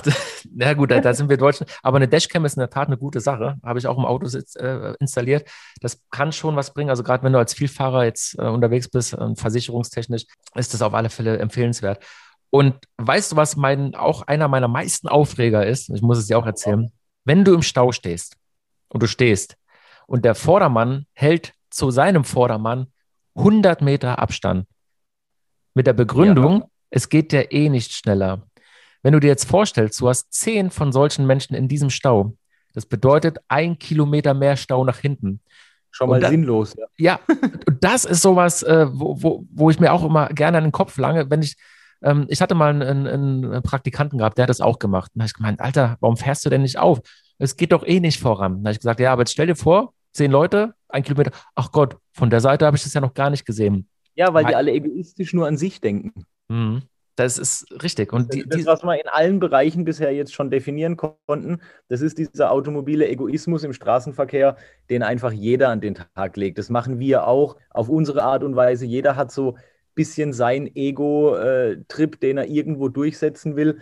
na 0.50 0.72
gut, 0.72 0.90
da, 0.90 1.00
da, 1.00 1.12
sind 1.12 1.28
wir 1.28 1.36
Deutschen. 1.36 1.66
Aber 1.82 1.96
eine 1.96 2.08
Dashcam 2.08 2.44
ist 2.46 2.56
in 2.56 2.60
der 2.60 2.70
Tat 2.70 2.88
eine 2.88 2.96
gute 2.96 3.20
Sache. 3.20 3.56
Habe 3.62 3.78
ich 3.78 3.86
auch 3.86 3.98
im 3.98 4.06
Auto 4.06 4.26
äh, 4.58 4.94
installiert. 4.98 5.48
Das 5.82 6.00
kann 6.10 6.32
schon 6.32 6.56
was 6.56 6.72
bringen. 6.72 6.88
Also 6.88 7.02
gerade 7.02 7.22
wenn 7.22 7.34
du 7.34 7.38
als 7.38 7.52
Vielfahrer 7.52 8.04
jetzt 8.04 8.38
äh, 8.38 8.46
unterwegs 8.46 8.88
bist, 8.88 9.12
äh, 9.12 9.34
versicherungstechnisch, 9.36 10.24
ist 10.54 10.72
das 10.72 10.80
auf 10.80 10.94
alle 10.94 11.10
Fälle 11.10 11.38
empfehlenswert. 11.38 12.02
Und 12.48 12.76
weißt 12.96 13.32
du, 13.32 13.36
was 13.36 13.56
mein, 13.56 13.94
auch 13.94 14.22
einer 14.22 14.48
meiner 14.48 14.68
meisten 14.68 15.06
Aufreger 15.06 15.66
ist? 15.66 15.90
Ich 15.90 16.02
muss 16.02 16.18
es 16.18 16.26
dir 16.26 16.38
auch 16.38 16.46
erzählen 16.46 16.90
wenn 17.24 17.44
du 17.44 17.54
im 17.54 17.62
Stau 17.62 17.92
stehst 17.92 18.36
und 18.88 19.02
du 19.02 19.06
stehst 19.06 19.56
und 20.06 20.24
der 20.24 20.34
Vordermann 20.34 21.06
hält 21.12 21.52
zu 21.70 21.90
seinem 21.90 22.24
Vordermann 22.24 22.88
100 23.36 23.82
Meter 23.82 24.18
Abstand 24.18 24.66
mit 25.74 25.86
der 25.86 25.92
Begründung, 25.92 26.60
ja. 26.60 26.68
es 26.90 27.08
geht 27.08 27.32
ja 27.32 27.42
eh 27.50 27.68
nicht 27.68 27.92
schneller. 27.92 28.42
Wenn 29.02 29.12
du 29.12 29.20
dir 29.20 29.28
jetzt 29.28 29.44
vorstellst, 29.44 30.00
du 30.00 30.08
hast 30.08 30.32
zehn 30.32 30.70
von 30.70 30.92
solchen 30.92 31.26
Menschen 31.26 31.54
in 31.54 31.68
diesem 31.68 31.90
Stau, 31.90 32.36
das 32.74 32.86
bedeutet 32.86 33.38
ein 33.48 33.78
Kilometer 33.78 34.34
mehr 34.34 34.56
Stau 34.56 34.84
nach 34.84 34.98
hinten. 34.98 35.40
Schon 35.90 36.08
mal 36.08 36.20
da, 36.20 36.28
sinnlos. 36.28 36.76
Ja, 36.76 36.86
ja 36.98 37.20
und 37.66 37.82
das 37.82 38.04
ist 38.04 38.22
sowas, 38.22 38.62
äh, 38.62 38.86
wo, 38.92 39.20
wo, 39.22 39.46
wo 39.50 39.70
ich 39.70 39.80
mir 39.80 39.92
auch 39.92 40.04
immer 40.04 40.28
gerne 40.28 40.58
an 40.58 40.64
den 40.64 40.72
Kopf 40.72 40.96
lange, 40.98 41.30
wenn 41.30 41.42
ich 41.42 41.56
ähm, 42.02 42.26
ich 42.28 42.40
hatte 42.40 42.54
mal 42.54 42.70
einen, 42.70 43.06
einen, 43.06 43.62
Praktikanten 43.62 44.18
gehabt, 44.18 44.38
der 44.38 44.44
hat 44.44 44.50
das 44.50 44.60
auch 44.60 44.78
gemacht. 44.78 45.10
Und 45.14 45.18
da 45.18 45.22
habe 45.22 45.28
ich 45.28 45.34
gemeint, 45.34 45.60
Alter, 45.60 45.96
warum 46.00 46.16
fährst 46.16 46.44
du 46.44 46.50
denn 46.50 46.62
nicht 46.62 46.78
auf? 46.78 47.00
Es 47.38 47.56
geht 47.56 47.72
doch 47.72 47.86
eh 47.86 48.00
nicht 48.00 48.20
voran. 48.20 48.62
Da 48.62 48.68
habe 48.68 48.72
ich 48.72 48.80
gesagt, 48.80 49.00
ja, 49.00 49.12
aber 49.12 49.22
jetzt 49.22 49.32
stell 49.32 49.46
dir 49.46 49.56
vor, 49.56 49.92
zehn 50.12 50.30
Leute, 50.30 50.74
ein 50.88 51.02
Kilometer. 51.02 51.32
Ach 51.54 51.72
Gott, 51.72 51.96
von 52.12 52.30
der 52.30 52.40
Seite 52.40 52.66
habe 52.66 52.76
ich 52.76 52.82
das 52.82 52.94
ja 52.94 53.00
noch 53.00 53.14
gar 53.14 53.30
nicht 53.30 53.46
gesehen. 53.46 53.88
Ja, 54.14 54.34
weil 54.34 54.44
die 54.44 54.54
alle 54.54 54.72
egoistisch 54.72 55.32
nur 55.32 55.46
an 55.46 55.56
sich 55.56 55.80
denken. 55.80 56.24
Mhm. 56.48 56.82
Das 57.16 57.36
ist 57.36 57.66
richtig. 57.82 58.14
Und 58.14 58.32
die, 58.32 58.44
das, 58.48 58.64
was 58.64 58.82
wir 58.82 58.94
in 58.94 59.08
allen 59.08 59.40
Bereichen 59.40 59.84
bisher 59.84 60.12
jetzt 60.14 60.32
schon 60.32 60.50
definieren 60.50 60.96
konnten, 60.96 61.60
das 61.88 62.00
ist 62.00 62.16
dieser 62.16 62.50
automobile 62.50 63.06
Egoismus 63.06 63.62
im 63.62 63.74
Straßenverkehr, 63.74 64.56
den 64.88 65.02
einfach 65.02 65.30
jeder 65.30 65.68
an 65.68 65.82
den 65.82 65.96
Tag 65.96 66.36
legt. 66.36 66.56
Das 66.56 66.70
machen 66.70 66.98
wir 66.98 67.26
auch 67.26 67.56
auf 67.68 67.90
unsere 67.90 68.22
Art 68.22 68.42
und 68.42 68.56
Weise. 68.56 68.86
Jeder 68.86 69.16
hat 69.16 69.32
so 69.32 69.58
bisschen 69.94 70.32
sein 70.32 70.70
Ego-Trip, 70.74 72.20
den 72.20 72.38
er 72.38 72.46
irgendwo 72.46 72.88
durchsetzen 72.88 73.56
will. 73.56 73.80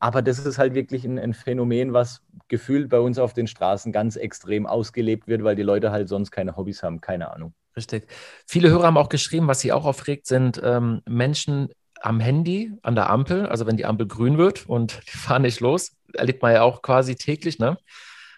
Aber 0.00 0.22
das 0.22 0.38
ist 0.38 0.58
halt 0.58 0.74
wirklich 0.74 1.04
ein, 1.04 1.18
ein, 1.18 1.34
Phänomen, 1.34 1.92
was 1.92 2.22
gefühlt 2.46 2.88
bei 2.88 3.00
uns 3.00 3.18
auf 3.18 3.34
den 3.34 3.48
Straßen 3.48 3.92
ganz 3.92 4.16
extrem 4.16 4.66
ausgelebt 4.66 5.26
wird, 5.26 5.42
weil 5.42 5.56
die 5.56 5.62
Leute 5.62 5.90
halt 5.90 6.08
sonst 6.08 6.30
keine 6.30 6.56
Hobbys 6.56 6.82
haben, 6.82 7.00
keine 7.00 7.32
Ahnung. 7.32 7.52
Richtig. 7.76 8.06
Viele 8.46 8.70
Hörer 8.70 8.84
haben 8.84 8.96
auch 8.96 9.08
geschrieben, 9.08 9.48
was 9.48 9.60
sie 9.60 9.72
auch 9.72 9.84
aufregt, 9.84 10.26
sind 10.26 10.60
ähm, 10.64 11.02
Menschen 11.08 11.68
am 12.00 12.20
Handy, 12.20 12.72
an 12.82 12.94
der 12.94 13.10
Ampel, 13.10 13.46
also 13.46 13.66
wenn 13.66 13.76
die 13.76 13.86
Ampel 13.86 14.06
grün 14.06 14.38
wird 14.38 14.68
und 14.68 15.00
die 15.12 15.18
fahren 15.18 15.42
nicht 15.42 15.60
los, 15.60 15.92
erlebt 16.12 16.42
man 16.42 16.52
ja 16.52 16.62
auch 16.62 16.82
quasi 16.82 17.16
täglich, 17.16 17.58
ne? 17.58 17.76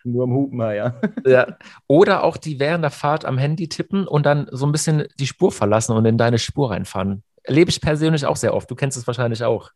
Nur 0.04 0.24
am 0.24 0.32
Hupen, 0.32 0.60
ja. 0.60 0.94
ja. 1.26 1.56
Oder 1.86 2.24
auch 2.24 2.36
die 2.36 2.58
während 2.58 2.82
der 2.84 2.90
Fahrt 2.90 3.24
am 3.24 3.38
Handy 3.38 3.68
tippen 3.68 4.06
und 4.06 4.26
dann 4.26 4.48
so 4.50 4.66
ein 4.66 4.72
bisschen 4.72 5.04
die 5.18 5.26
Spur 5.26 5.52
verlassen 5.52 5.96
und 5.96 6.04
in 6.04 6.18
deine 6.18 6.38
Spur 6.38 6.70
reinfahren. 6.70 7.22
Erlebe 7.42 7.70
ich 7.70 7.80
persönlich 7.80 8.26
auch 8.26 8.36
sehr 8.36 8.54
oft. 8.54 8.70
Du 8.70 8.74
kennst 8.74 8.96
es 8.96 9.06
wahrscheinlich 9.06 9.44
auch. 9.44 9.70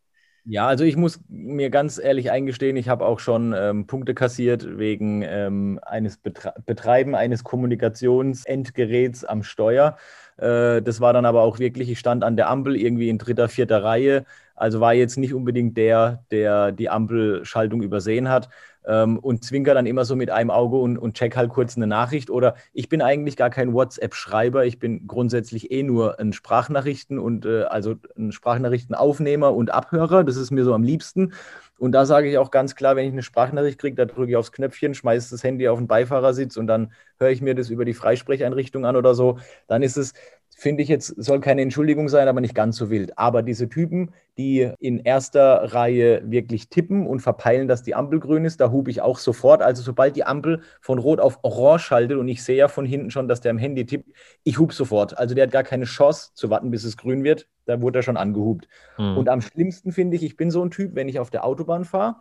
Ja, 0.47 0.67
also 0.67 0.83
ich 0.83 0.95
muss 0.95 1.19
mir 1.27 1.71
ganz 1.71 1.97
ehrlich 1.97 2.29
eingestehen, 2.29 2.77
ich 2.77 2.87
habe 2.87 3.03
auch 3.03 3.19
schon 3.19 3.55
ähm, 3.57 3.87
Punkte 3.87 4.13
kassiert 4.13 4.77
wegen 4.77 5.23
ähm, 5.23 5.79
eines 5.83 6.17
Betre 6.17 6.53
Betreiben 6.67 7.15
eines 7.15 7.43
Kommunikationsendgeräts 7.43 9.25
am 9.25 9.41
Steuer. 9.41 9.97
Äh, 10.37 10.83
das 10.83 11.01
war 11.01 11.13
dann 11.13 11.25
aber 11.25 11.41
auch 11.41 11.57
wirklich, 11.57 11.89
ich 11.89 11.97
stand 11.97 12.23
an 12.23 12.35
der 12.37 12.49
Ampel 12.49 12.75
irgendwie 12.75 13.09
in 13.09 13.17
dritter, 13.17 13.49
vierter 13.49 13.83
Reihe, 13.83 14.23
also 14.55 14.79
war 14.79 14.93
jetzt 14.93 15.17
nicht 15.17 15.33
unbedingt 15.33 15.77
der, 15.77 16.23
der 16.29 16.71
die 16.71 16.89
Ampelschaltung 16.89 17.81
übersehen 17.81 18.29
hat 18.29 18.49
ähm, 18.87 19.17
und 19.19 19.43
zwinker 19.43 19.73
dann 19.73 19.85
immer 19.85 20.05
so 20.05 20.15
mit 20.15 20.29
einem 20.29 20.51
Auge 20.51 20.77
und, 20.77 20.97
und 20.97 21.15
check 21.15 21.35
halt 21.35 21.49
kurz 21.49 21.75
eine 21.75 21.87
Nachricht. 21.87 22.29
Oder 22.29 22.55
ich 22.73 22.89
bin 22.89 23.01
eigentlich 23.01 23.37
gar 23.37 23.49
kein 23.49 23.73
WhatsApp-Schreiber, 23.73 24.65
ich 24.65 24.79
bin 24.79 25.07
grundsätzlich 25.07 25.71
eh 25.71 25.83
nur 25.83 26.19
ein 26.19 26.33
Sprachnachrichten 26.33 27.19
und 27.19 27.45
äh, 27.45 27.63
also 27.63 27.95
ein 28.17 28.31
Sprachnachrichtenaufnehmer 28.31 29.53
und 29.53 29.71
Abhörer. 29.71 30.23
Das 30.23 30.37
ist 30.37 30.51
mir 30.51 30.63
so 30.63 30.73
am 30.73 30.83
liebsten. 30.83 31.33
Und 31.77 31.91
da 31.91 32.05
sage 32.05 32.29
ich 32.29 32.37
auch 32.37 32.51
ganz 32.51 32.75
klar, 32.75 32.95
wenn 32.95 33.05
ich 33.05 33.11
eine 33.11 33.23
Sprachnachricht 33.23 33.79
kriege, 33.79 33.95
da 33.95 34.05
drücke 34.05 34.31
ich 34.31 34.37
aufs 34.37 34.53
Knöpfchen, 34.53 34.93
schmeiße 34.93 35.31
das 35.31 35.43
Handy 35.43 35.67
auf 35.67 35.77
den 35.77 35.87
Beifahrersitz 35.87 36.55
und 36.55 36.67
dann 36.67 36.93
höre 37.19 37.31
ich 37.31 37.41
mir 37.41 37.53
das 37.53 37.69
über 37.69 37.83
die 37.83 37.93
Freisprecheinrichtung 37.93 38.85
an 38.85 38.95
oder 38.95 39.13
so. 39.13 39.39
Dann 39.67 39.83
ist 39.83 39.97
es 39.97 40.13
finde 40.57 40.81
ich 40.83 40.89
jetzt, 40.89 41.07
soll 41.21 41.41
keine 41.41 41.61
Entschuldigung 41.61 42.07
sein, 42.07 42.29
aber 42.29 42.39
nicht 42.39 42.55
ganz 42.55 42.77
so 42.77 42.89
wild. 42.89 43.17
Aber 43.17 43.43
diese 43.43 43.67
Typen, 43.67 44.13
die 44.37 44.71
in 44.79 44.99
erster 44.99 45.73
Reihe 45.73 46.23
wirklich 46.25 46.69
tippen 46.69 47.05
und 47.05 47.19
verpeilen, 47.19 47.67
dass 47.67 47.83
die 47.83 47.93
Ampel 47.93 48.21
grün 48.21 48.45
ist, 48.45 48.61
da 48.61 48.71
hube 48.71 48.89
ich 48.89 49.01
auch 49.01 49.19
sofort. 49.19 49.61
Also 49.61 49.83
sobald 49.83 50.15
die 50.15 50.23
Ampel 50.23 50.61
von 50.79 50.97
rot 50.97 51.19
auf 51.19 51.39
orange 51.41 51.83
schaltet 51.83 52.17
und 52.17 52.29
ich 52.29 52.41
sehe 52.41 52.55
ja 52.55 52.69
von 52.69 52.85
hinten 52.85 53.11
schon, 53.11 53.27
dass 53.27 53.41
der 53.41 53.51
am 53.51 53.57
Handy 53.57 53.85
tippt, 53.85 54.09
ich 54.43 54.57
hube 54.57 54.73
sofort. 54.73 55.17
Also 55.17 55.35
der 55.35 55.43
hat 55.43 55.51
gar 55.51 55.63
keine 55.63 55.85
Chance 55.85 56.31
zu 56.33 56.49
warten, 56.49 56.71
bis 56.71 56.85
es 56.85 56.95
grün 56.95 57.25
wird. 57.25 57.49
Da 57.65 57.81
wurde 57.81 57.99
er 57.99 58.03
schon 58.03 58.17
angehubt. 58.17 58.69
Mhm. 58.97 59.17
Und 59.17 59.27
am 59.27 59.41
schlimmsten 59.41 59.91
finde 59.91 60.15
ich, 60.15 60.23
ich 60.23 60.37
bin 60.37 60.51
so 60.51 60.63
ein 60.63 60.71
Typ, 60.71 60.95
wenn 60.95 61.09
ich 61.09 61.19
auf 61.19 61.29
der 61.29 61.43
Autobahn 61.43 61.83
fahre, 61.83 62.15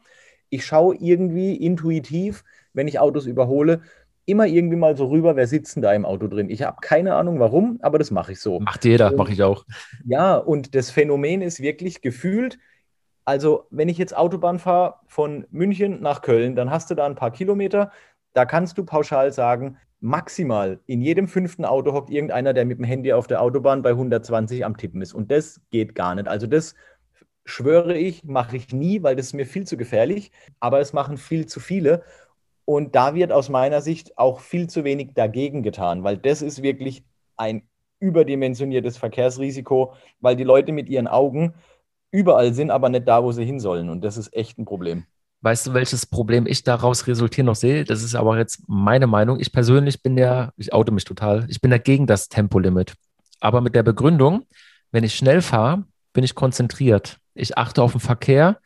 ich 0.51 0.67
schaue 0.67 0.97
irgendwie 0.97 1.55
intuitiv, 1.55 2.45
wenn 2.73 2.89
ich 2.89 2.99
Autos 2.99 3.27
überhole, 3.27 3.83
immer 4.27 4.47
irgendwie 4.47 4.77
mal 4.77 4.97
so 4.97 5.07
rüber, 5.07 5.37
wer 5.37 5.47
sitzt 5.47 5.77
denn 5.77 5.83
da 5.83 5.93
im 5.93 6.05
Auto 6.05 6.27
drin? 6.29 6.51
Ich 6.51 6.63
habe 6.63 6.79
keine 6.81 7.15
Ahnung 7.15 7.41
warum, 7.41 7.79
aber 7.83 7.99
das 7.99 8.11
mache 8.11 8.33
ich 8.33 8.41
so. 8.41 8.61
Macht 8.61 8.85
jeder, 8.85 9.15
mache 9.15 9.33
ich 9.33 9.43
auch. 9.43 9.65
Ja, 10.05 10.37
und 10.37 10.75
das 10.75 10.91
Phänomen 10.91 11.43
ist 11.43 11.61
wirklich 11.61 12.01
gefühlt, 12.01 12.59
also 13.25 13.67
wenn 13.71 13.89
ich 13.89 13.99
jetzt 13.99 14.17
Autobahn 14.17 14.59
fahre 14.59 14.97
von 15.07 15.47
München 15.51 16.01
nach 16.01 16.23
Köln, 16.23 16.57
dann 16.57 16.71
hast 16.71 16.91
du 16.91 16.95
da 16.95 17.07
ein 17.07 17.15
paar 17.15 17.31
Kilometer, 17.31 17.91
da 18.33 18.45
kannst 18.45 18.79
du 18.79 18.85
pauschal 18.85 19.33
sagen, 19.33 19.79
maximal 20.01 20.81
in 20.85 21.01
jedem 21.01 21.29
fünften 21.29 21.65
Auto 21.65 21.95
hockt 21.95 22.11
irgendeiner, 22.11 22.53
der 22.53 22.67
mit 22.67 22.79
dem 22.79 22.85
Handy 22.85 23.15
auf 23.15 23.27
der 23.27 23.41
Autobahn 23.41 23.81
bei 23.81 23.91
120 23.91 24.65
am 24.65 24.77
Tippen 24.77 25.01
ist. 25.01 25.15
Und 25.15 25.31
das 25.31 25.63
geht 25.71 25.95
gar 25.95 26.15
nicht. 26.15 26.29
Also 26.29 26.47
das 26.47 26.75
schwöre 27.47 27.97
ich, 27.97 28.25
mache 28.25 28.57
ich 28.57 28.73
nie, 28.73 29.03
weil 29.03 29.17
das 29.17 29.27
ist 29.27 29.33
mir 29.33 29.47
viel 29.47 29.67
zu 29.67 29.79
gefährlich. 29.79 30.31
Aber 30.61 30.81
es 30.81 30.93
machen 30.93 31.17
viel 31.17 31.47
zu 31.47 31.59
viele. 31.59 32.03
Und 32.65 32.95
da 32.95 33.15
wird 33.15 33.31
aus 33.31 33.49
meiner 33.49 33.81
Sicht 33.83 34.17
auch 34.17 34.41
viel 34.41 34.69
zu 34.69 34.85
wenig 34.85 35.11
dagegen 35.15 35.63
getan, 35.63 36.03
weil 36.03 36.17
das 36.17 36.43
ist 36.43 36.63
wirklich 36.63 37.05
ein 37.37 37.63
überdimensioniertes 38.01 38.97
Verkehrsrisiko, 38.97 39.95
weil 40.21 40.37
die 40.37 40.45
Leute 40.45 40.73
mit 40.73 40.89
ihren 40.89 41.07
Augen 41.07 41.55
überall 42.11 42.55
sind, 42.55 42.71
aber 42.71 42.89
nicht 42.89 43.09
da, 43.09 43.23
wo 43.23 43.33
sie 43.33 43.45
hin 43.45 43.61
sollen. 43.61 43.91
Und 43.91 44.03
das 44.03 44.17
ist 44.17 44.33
echt 44.35 44.59
ein 44.59 44.65
Problem. 44.65 45.05
Weißt 45.41 45.67
du, 45.67 45.75
welches 45.75 46.07
Problem 46.07 46.47
ich 46.47 46.63
daraus 46.63 47.07
resultieren 47.07 47.47
noch 47.47 47.55
sehe? 47.55 47.85
Das 47.85 48.03
ist 48.03 48.15
aber 48.15 48.39
jetzt 48.39 48.63
meine 48.67 49.07
Meinung. 49.07 49.41
Ich 49.41 49.53
persönlich 49.53 50.03
bin 50.03 50.17
ja, 50.17 50.53
ich 50.57 50.73
oute 50.73 50.91
mich 50.91 51.05
total, 51.05 51.45
ich 51.49 51.61
bin 51.61 51.71
dagegen 51.71 52.07
das 52.07 52.29
Tempolimit. 52.29 52.95
Aber 53.41 53.61
mit 53.61 53.75
der 53.75 53.83
Begründung, 53.83 54.47
wenn 54.91 55.05
ich 55.05 55.15
schnell 55.15 55.43
fahre, 55.43 55.85
bin 56.15 56.25
ich 56.25 56.35
konzentriert. 56.35 57.19
Ich 57.35 57.59
achte 57.59 57.83
auf 57.83 57.93
den 57.93 58.01
Verkehr, 58.01 58.59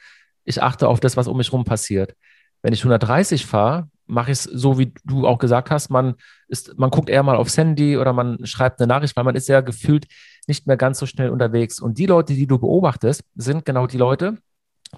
ich 0.45 0.63
achte 0.63 0.87
auf 0.87 1.01
das, 1.01 1.17
was 1.17 1.27
um 1.27 1.37
mich 1.37 1.49
herum 1.49 1.65
passiert. 1.65 2.15
Wenn 2.63 2.73
ich 2.73 2.81
130 2.81 3.47
fahre, 3.47 3.89
mache 4.07 4.33
ich 4.33 4.39
es 4.39 4.45
so, 4.45 4.79
wie 4.79 4.93
du 5.05 5.27
auch 5.27 5.39
gesagt 5.39 5.71
hast, 5.71 5.91
man 5.91 6.15
ist, 6.49 6.79
man 6.79 6.91
guckt 6.91 7.11
eher 7.11 7.23
mal 7.23 7.37
aufs 7.37 7.57
Handy 7.57 7.97
oder 7.97 8.13
man 8.13 8.45
schreibt 8.47 8.81
eine 8.81 8.87
Nachricht, 8.89 9.17
weil 9.17 9.25
man 9.25 9.37
ist 9.37 9.49
ja 9.49 9.61
gefühlt 9.61 10.07
nicht 10.47 10.67
mehr 10.67 10.77
ganz 10.77 10.99
so 10.99 11.07
schnell 11.07 11.31
unterwegs. 11.31 11.79
Und 11.81 11.99
die 11.99 12.07
Leute, 12.07 12.35
die 12.35 12.47
du 12.47 12.59
beobachtest, 12.59 13.23
sind 13.35 13.65
genau 13.65 13.87
die 13.87 13.99
Leute, 13.99 14.39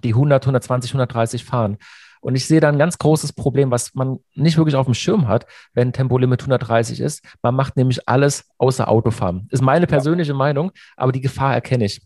die 0.04 0.10
100, 0.10 0.44
120, 0.44 0.92
130 0.92 1.44
fahren. 1.44 1.78
Und 2.20 2.34
ich 2.34 2.46
sehe 2.46 2.60
da 2.60 2.68
ein 2.68 2.78
ganz 2.78 2.98
großes 2.98 3.32
Problem, 3.32 3.70
was 3.70 3.94
man 3.94 4.18
nicht 4.34 4.58
wirklich 4.58 4.76
auf 4.76 4.86
dem 4.86 4.94
Schirm 4.94 5.26
hat, 5.26 5.46
wenn 5.72 5.92
Tempolimit 5.92 6.42
130 6.42 7.00
ist. 7.00 7.24
Man 7.42 7.54
macht 7.54 7.76
nämlich 7.76 8.08
alles 8.08 8.44
außer 8.58 8.88
Autofahren. 8.88 9.48
Ist 9.50 9.62
meine 9.62 9.86
persönliche 9.86 10.32
ja. 10.32 10.36
Meinung, 10.36 10.70
aber 10.96 11.12
die 11.12 11.22
Gefahr 11.22 11.54
erkenne 11.54 11.86
ich. 11.86 12.02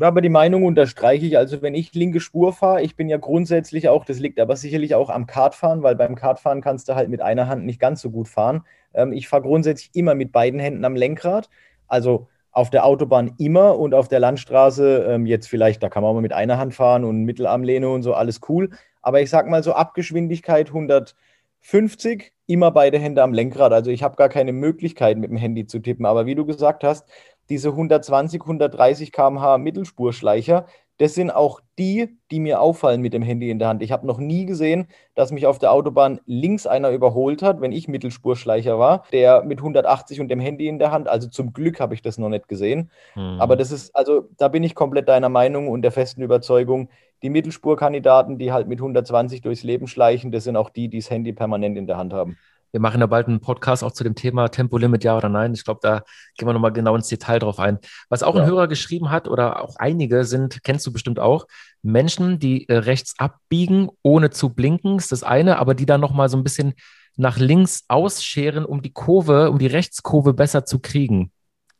Aber 0.00 0.20
die 0.20 0.28
Meinung 0.28 0.64
unterstreiche 0.64 1.26
ich. 1.26 1.36
Also, 1.36 1.62
wenn 1.62 1.74
ich 1.74 1.94
linke 1.94 2.20
Spur 2.20 2.52
fahre, 2.52 2.82
ich 2.82 2.96
bin 2.96 3.08
ja 3.08 3.16
grundsätzlich 3.18 3.88
auch, 3.88 4.04
das 4.04 4.18
liegt 4.18 4.40
aber 4.40 4.56
sicherlich 4.56 4.94
auch 4.94 5.10
am 5.10 5.26
Kartfahren, 5.26 5.82
weil 5.82 5.96
beim 5.96 6.14
Kartfahren 6.14 6.60
kannst 6.60 6.88
du 6.88 6.94
halt 6.94 7.08
mit 7.08 7.20
einer 7.20 7.48
Hand 7.48 7.64
nicht 7.66 7.80
ganz 7.80 8.00
so 8.00 8.10
gut 8.10 8.28
fahren. 8.28 8.64
Ähm, 8.94 9.12
ich 9.12 9.28
fahre 9.28 9.42
grundsätzlich 9.42 9.90
immer 9.94 10.14
mit 10.14 10.32
beiden 10.32 10.60
Händen 10.60 10.84
am 10.84 10.96
Lenkrad. 10.96 11.50
Also 11.88 12.28
auf 12.52 12.70
der 12.70 12.84
Autobahn 12.84 13.34
immer 13.38 13.78
und 13.78 13.94
auf 13.94 14.08
der 14.08 14.20
Landstraße 14.20 15.06
ähm, 15.08 15.26
jetzt 15.26 15.48
vielleicht, 15.48 15.82
da 15.82 15.88
kann 15.88 16.02
man 16.02 16.10
auch 16.10 16.14
mal 16.14 16.20
mit 16.20 16.32
einer 16.32 16.58
Hand 16.58 16.74
fahren 16.74 17.04
und 17.04 17.24
Mittelarmlehne 17.24 17.88
und 17.88 18.02
so, 18.02 18.14
alles 18.14 18.40
cool. 18.48 18.70
Aber 19.02 19.20
ich 19.20 19.30
sag 19.30 19.48
mal 19.48 19.62
so 19.62 19.72
Abgeschwindigkeit 19.72 20.68
150, 20.68 22.32
immer 22.46 22.70
beide 22.72 22.98
Hände 22.98 23.22
am 23.22 23.32
Lenkrad. 23.32 23.72
Also 23.72 23.90
ich 23.90 24.02
habe 24.02 24.16
gar 24.16 24.28
keine 24.28 24.52
Möglichkeit 24.52 25.16
mit 25.18 25.30
dem 25.30 25.36
Handy 25.36 25.66
zu 25.66 25.78
tippen. 25.78 26.06
Aber 26.06 26.26
wie 26.26 26.34
du 26.34 26.44
gesagt 26.44 26.82
hast, 26.84 27.08
diese 27.50 27.70
120, 27.70 28.40
130 28.40 29.12
km/h 29.12 29.58
Mittelspurschleicher, 29.58 30.66
das 31.00 31.14
sind 31.14 31.30
auch 31.30 31.60
die, 31.78 32.18
die 32.30 32.40
mir 32.40 32.60
auffallen 32.60 33.00
mit 33.00 33.14
dem 33.14 33.22
Handy 33.22 33.48
in 33.48 33.58
der 33.58 33.68
Hand. 33.68 33.82
Ich 33.82 33.90
habe 33.90 34.06
noch 34.06 34.18
nie 34.18 34.44
gesehen, 34.44 34.86
dass 35.14 35.32
mich 35.32 35.46
auf 35.46 35.58
der 35.58 35.72
Autobahn 35.72 36.20
links 36.26 36.66
einer 36.66 36.90
überholt 36.90 37.42
hat, 37.42 37.62
wenn 37.62 37.72
ich 37.72 37.88
Mittelspurschleicher 37.88 38.78
war, 38.78 39.04
der 39.10 39.42
mit 39.42 39.60
180 39.60 40.20
und 40.20 40.28
dem 40.28 40.40
Handy 40.40 40.68
in 40.68 40.78
der 40.78 40.92
Hand. 40.92 41.08
Also 41.08 41.28
zum 41.28 41.54
Glück 41.54 41.80
habe 41.80 41.94
ich 41.94 42.02
das 42.02 42.18
noch 42.18 42.28
nicht 42.28 42.48
gesehen. 42.48 42.90
Mhm. 43.14 43.40
Aber 43.40 43.56
das 43.56 43.72
ist, 43.72 43.96
also 43.96 44.28
da 44.36 44.48
bin 44.48 44.62
ich 44.62 44.74
komplett 44.74 45.08
deiner 45.08 45.30
Meinung 45.30 45.68
und 45.68 45.80
der 45.80 45.90
festen 45.90 46.20
Überzeugung, 46.20 46.90
die 47.22 47.30
Mittelspurkandidaten, 47.30 48.36
die 48.36 48.52
halt 48.52 48.68
mit 48.68 48.78
120 48.78 49.40
durchs 49.40 49.62
Leben 49.62 49.86
schleichen, 49.86 50.30
das 50.32 50.44
sind 50.44 50.56
auch 50.56 50.68
die, 50.68 50.88
die 50.88 50.98
das 50.98 51.08
Handy 51.08 51.32
permanent 51.32 51.78
in 51.78 51.86
der 51.86 51.96
Hand 51.96 52.12
haben. 52.12 52.36
Wir 52.72 52.80
machen 52.80 53.00
ja 53.00 53.06
bald 53.06 53.26
einen 53.26 53.40
Podcast 53.40 53.82
auch 53.82 53.92
zu 53.92 54.04
dem 54.04 54.14
Thema 54.14 54.48
Tempolimit, 54.48 55.02
ja 55.04 55.16
oder 55.16 55.28
nein. 55.28 55.54
Ich 55.54 55.64
glaube, 55.64 55.80
da 55.82 56.02
gehen 56.36 56.48
wir 56.48 56.52
nochmal 56.52 56.72
genau 56.72 56.94
ins 56.94 57.08
Detail 57.08 57.38
drauf 57.38 57.58
ein. 57.58 57.78
Was 58.08 58.22
auch 58.22 58.36
ja. 58.36 58.42
ein 58.42 58.48
Hörer 58.48 58.68
geschrieben 58.68 59.10
hat 59.10 59.28
oder 59.28 59.62
auch 59.62 59.76
einige 59.76 60.24
sind, 60.24 60.62
kennst 60.62 60.86
du 60.86 60.92
bestimmt 60.92 61.18
auch, 61.18 61.46
Menschen, 61.82 62.38
die 62.38 62.68
äh, 62.68 62.76
rechts 62.76 63.14
abbiegen, 63.18 63.88
ohne 64.02 64.30
zu 64.30 64.50
blinken, 64.50 64.96
ist 64.96 65.12
das 65.12 65.22
eine, 65.22 65.58
aber 65.58 65.74
die 65.74 65.86
dann 65.86 66.00
nochmal 66.00 66.28
so 66.28 66.36
ein 66.36 66.44
bisschen 66.44 66.74
nach 67.16 67.38
links 67.38 67.84
ausscheren, 67.88 68.64
um 68.64 68.82
die 68.82 68.92
Kurve, 68.92 69.50
um 69.50 69.58
die 69.58 69.66
Rechtskurve 69.66 70.32
besser 70.34 70.64
zu 70.64 70.78
kriegen. 70.78 71.32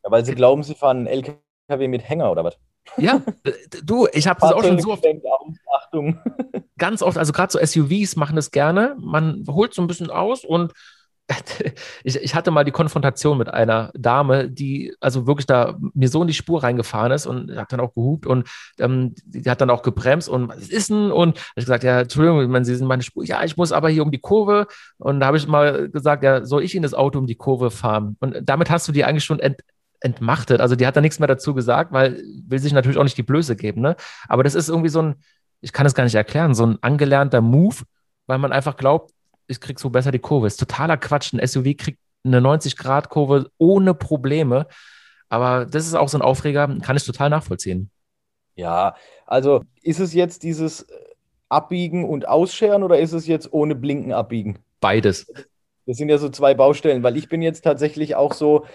Ja, 0.05 0.11
weil 0.11 0.24
sie 0.24 0.34
glauben, 0.34 0.62
sie 0.62 0.74
fahren 0.74 1.07
einen 1.07 1.07
LKW 1.07 1.88
mit 1.88 2.09
Hänger 2.09 2.30
oder 2.30 2.45
was? 2.45 2.59
Ja, 2.97 3.22
du, 3.85 4.09
ich 4.12 4.26
habe 4.26 4.41
das 4.41 4.53
auch 4.53 4.62
schon 4.62 4.81
so 4.81 4.93
oft. 4.93 5.05
Achtung. 5.76 6.18
Ganz 6.78 7.03
oft, 7.03 7.18
also 7.18 7.33
gerade 7.33 7.53
so 7.53 7.59
SUVs 7.59 8.16
machen 8.16 8.37
das 8.37 8.51
gerne. 8.51 8.97
Man 8.99 9.45
holt 9.49 9.74
so 9.74 9.83
ein 9.83 9.87
bisschen 9.87 10.11
aus 10.11 10.45
und 10.45 10.72
ich, 12.05 12.16
ich, 12.16 12.35
hatte 12.35 12.51
mal 12.51 12.64
die 12.64 12.72
Konfrontation 12.72 13.39
mit 13.39 13.49
einer 13.49 13.93
Dame, 13.95 14.51
die 14.51 14.95
also 15.01 15.26
wirklich 15.26 15.47
da 15.47 15.76
mir 15.95 16.09
so 16.09 16.22
in 16.22 16.28
die 16.28 16.35
Spur 16.35 16.62
reingefahren 16.62 17.12
ist 17.12 17.26
und 17.26 17.57
hat 17.57 17.72
dann 17.72 17.81
auch 17.81 17.95
gehupt 17.95 18.26
und 18.26 18.49
ähm, 18.78 19.14
die 19.24 19.49
hat 19.49 19.61
dann 19.61 19.70
auch 19.70 19.83
gebremst 19.83 20.28
und 20.28 20.49
was 20.49 20.68
ist 20.68 20.91
denn? 20.91 21.12
Und 21.12 21.39
ich 21.55 21.64
gesagt, 21.64 21.85
ja, 21.85 22.01
Entschuldigung, 22.01 22.43
ich 22.43 22.49
meine, 22.49 22.64
Sie 22.64 22.74
sind 22.74 22.89
meine 22.89 23.03
Spur. 23.03 23.24
Ja, 23.24 23.45
ich 23.45 23.57
muss 23.57 23.72
aber 23.72 23.89
hier 23.89 24.03
um 24.03 24.11
die 24.11 24.18
Kurve. 24.18 24.66
Und 24.99 25.20
da 25.20 25.26
habe 25.26 25.37
ich 25.37 25.47
mal 25.47 25.89
gesagt, 25.89 26.24
ja, 26.24 26.45
soll 26.45 26.64
ich 26.64 26.74
in 26.74 26.83
das 26.83 26.95
Auto 26.95 27.18
um 27.18 27.26
die 27.26 27.37
Kurve 27.37 27.70
fahren? 27.70 28.16
Und 28.20 28.41
damit 28.43 28.70
hast 28.70 28.89
du 28.89 28.93
die 28.93 29.05
eigentlich 29.05 29.24
schon 29.24 29.39
ent, 29.39 29.61
entmachtet. 30.01 30.61
Also 30.61 30.76
die 30.76 30.86
hat 30.86 30.96
da 30.96 31.01
nichts 31.01 31.18
mehr 31.18 31.28
dazu 31.28 31.55
gesagt, 31.55 31.92
weil 31.92 32.22
will 32.46 32.59
sich 32.59 32.72
natürlich 32.72 32.98
auch 32.98 33.05
nicht 33.05 33.18
die 33.18 33.22
Blöße 33.22 33.57
geben. 33.57 33.80
Ne? 33.80 33.96
Aber 34.28 34.42
das 34.42 34.55
ist 34.55 34.68
irgendwie 34.68 34.88
so 34.88 35.03
ein, 35.03 35.16
ich 35.61 35.72
kann 35.72 35.86
es 35.86 35.94
gar 35.94 36.05
nicht 36.05 36.14
erklären, 36.14 36.55
so 36.55 36.64
ein 36.66 36.78
angelernter 36.80 37.40
Move, 37.40 37.76
weil 38.26 38.38
man 38.38 38.53
einfach 38.53 38.76
glaubt, 38.76 39.12
ich 39.46 39.61
krieg 39.61 39.78
so 39.78 39.90
besser 39.90 40.12
die 40.12 40.18
Kurve. 40.18 40.46
Ist 40.46 40.59
totaler 40.59 40.96
Quatsch. 40.96 41.32
Ein 41.32 41.46
SUV 41.46 41.76
kriegt 41.76 41.98
eine 42.24 42.40
90-Grad-Kurve 42.40 43.51
ohne 43.59 43.94
Probleme. 43.94 44.66
Aber 45.28 45.66
das 45.66 45.86
ist 45.86 45.94
auch 45.94 46.09
so 46.09 46.18
ein 46.18 46.22
Aufreger, 46.22 46.68
kann 46.82 46.96
ich 46.96 47.05
total 47.05 47.30
nachvollziehen. 47.30 47.90
Ja, 48.55 48.94
also 49.26 49.64
ist 49.82 50.01
es 50.01 50.12
jetzt 50.12 50.42
dieses 50.42 50.86
Abbiegen 51.48 52.09
und 52.09 52.28
Ausscheren 52.28 52.82
oder 52.82 52.98
ist 52.98 53.12
es 53.12 53.26
jetzt 53.26 53.53
ohne 53.53 53.74
Blinken 53.74 54.12
abbiegen? 54.12 54.59
Beides. 54.80 55.26
Das 55.86 55.96
sind 55.96 56.09
ja 56.09 56.18
so 56.18 56.28
zwei 56.28 56.55
Baustellen, 56.55 57.03
weil 57.03 57.16
ich 57.16 57.28
bin 57.28 57.42
jetzt 57.42 57.62
tatsächlich 57.62 58.14
auch 58.14 58.32
so, 58.32 58.66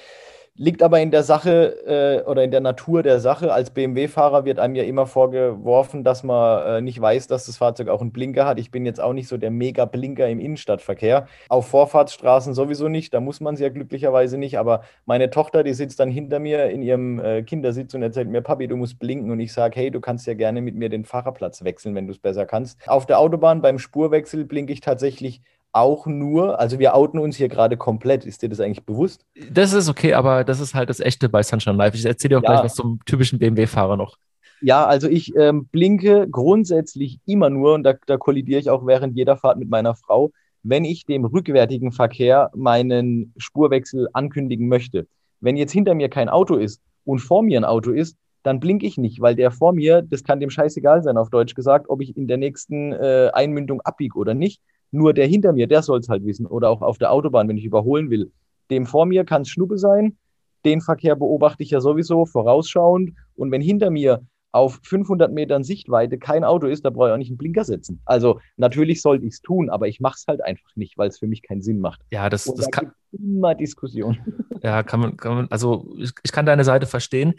Liegt 0.58 0.82
aber 0.82 1.02
in 1.02 1.12
der 1.12 1.24
Sache 1.24 2.24
äh, 2.24 2.30
oder 2.30 2.42
in 2.42 2.50
der 2.50 2.62
Natur 2.62 3.04
der 3.04 3.20
Sache. 3.20 3.52
Als 3.52 3.72
BMW-Fahrer 3.72 4.46
wird 4.46 4.58
einem 4.58 4.76
ja 4.76 4.86
immer 4.86 5.06
vorgeworfen, 5.06 6.06
dass 6.06 6.24
man 6.24 6.66
äh, 6.66 6.82
nicht 6.82 7.02
weiß, 7.02 7.28
dass 7.28 7.48
das 7.48 7.58
Fahrzeug 7.58 7.90
auch 7.90 8.00
einen 8.00 8.14
Blinker 8.14 8.46
hat. 8.46 8.58
Ich 8.58 8.72
bin 8.72 8.86
jetzt 8.86 9.02
auch 9.02 9.12
nicht 9.12 9.28
so 9.28 9.36
der 9.36 9.52
Mega-Blinker 9.52 10.30
im 10.30 10.40
Innenstadtverkehr. 10.40 11.28
Auf 11.50 11.68
Vorfahrtsstraßen 11.68 12.54
sowieso 12.54 12.88
nicht, 12.88 13.14
da 13.14 13.20
muss 13.20 13.42
man 13.42 13.56
es 13.56 13.60
ja 13.60 13.68
glücklicherweise 13.68 14.38
nicht. 14.38 14.58
Aber 14.58 14.84
meine 15.06 15.30
Tochter, 15.30 15.62
die 15.62 15.74
sitzt 15.74 16.00
dann 16.00 16.10
hinter 16.10 16.40
mir 16.40 16.70
in 16.70 16.82
ihrem 16.82 17.20
äh, 17.20 17.44
Kindersitz 17.44 17.94
und 17.94 18.02
erzählt 18.02 18.30
mir, 18.30 18.42
Papi, 18.42 18.70
du 18.70 18.78
musst 18.78 18.98
blinken. 18.98 19.32
Und 19.32 19.42
ich 19.42 19.52
sage, 19.52 19.78
hey, 19.78 19.92
du 19.92 20.00
kannst 20.00 20.26
ja 20.26 20.36
gerne 20.36 20.62
mit 20.62 20.76
mir 20.76 20.88
den 20.88 21.04
Fahrerplatz 21.04 21.66
wechseln, 21.66 21.96
wenn 21.96 22.08
du 22.08 22.14
es 22.14 22.20
besser 22.20 22.46
kannst. 22.46 22.80
Auf 22.88 23.06
der 23.06 23.20
Autobahn 23.20 23.62
beim 23.62 23.78
Spurwechsel 23.78 24.46
blinke 24.46 24.72
ich 24.72 24.80
tatsächlich 24.80 25.42
auch 25.76 26.08
nur, 26.08 26.60
also 26.60 26.80
wir 26.80 26.96
outen 26.96 27.20
uns 27.20 27.36
hier 27.36 27.50
gerade 27.50 27.76
komplett. 27.76 28.26
Ist 28.26 28.42
dir 28.42 28.50
das 28.50 28.60
eigentlich 28.60 28.86
bewusst? 28.86 29.26
Das 29.52 29.74
ist 29.74 29.90
okay, 29.90 30.14
aber 30.14 30.44
das 30.44 30.60
ist 30.60 30.74
halt 30.74 30.90
das 30.90 31.00
Echte 31.00 31.28
bei 31.28 31.44
Sunshine 31.44 31.76
Live. 31.76 31.96
Ich 31.96 32.06
erzähle 32.06 32.30
dir 32.30 32.38
auch 32.40 32.44
ja. 32.44 32.52
gleich 32.52 32.64
was 32.64 32.76
zum 32.76 33.00
typischen 33.06 33.40
BMW-Fahrer 33.40 33.98
noch. 33.98 34.18
Ja, 34.62 34.86
also 34.86 35.10
ich 35.10 35.36
ähm, 35.36 35.68
blinke 35.68 36.28
grundsätzlich 36.32 37.20
immer 37.26 37.50
nur, 37.50 37.74
und 37.74 37.84
da, 37.84 37.94
da 38.06 38.18
kollidiere 38.18 38.60
ich 38.60 38.70
auch 38.70 38.86
während 38.88 39.18
jeder 39.18 39.36
Fahrt 39.36 39.60
mit 39.60 39.70
meiner 39.70 39.96
Frau, 39.96 40.32
wenn 40.64 40.86
ich 40.86 41.06
dem 41.06 41.26
rückwärtigen 41.26 41.92
Verkehr 41.92 42.52
meinen 42.56 43.34
Spurwechsel 43.38 44.08
ankündigen 44.14 44.68
möchte. 44.70 45.08
Wenn 45.42 45.58
jetzt 45.58 45.74
hinter 45.74 45.94
mir 45.94 46.10
kein 46.10 46.30
Auto 46.30 46.56
ist 46.56 46.82
und 47.04 47.20
vor 47.20 47.44
mir 47.44 47.60
ein 47.60 47.66
Auto 47.66 47.92
ist, 47.92 48.18
dann 48.44 48.60
blinke 48.60 48.86
ich 48.86 48.98
nicht, 48.98 49.20
weil 49.22 49.36
der 49.36 49.52
vor 49.52 49.74
mir, 49.74 50.02
das 50.02 50.24
kann 50.24 50.40
dem 50.40 50.50
scheißegal 50.50 51.04
sein, 51.04 51.18
auf 51.18 51.30
Deutsch 51.30 51.54
gesagt, 51.54 51.90
ob 51.90 52.02
ich 52.02 52.16
in 52.16 52.28
der 52.28 52.38
nächsten 52.38 52.94
äh, 52.94 53.30
Einmündung 53.34 53.82
abbiege 53.82 54.18
oder 54.18 54.34
nicht. 54.34 54.62
Nur 54.96 55.14
der 55.14 55.28
hinter 55.28 55.54
mir, 55.54 55.68
der 55.68 55.82
soll 55.82 56.00
es 56.00 56.10
halt 56.10 56.26
wissen. 56.26 56.46
Oder 56.46 56.70
auch 56.70 56.82
auf 56.82 56.98
der 56.98 57.12
Autobahn, 57.12 57.48
wenn 57.48 57.58
ich 57.58 57.66
überholen 57.66 58.10
will. 58.10 58.32
Dem 58.70 58.86
vor 58.86 59.06
mir 59.06 59.26
kann 59.26 59.44
es 59.44 59.50
Schnuppe 59.50 59.78
sein. 59.78 60.18
Den 60.64 60.82
Verkehr 60.82 61.16
beobachte 61.16 61.64
ich 61.64 61.72
ja 61.72 61.82
sowieso 61.82 62.26
vorausschauend. 62.26 63.12
Und 63.36 63.52
wenn 63.52 63.62
hinter 63.62 63.92
mir 63.92 64.22
auf 64.56 64.80
500 64.84 65.34
Metern 65.34 65.66
Sichtweite 65.66 66.18
kein 66.18 66.46
Auto 66.46 66.68
ist, 66.68 66.86
da 66.86 66.90
brauche 66.90 67.10
ich 67.10 67.14
auch 67.14 67.18
nicht 67.18 67.30
einen 67.30 67.38
Blinker 67.38 67.66
setzen. 67.66 68.02
Also 68.06 68.40
natürlich 68.56 69.02
sollte 69.02 69.26
ich 69.26 69.34
es 69.34 69.42
tun, 69.42 69.70
aber 69.70 69.90
ich 69.90 70.00
mache 70.00 70.16
es 70.18 70.26
halt 70.30 70.42
einfach 70.42 70.70
nicht, 70.76 70.98
weil 70.98 71.10
es 71.10 71.20
für 71.20 71.28
mich 71.28 71.42
keinen 71.42 71.62
Sinn 71.62 71.82
macht. 71.82 72.00
Ja, 72.10 72.30
das, 72.30 72.46
das 72.46 72.66
da 72.66 72.72
kann 72.72 72.92
immer 73.12 73.54
Diskussion. 73.56 74.18
Ja, 74.64 74.82
kann 74.82 75.00
man, 75.00 75.16
kann 75.16 75.36
man 75.36 75.48
also 75.52 75.94
ich, 76.00 76.12
ich 76.24 76.32
kann 76.32 76.48
deine 76.48 76.64
Seite 76.64 76.88
verstehen. 76.88 77.36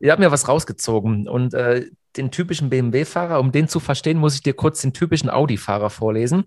Ich 0.00 0.08
habe 0.08 0.22
mir 0.22 0.30
was 0.30 0.48
rausgezogen 0.48 1.28
und 1.28 1.52
äh, 1.52 1.90
den 2.16 2.30
typischen 2.30 2.70
BMW-Fahrer, 2.70 3.38
um 3.40 3.52
den 3.52 3.68
zu 3.68 3.78
verstehen, 3.78 4.16
muss 4.16 4.36
ich 4.36 4.42
dir 4.42 4.54
kurz 4.54 4.80
den 4.80 4.94
typischen 4.94 5.28
Audi-Fahrer 5.28 5.90
vorlesen. 5.90 6.44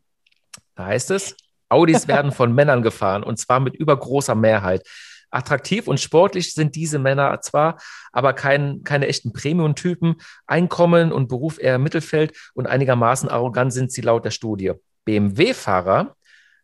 Da 0.76 0.86
heißt 0.86 1.12
es, 1.12 1.36
Audis 1.70 2.08
werden 2.08 2.32
von 2.32 2.54
Männern 2.54 2.82
gefahren 2.82 3.24
und 3.24 3.38
zwar 3.38 3.60
mit 3.60 3.76
übergroßer 3.76 4.36
Mehrheit. 4.36 4.88
Attraktiv 5.32 5.88
und 5.88 6.00
sportlich 6.00 6.54
sind 6.54 6.76
diese 6.76 7.00
Männer 7.00 7.42
zwar, 7.42 7.78
aber 8.12 8.34
kein, 8.34 8.84
keine 8.84 9.08
echten 9.08 9.34
Premium-Typen. 9.34 10.16
Einkommen 10.48 11.12
und 11.12 11.28
Beruf 11.28 11.60
eher 11.60 11.78
Mittelfeld 11.78 12.38
und 12.54 12.68
einigermaßen 12.68 13.28
arrogant 13.28 13.74
sind 13.74 13.92
sie 13.92 14.02
laut 14.02 14.24
der 14.24 14.32
Studie. 14.32 14.74
BMW-Fahrer, 15.04 16.16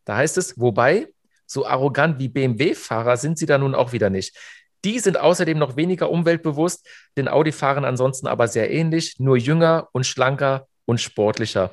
da 0.05 0.15
heißt 0.15 0.37
es, 0.37 0.59
wobei, 0.59 1.07
so 1.45 1.65
arrogant 1.65 2.19
wie 2.19 2.29
BMW-Fahrer 2.29 3.17
sind 3.17 3.37
sie 3.37 3.45
da 3.45 3.57
nun 3.57 3.75
auch 3.75 3.91
wieder 3.91 4.09
nicht. 4.09 4.37
Die 4.85 4.99
sind 4.99 5.19
außerdem 5.19 5.59
noch 5.59 5.75
weniger 5.75 6.09
umweltbewusst, 6.09 6.87
den 7.17 7.27
Audi-Fahrern 7.27 7.85
ansonsten 7.85 8.27
aber 8.27 8.47
sehr 8.47 8.71
ähnlich, 8.71 9.19
nur 9.19 9.37
jünger 9.37 9.89
und 9.91 10.05
schlanker 10.05 10.67
und 10.85 11.01
sportlicher. 11.01 11.71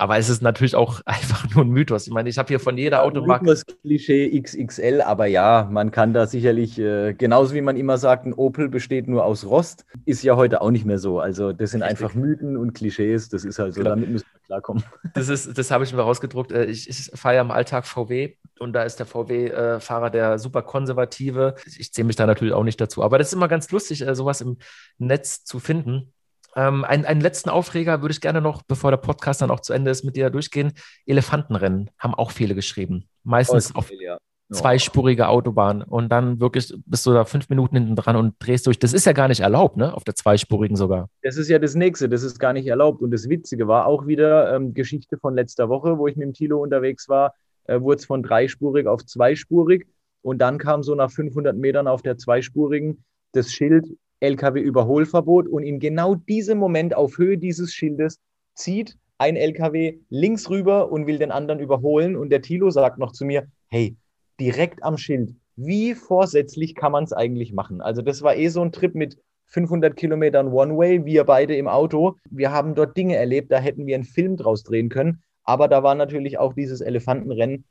Aber 0.00 0.16
es 0.16 0.28
ist 0.28 0.42
natürlich 0.42 0.76
auch 0.76 1.00
einfach 1.04 1.52
nur 1.52 1.64
ein 1.64 1.70
Mythos. 1.70 2.06
Ich 2.06 2.12
meine, 2.12 2.28
ich 2.28 2.38
habe 2.38 2.46
hier 2.48 2.60
von 2.60 2.78
jeder 2.78 3.02
Automarke. 3.02 3.46
Das 3.46 3.66
Klischee 3.66 4.40
XXL, 4.40 5.02
aber 5.02 5.26
ja, 5.26 5.68
man 5.70 5.90
kann 5.90 6.12
da 6.12 6.26
sicherlich, 6.26 6.78
äh, 6.78 7.14
genauso 7.14 7.54
wie 7.54 7.60
man 7.60 7.76
immer 7.76 7.98
sagt, 7.98 8.24
ein 8.24 8.32
Opel 8.32 8.68
besteht 8.68 9.08
nur 9.08 9.24
aus 9.24 9.44
Rost, 9.44 9.84
ist 10.04 10.22
ja 10.22 10.36
heute 10.36 10.60
auch 10.60 10.70
nicht 10.70 10.84
mehr 10.84 10.98
so. 10.98 11.18
Also, 11.18 11.52
das 11.52 11.72
sind 11.72 11.82
Richtig. 11.82 12.04
einfach 12.04 12.14
Mythen 12.14 12.56
und 12.56 12.74
Klischees. 12.74 13.28
Das 13.28 13.44
ist 13.44 13.58
halt 13.58 13.74
so, 13.74 13.80
Klar. 13.80 13.96
damit 13.96 14.10
müssen 14.10 14.26
wir 14.32 14.40
klarkommen. 14.40 14.84
Das, 15.14 15.28
ist, 15.28 15.58
das 15.58 15.70
habe 15.72 15.82
ich 15.82 15.92
mir 15.92 16.02
rausgedruckt. 16.02 16.52
Äh, 16.52 16.66
ich, 16.66 16.88
ich 16.88 17.10
fahre 17.14 17.34
ja 17.36 17.40
im 17.40 17.50
Alltag 17.50 17.84
VW 17.84 18.36
und 18.60 18.72
da 18.74 18.84
ist 18.84 19.00
der 19.00 19.06
VW-Fahrer 19.06 20.06
äh, 20.06 20.10
der 20.10 20.38
super 20.38 20.62
konservative. 20.62 21.56
Ich 21.66 21.92
zähle 21.92 22.06
mich 22.06 22.16
da 22.16 22.26
natürlich 22.26 22.54
auch 22.54 22.62
nicht 22.62 22.80
dazu. 22.80 23.02
Aber 23.02 23.18
das 23.18 23.28
ist 23.28 23.34
immer 23.34 23.48
ganz 23.48 23.70
lustig, 23.72 24.06
äh, 24.06 24.14
sowas 24.14 24.40
im 24.40 24.58
Netz 24.98 25.44
zu 25.44 25.58
finden 25.58 26.12
Ähm, 26.56 26.84
einen, 26.84 27.04
einen 27.04 27.20
letzten 27.20 27.50
Aufreger 27.50 28.02
würde 28.02 28.12
ich 28.12 28.20
gerne 28.20 28.40
noch, 28.40 28.62
bevor 28.62 28.90
der 28.90 28.98
Podcast 28.98 29.42
dann 29.42 29.50
auch 29.50 29.60
zu 29.60 29.72
Ende 29.72 29.90
ist, 29.90 30.04
mit 30.04 30.16
dir 30.16 30.30
durchgehen. 30.30 30.72
Elefantenrennen 31.06 31.90
haben 31.98 32.14
auch 32.14 32.30
viele 32.30 32.54
geschrieben. 32.54 33.08
Meistens 33.22 33.74
oh, 33.74 33.78
auf 33.78 33.90
ja. 33.90 34.18
zweispurige 34.50 35.28
Autobahn 35.28 35.82
und 35.82 36.10
dann 36.10 36.40
wirklich 36.40 36.74
bist 36.86 37.04
du 37.06 37.12
da 37.12 37.24
fünf 37.24 37.48
Minuten 37.48 37.76
hinten 37.76 37.96
dran 37.96 38.16
und 38.16 38.34
drehst 38.38 38.66
durch. 38.66 38.78
Das 38.78 38.92
ist 38.92 39.04
ja 39.04 39.12
gar 39.12 39.28
nicht 39.28 39.40
erlaubt, 39.40 39.76
ne? 39.76 39.94
Auf 39.94 40.04
der 40.04 40.14
zweispurigen 40.14 40.76
sogar. 40.76 41.08
Das 41.22 41.36
ist 41.36 41.48
ja 41.48 41.58
das 41.58 41.74
Nächste, 41.74 42.08
das 42.08 42.22
ist 42.22 42.38
gar 42.38 42.52
nicht 42.52 42.66
erlaubt. 42.66 43.02
Und 43.02 43.10
das 43.10 43.28
Witzige 43.28 43.68
war 43.68 43.86
auch 43.86 44.06
wieder 44.06 44.54
ähm, 44.54 44.74
Geschichte 44.74 45.18
von 45.18 45.34
letzter 45.34 45.68
Woche, 45.68 45.98
wo 45.98 46.08
ich 46.08 46.16
mit 46.16 46.26
dem 46.26 46.32
Tilo 46.32 46.62
unterwegs 46.62 47.08
war, 47.08 47.34
äh, 47.64 47.80
wurde 47.80 47.98
es 47.98 48.06
von 48.06 48.22
dreispurig 48.22 48.86
auf 48.86 49.04
zweispurig. 49.04 49.86
Und 50.22 50.38
dann 50.38 50.58
kam 50.58 50.82
so 50.82 50.94
nach 50.94 51.10
500 51.10 51.56
Metern 51.56 51.86
auf 51.86 52.02
der 52.02 52.18
zweispurigen 52.18 53.04
das 53.32 53.52
Schild 53.52 53.86
LKW-Überholverbot 54.20 55.48
und 55.48 55.62
in 55.62 55.78
genau 55.78 56.14
diesem 56.14 56.58
Moment 56.58 56.94
auf 56.94 57.18
Höhe 57.18 57.38
dieses 57.38 57.72
Schildes 57.72 58.18
zieht 58.54 58.96
ein 59.18 59.36
LKW 59.36 59.98
links 60.10 60.48
rüber 60.48 60.90
und 60.90 61.06
will 61.06 61.18
den 61.18 61.32
anderen 61.32 61.60
überholen 61.60 62.16
und 62.16 62.30
der 62.30 62.42
Tilo 62.42 62.70
sagt 62.70 62.98
noch 62.98 63.12
zu 63.12 63.24
mir, 63.24 63.48
hey, 63.68 63.96
direkt 64.40 64.82
am 64.82 64.96
Schild, 64.96 65.34
wie 65.56 65.94
vorsätzlich 65.94 66.74
kann 66.74 66.92
man 66.92 67.04
es 67.04 67.12
eigentlich 67.12 67.52
machen? 67.52 67.80
Also 67.80 68.00
das 68.00 68.22
war 68.22 68.36
eh 68.36 68.48
so 68.48 68.62
ein 68.62 68.72
Trip 68.72 68.94
mit 68.94 69.18
500 69.46 69.96
Kilometern 69.96 70.52
One-Way, 70.52 71.04
wir 71.04 71.24
beide 71.24 71.56
im 71.56 71.68
Auto. 71.68 72.16
Wir 72.30 72.52
haben 72.52 72.74
dort 72.74 72.96
Dinge 72.96 73.16
erlebt, 73.16 73.50
da 73.50 73.58
hätten 73.58 73.86
wir 73.86 73.94
einen 73.94 74.04
Film 74.04 74.36
draus 74.36 74.62
drehen 74.62 74.88
können. 74.88 75.22
Aber 75.42 75.68
da 75.68 75.82
war 75.82 75.94
natürlich 75.94 76.38
auch 76.38 76.52
dieses 76.52 76.80
Elefantenrennen, 76.80 77.64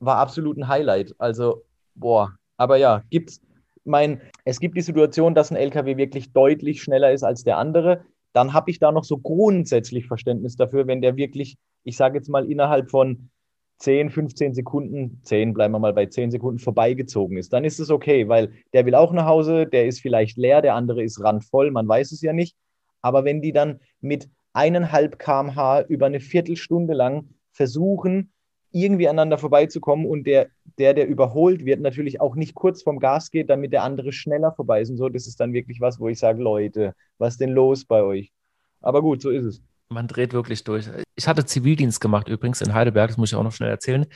war 0.00 0.16
absolut 0.16 0.56
ein 0.56 0.68
Highlight. 0.68 1.14
Also, 1.18 1.64
boah, 1.94 2.34
aber 2.56 2.76
ja, 2.78 3.02
gibt's 3.10 3.40
mein, 3.88 4.20
es 4.44 4.60
gibt 4.60 4.76
die 4.76 4.82
Situation, 4.82 5.34
dass 5.34 5.50
ein 5.50 5.56
LKW 5.56 5.96
wirklich 5.96 6.32
deutlich 6.32 6.82
schneller 6.82 7.12
ist 7.12 7.24
als 7.24 7.44
der 7.44 7.58
andere. 7.58 8.04
Dann 8.32 8.52
habe 8.52 8.70
ich 8.70 8.78
da 8.78 8.92
noch 8.92 9.04
so 9.04 9.18
grundsätzlich 9.18 10.06
Verständnis 10.06 10.56
dafür, 10.56 10.86
wenn 10.86 11.00
der 11.00 11.16
wirklich, 11.16 11.56
ich 11.84 11.96
sage 11.96 12.18
jetzt 12.18 12.28
mal, 12.28 12.50
innerhalb 12.50 12.90
von 12.90 13.30
10, 13.78 14.10
15 14.10 14.54
Sekunden, 14.54 15.20
10, 15.22 15.54
bleiben 15.54 15.72
wir 15.72 15.78
mal 15.78 15.92
bei 15.92 16.06
10 16.06 16.30
Sekunden 16.30 16.58
vorbeigezogen 16.58 17.36
ist, 17.36 17.52
dann 17.52 17.64
ist 17.64 17.78
es 17.78 17.90
okay, 17.90 18.28
weil 18.28 18.52
der 18.72 18.84
will 18.86 18.94
auch 18.94 19.12
nach 19.12 19.26
Hause, 19.26 19.66
der 19.66 19.86
ist 19.86 20.00
vielleicht 20.00 20.36
leer, 20.36 20.62
der 20.62 20.74
andere 20.74 21.02
ist 21.02 21.22
randvoll, 21.22 21.70
man 21.70 21.86
weiß 21.86 22.12
es 22.12 22.20
ja 22.20 22.32
nicht. 22.32 22.56
Aber 23.02 23.24
wenn 23.24 23.40
die 23.40 23.52
dann 23.52 23.80
mit 24.00 24.28
eineinhalb 24.52 25.18
kmh 25.18 25.82
über 25.88 26.06
eine 26.06 26.20
Viertelstunde 26.20 26.94
lang 26.94 27.28
versuchen, 27.52 28.32
irgendwie 28.72 29.08
aneinander 29.08 29.38
vorbeizukommen 29.38 30.06
und 30.06 30.24
der, 30.24 30.48
der, 30.78 30.94
der 30.94 31.08
überholt 31.08 31.64
wird, 31.64 31.80
natürlich 31.80 32.20
auch 32.20 32.34
nicht 32.34 32.54
kurz 32.54 32.82
vom 32.82 32.98
Gas 32.98 33.30
geht, 33.30 33.50
damit 33.50 33.72
der 33.72 33.82
andere 33.82 34.12
schneller 34.12 34.52
vorbei 34.52 34.80
ist 34.80 34.90
und 34.90 34.98
so. 34.98 35.08
Das 35.08 35.26
ist 35.26 35.40
dann 35.40 35.52
wirklich 35.52 35.80
was, 35.80 35.98
wo 35.98 36.08
ich 36.08 36.18
sage, 36.18 36.42
Leute, 36.42 36.94
was 37.18 37.34
ist 37.34 37.40
denn 37.40 37.50
los 37.50 37.84
bei 37.84 38.02
euch? 38.02 38.32
Aber 38.80 39.02
gut, 39.02 39.22
so 39.22 39.30
ist 39.30 39.44
es. 39.44 39.62
Man 39.88 40.06
dreht 40.06 40.32
wirklich 40.32 40.64
durch. 40.64 40.88
Ich 41.16 41.26
hatte 41.26 41.46
Zivildienst 41.46 42.00
gemacht 42.00 42.28
übrigens 42.28 42.60
in 42.60 42.74
Heidelberg, 42.74 43.08
das 43.08 43.16
muss 43.16 43.30
ich 43.30 43.36
auch 43.36 43.42
noch 43.42 43.52
schnell 43.52 43.70
erzählen. 43.70 44.06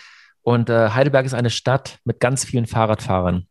Und 0.43 0.69
äh, 0.69 0.91
Heidelberg 0.91 1.25
ist 1.25 1.35
eine 1.35 1.51
Stadt 1.51 1.99
mit 2.05 2.21
ganz 2.21 2.45
vielen 2.45 2.67
Fahrradfahrern. 2.67 3.47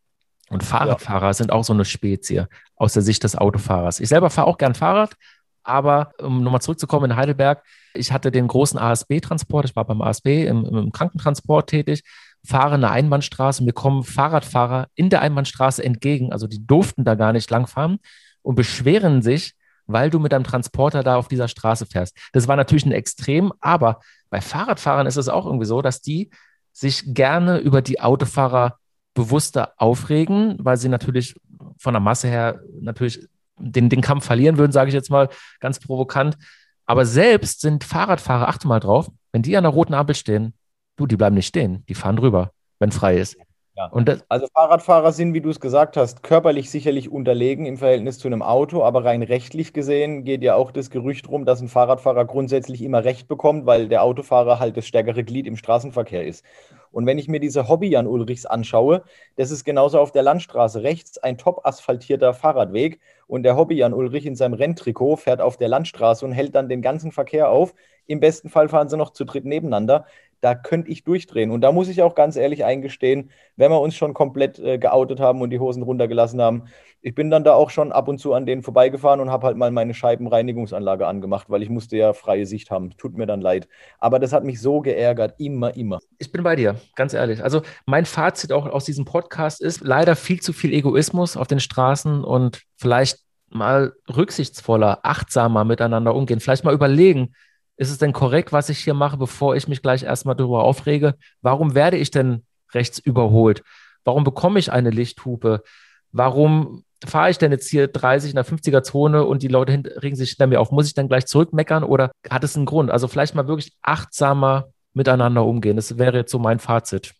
Und 0.49 0.63
Fahrradfahrer 0.63 1.27
ja. 1.27 1.33
sind 1.33 1.51
auch 1.51 1.63
so 1.63 1.73
eine 1.73 1.85
Spezie 1.85 2.47
aus 2.75 2.93
der 2.93 3.01
Sicht 3.01 3.23
des 3.23 3.37
Autofahrers. 3.37 4.01
Ich 4.01 4.09
selber 4.09 4.29
fahre 4.29 4.47
auch 4.47 4.57
gern 4.57 4.75
Fahrrad, 4.75 5.15
aber 5.63 6.11
um 6.19 6.43
nochmal 6.43 6.61
zurückzukommen 6.61 7.11
in 7.11 7.17
Heidelberg, 7.17 7.63
ich 7.93 8.11
hatte 8.11 8.31
den 8.31 8.47
großen 8.47 8.79
ASB-Transport, 8.79 9.65
ich 9.65 9.75
war 9.75 9.85
beim 9.85 10.01
ASB 10.01 10.45
im, 10.45 10.65
im 10.65 10.91
Krankentransport 10.91 11.69
tätig, 11.69 12.03
fahre 12.45 12.75
eine 12.75 12.89
Einbahnstraße, 12.89 13.63
mir 13.63 13.73
kommen 13.73 14.03
Fahrradfahrer 14.03 14.87
in 14.95 15.09
der 15.09 15.21
Einbahnstraße 15.21 15.83
entgegen, 15.83 16.31
also 16.31 16.47
die 16.47 16.65
durften 16.65 17.03
da 17.03 17.15
gar 17.15 17.33
nicht 17.33 17.49
langfahren 17.49 17.99
und 18.41 18.55
beschweren 18.55 19.21
sich, 19.21 19.53
weil 19.85 20.09
du 20.09 20.19
mit 20.19 20.31
deinem 20.31 20.43
Transporter 20.43 21.03
da 21.03 21.17
auf 21.17 21.27
dieser 21.27 21.47
Straße 21.47 21.85
fährst. 21.85 22.17
Das 22.33 22.47
war 22.47 22.55
natürlich 22.55 22.85
ein 22.85 22.91
Extrem, 22.91 23.51
aber 23.59 23.99
bei 24.29 24.41
Fahrradfahrern 24.41 25.07
ist 25.07 25.17
es 25.17 25.29
auch 25.29 25.45
irgendwie 25.45 25.65
so, 25.65 25.81
dass 25.81 26.01
die 26.01 26.31
sich 26.71 27.13
gerne 27.13 27.57
über 27.57 27.81
die 27.81 27.99
Autofahrer 27.99 28.77
bewusster 29.13 29.73
aufregen, 29.77 30.55
weil 30.59 30.77
sie 30.77 30.89
natürlich 30.89 31.35
von 31.77 31.93
der 31.93 32.01
Masse 32.01 32.27
her 32.27 32.61
natürlich 32.79 33.27
den, 33.57 33.89
den 33.89 34.01
Kampf 34.01 34.25
verlieren 34.25 34.57
würden, 34.57 34.71
sage 34.71 34.89
ich 34.89 34.93
jetzt 34.93 35.09
mal 35.09 35.29
ganz 35.59 35.79
provokant. 35.79 36.37
Aber 36.85 37.05
selbst 37.05 37.61
sind 37.61 37.83
Fahrradfahrer, 37.83 38.47
achte 38.47 38.67
mal 38.67 38.79
drauf, 38.79 39.09
wenn 39.31 39.43
die 39.43 39.55
an 39.55 39.63
der 39.63 39.71
roten 39.71 39.93
Ampel 39.93 40.15
stehen, 40.15 40.53
du, 40.97 41.07
die 41.07 41.17
bleiben 41.17 41.35
nicht 41.35 41.47
stehen, 41.47 41.85
die 41.87 41.95
fahren 41.95 42.17
drüber, 42.17 42.51
wenn 42.79 42.91
frei 42.91 43.17
ist. 43.17 43.37
Ja. 43.75 43.89
Das, 44.03 44.23
also 44.27 44.47
Fahrradfahrer 44.53 45.13
sind, 45.13 45.33
wie 45.33 45.39
du 45.39 45.49
es 45.49 45.61
gesagt 45.61 45.95
hast, 45.95 46.23
körperlich 46.23 46.69
sicherlich 46.69 47.09
unterlegen 47.09 47.65
im 47.65 47.77
Verhältnis 47.77 48.19
zu 48.19 48.27
einem 48.27 48.41
Auto, 48.41 48.83
aber 48.83 49.05
rein 49.05 49.23
rechtlich 49.23 49.71
gesehen 49.71 50.25
geht 50.25 50.43
ja 50.43 50.55
auch 50.55 50.71
das 50.71 50.89
Gerücht 50.89 51.29
rum, 51.29 51.45
dass 51.45 51.61
ein 51.61 51.69
Fahrradfahrer 51.69 52.25
grundsätzlich 52.25 52.81
immer 52.81 53.05
Recht 53.05 53.29
bekommt, 53.29 53.65
weil 53.65 53.87
der 53.87 54.03
Autofahrer 54.03 54.59
halt 54.59 54.75
das 54.75 54.85
stärkere 54.85 55.23
Glied 55.23 55.47
im 55.47 55.55
Straßenverkehr 55.55 56.25
ist. 56.25 56.43
Und 56.91 57.05
wenn 57.05 57.17
ich 57.17 57.27
mir 57.27 57.39
diese 57.39 57.67
Hobby-Jan 57.67 58.07
Ulrichs 58.07 58.45
anschaue, 58.45 59.03
das 59.35 59.51
ist 59.51 59.63
genauso 59.63 59.99
auf 59.99 60.11
der 60.11 60.23
Landstraße 60.23 60.83
rechts 60.83 61.17
ein 61.17 61.37
top 61.37 61.65
asphaltierter 61.65 62.33
Fahrradweg 62.33 62.99
und 63.27 63.43
der 63.43 63.55
Hobby-Jan 63.55 63.93
Ulrich 63.93 64.25
in 64.25 64.35
seinem 64.35 64.53
Renntrikot 64.53 65.17
fährt 65.17 65.41
auf 65.41 65.57
der 65.57 65.69
Landstraße 65.69 66.25
und 66.25 66.33
hält 66.33 66.55
dann 66.55 66.69
den 66.69 66.81
ganzen 66.81 67.11
Verkehr 67.11 67.49
auf. 67.49 67.73
Im 68.07 68.19
besten 68.19 68.49
Fall 68.49 68.67
fahren 68.67 68.89
sie 68.89 68.97
noch 68.97 69.11
zu 69.11 69.23
dritt 69.23 69.45
nebeneinander 69.45 70.05
da 70.41 70.55
könnte 70.55 70.89
ich 70.89 71.03
durchdrehen. 71.03 71.51
Und 71.51 71.61
da 71.61 71.71
muss 71.71 71.87
ich 71.87 72.01
auch 72.01 72.15
ganz 72.15 72.35
ehrlich 72.35 72.65
eingestehen, 72.65 73.31
wenn 73.55 73.71
wir 73.71 73.79
uns 73.79 73.95
schon 73.95 74.13
komplett 74.13 74.59
äh, 74.59 74.77
geoutet 74.77 75.19
haben 75.19 75.41
und 75.41 75.51
die 75.51 75.59
Hosen 75.59 75.83
runtergelassen 75.83 76.41
haben, 76.41 76.63
ich 77.03 77.15
bin 77.15 77.31
dann 77.31 77.43
da 77.43 77.53
auch 77.53 77.71
schon 77.71 77.91
ab 77.91 78.07
und 78.07 78.19
zu 78.19 78.33
an 78.33 78.45
denen 78.45 78.61
vorbeigefahren 78.61 79.19
und 79.19 79.31
habe 79.31 79.47
halt 79.47 79.57
mal 79.57 79.71
meine 79.71 79.93
Scheibenreinigungsanlage 79.93 81.07
angemacht, 81.07 81.49
weil 81.49 81.63
ich 81.63 81.69
musste 81.69 81.97
ja 81.97 82.13
freie 82.13 82.45
Sicht 82.45 82.69
haben. 82.69 82.95
Tut 82.97 83.17
mir 83.17 83.25
dann 83.25 83.41
leid. 83.41 83.67
Aber 83.99 84.19
das 84.19 84.33
hat 84.33 84.43
mich 84.43 84.61
so 84.61 84.81
geärgert, 84.81 85.35
immer, 85.39 85.75
immer. 85.75 85.99
Ich 86.19 86.31
bin 86.31 86.43
bei 86.43 86.55
dir, 86.55 86.75
ganz 86.95 87.13
ehrlich. 87.13 87.43
Also 87.43 87.63
mein 87.85 88.05
Fazit 88.05 88.51
auch 88.51 88.67
aus 88.67 88.85
diesem 88.85 89.05
Podcast 89.05 89.61
ist 89.61 89.81
leider 89.81 90.15
viel 90.15 90.41
zu 90.41 90.53
viel 90.53 90.73
Egoismus 90.73 91.37
auf 91.37 91.47
den 91.47 91.59
Straßen 91.59 92.23
und 92.23 92.61
vielleicht 92.77 93.19
mal 93.49 93.93
rücksichtsvoller, 94.15 94.99
achtsamer 95.03 95.65
miteinander 95.65 96.15
umgehen. 96.15 96.39
Vielleicht 96.39 96.63
mal 96.63 96.73
überlegen, 96.73 97.33
ist 97.81 97.89
es 97.89 97.97
denn 97.97 98.13
korrekt, 98.13 98.53
was 98.53 98.69
ich 98.69 98.77
hier 98.77 98.93
mache, 98.93 99.17
bevor 99.17 99.55
ich 99.55 99.67
mich 99.67 99.81
gleich 99.81 100.03
erstmal 100.03 100.35
darüber 100.35 100.63
aufrege? 100.63 101.15
Warum 101.41 101.73
werde 101.73 101.97
ich 101.97 102.11
denn 102.11 102.45
rechts 102.75 102.99
überholt? 102.99 103.63
Warum 104.03 104.23
bekomme 104.23 104.59
ich 104.59 104.71
eine 104.71 104.91
Lichthupe? 104.91 105.63
Warum 106.11 106.83
fahre 107.03 107.31
ich 107.31 107.39
denn 107.39 107.51
jetzt 107.51 107.67
hier 107.71 107.87
30 107.87 108.29
in 108.29 108.35
der 108.35 108.45
50er 108.45 108.83
Zone 108.83 109.25
und 109.25 109.41
die 109.41 109.47
Leute 109.47 109.81
regen 109.99 110.15
sich 110.15 110.29
hinter 110.29 110.45
mir 110.45 110.61
auf? 110.61 110.69
Muss 110.69 110.85
ich 110.85 110.93
dann 110.93 111.07
gleich 111.07 111.25
zurückmeckern 111.25 111.83
oder 111.83 112.11
hat 112.29 112.43
es 112.43 112.55
einen 112.55 112.67
Grund? 112.67 112.91
Also 112.91 113.07
vielleicht 113.07 113.33
mal 113.33 113.47
wirklich 113.47 113.73
achtsamer 113.81 114.67
miteinander 114.93 115.43
umgehen. 115.43 115.75
Das 115.75 115.97
wäre 115.97 116.17
jetzt 116.17 116.31
so 116.31 116.37
mein 116.37 116.59
Fazit. 116.59 117.15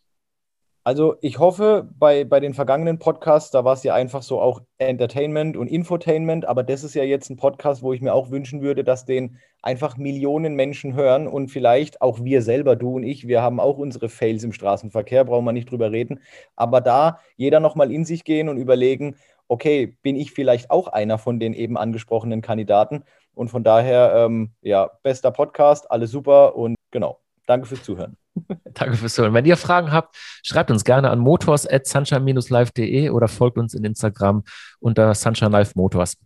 Also 0.84 1.16
ich 1.22 1.38
hoffe, 1.38 1.88
bei, 2.00 2.24
bei 2.24 2.40
den 2.40 2.56
vergangenen 2.56 2.98
Podcasts, 2.98 3.52
da 3.52 3.64
war 3.64 3.74
es 3.74 3.84
ja 3.84 3.94
einfach 3.94 4.24
so 4.24 4.42
auch 4.42 4.62
Entertainment 4.80 5.56
und 5.56 5.68
Infotainment, 5.68 6.46
aber 6.46 6.64
das 6.64 6.84
ist 6.84 6.96
ja 6.96 7.04
jetzt 7.04 7.30
ein 7.30 7.38
Podcast, 7.38 7.84
wo 7.84 7.94
ich 7.94 8.02
mir 8.02 8.16
auch 8.16 8.32
wünschen 8.32 8.64
würde, 8.64 8.84
dass 8.84 9.06
den 9.06 9.38
einfach 9.62 9.98
Millionen 9.98 10.56
Menschen 10.56 10.96
hören 10.96 11.28
und 11.28 11.50
vielleicht 11.50 12.02
auch 12.02 12.24
wir 12.24 12.42
selber, 12.42 12.76
du 12.76 12.96
und 12.96 13.04
ich, 13.04 13.28
wir 13.28 13.44
haben 13.44 13.60
auch 13.60 13.78
unsere 13.78 14.10
Fails 14.10 14.44
im 14.44 14.54
Straßenverkehr, 14.54 15.24
brauchen 15.24 15.46
wir 15.46 15.52
nicht 15.52 15.70
drüber 15.70 15.92
reden, 15.92 16.20
aber 16.56 16.82
da 16.82 17.20
jeder 17.38 17.60
nochmal 17.60 17.92
in 17.92 18.04
sich 18.04 18.24
gehen 18.24 18.50
und 18.50 18.58
überlegen, 18.58 19.18
okay, 19.48 19.98
bin 20.02 20.16
ich 20.16 20.32
vielleicht 20.32 20.72
auch 20.72 20.88
einer 20.88 21.20
von 21.20 21.40
den 21.40 21.54
eben 21.54 21.78
angesprochenen 21.78 22.42
Kandidaten? 22.42 23.04
Und 23.36 23.50
von 23.50 23.64
daher, 23.64 24.14
ähm, 24.16 24.52
ja, 24.62 24.90
bester 25.04 25.32
Podcast, 25.32 25.92
alles 25.92 26.10
super 26.10 26.56
und 26.56 26.76
genau, 26.90 27.20
danke 27.46 27.68
fürs 27.68 27.84
Zuhören. 27.84 28.18
Danke 28.74 28.98
fürs 28.98 29.16
Zuhören. 29.16 29.34
Wenn 29.34 29.46
ihr 29.46 29.58
Fragen 29.58 29.92
habt, 29.92 30.16
schreibt 30.44 30.72
uns 30.72 30.84
gerne 30.84 31.10
an 31.10 31.20
motors.sunshine-live.de 31.20 33.10
oder 33.10 33.28
folgt 33.28 33.58
uns 33.58 33.74
in 33.74 33.84
Instagram 33.84 34.44
unter 34.80 35.14
Sunshine 35.14 35.52
Live 35.52 35.76
Motors. 35.76 36.18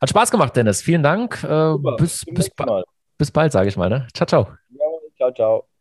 Hat 0.00 0.10
Spaß 0.10 0.30
gemacht, 0.30 0.56
Dennis. 0.56 0.82
Vielen 0.82 1.02
Dank. 1.02 1.42
Äh, 1.44 1.74
bis, 1.96 2.24
bis, 2.26 2.50
bis, 3.18 3.30
bald, 3.30 3.52
sage 3.52 3.68
ich 3.68 3.76
mal. 3.76 3.88
Ne? 3.88 4.06
Ciao, 4.12 4.26
ciao. 4.26 4.48
Ja, 4.70 4.86
ciao, 5.16 5.32
ciao. 5.32 5.73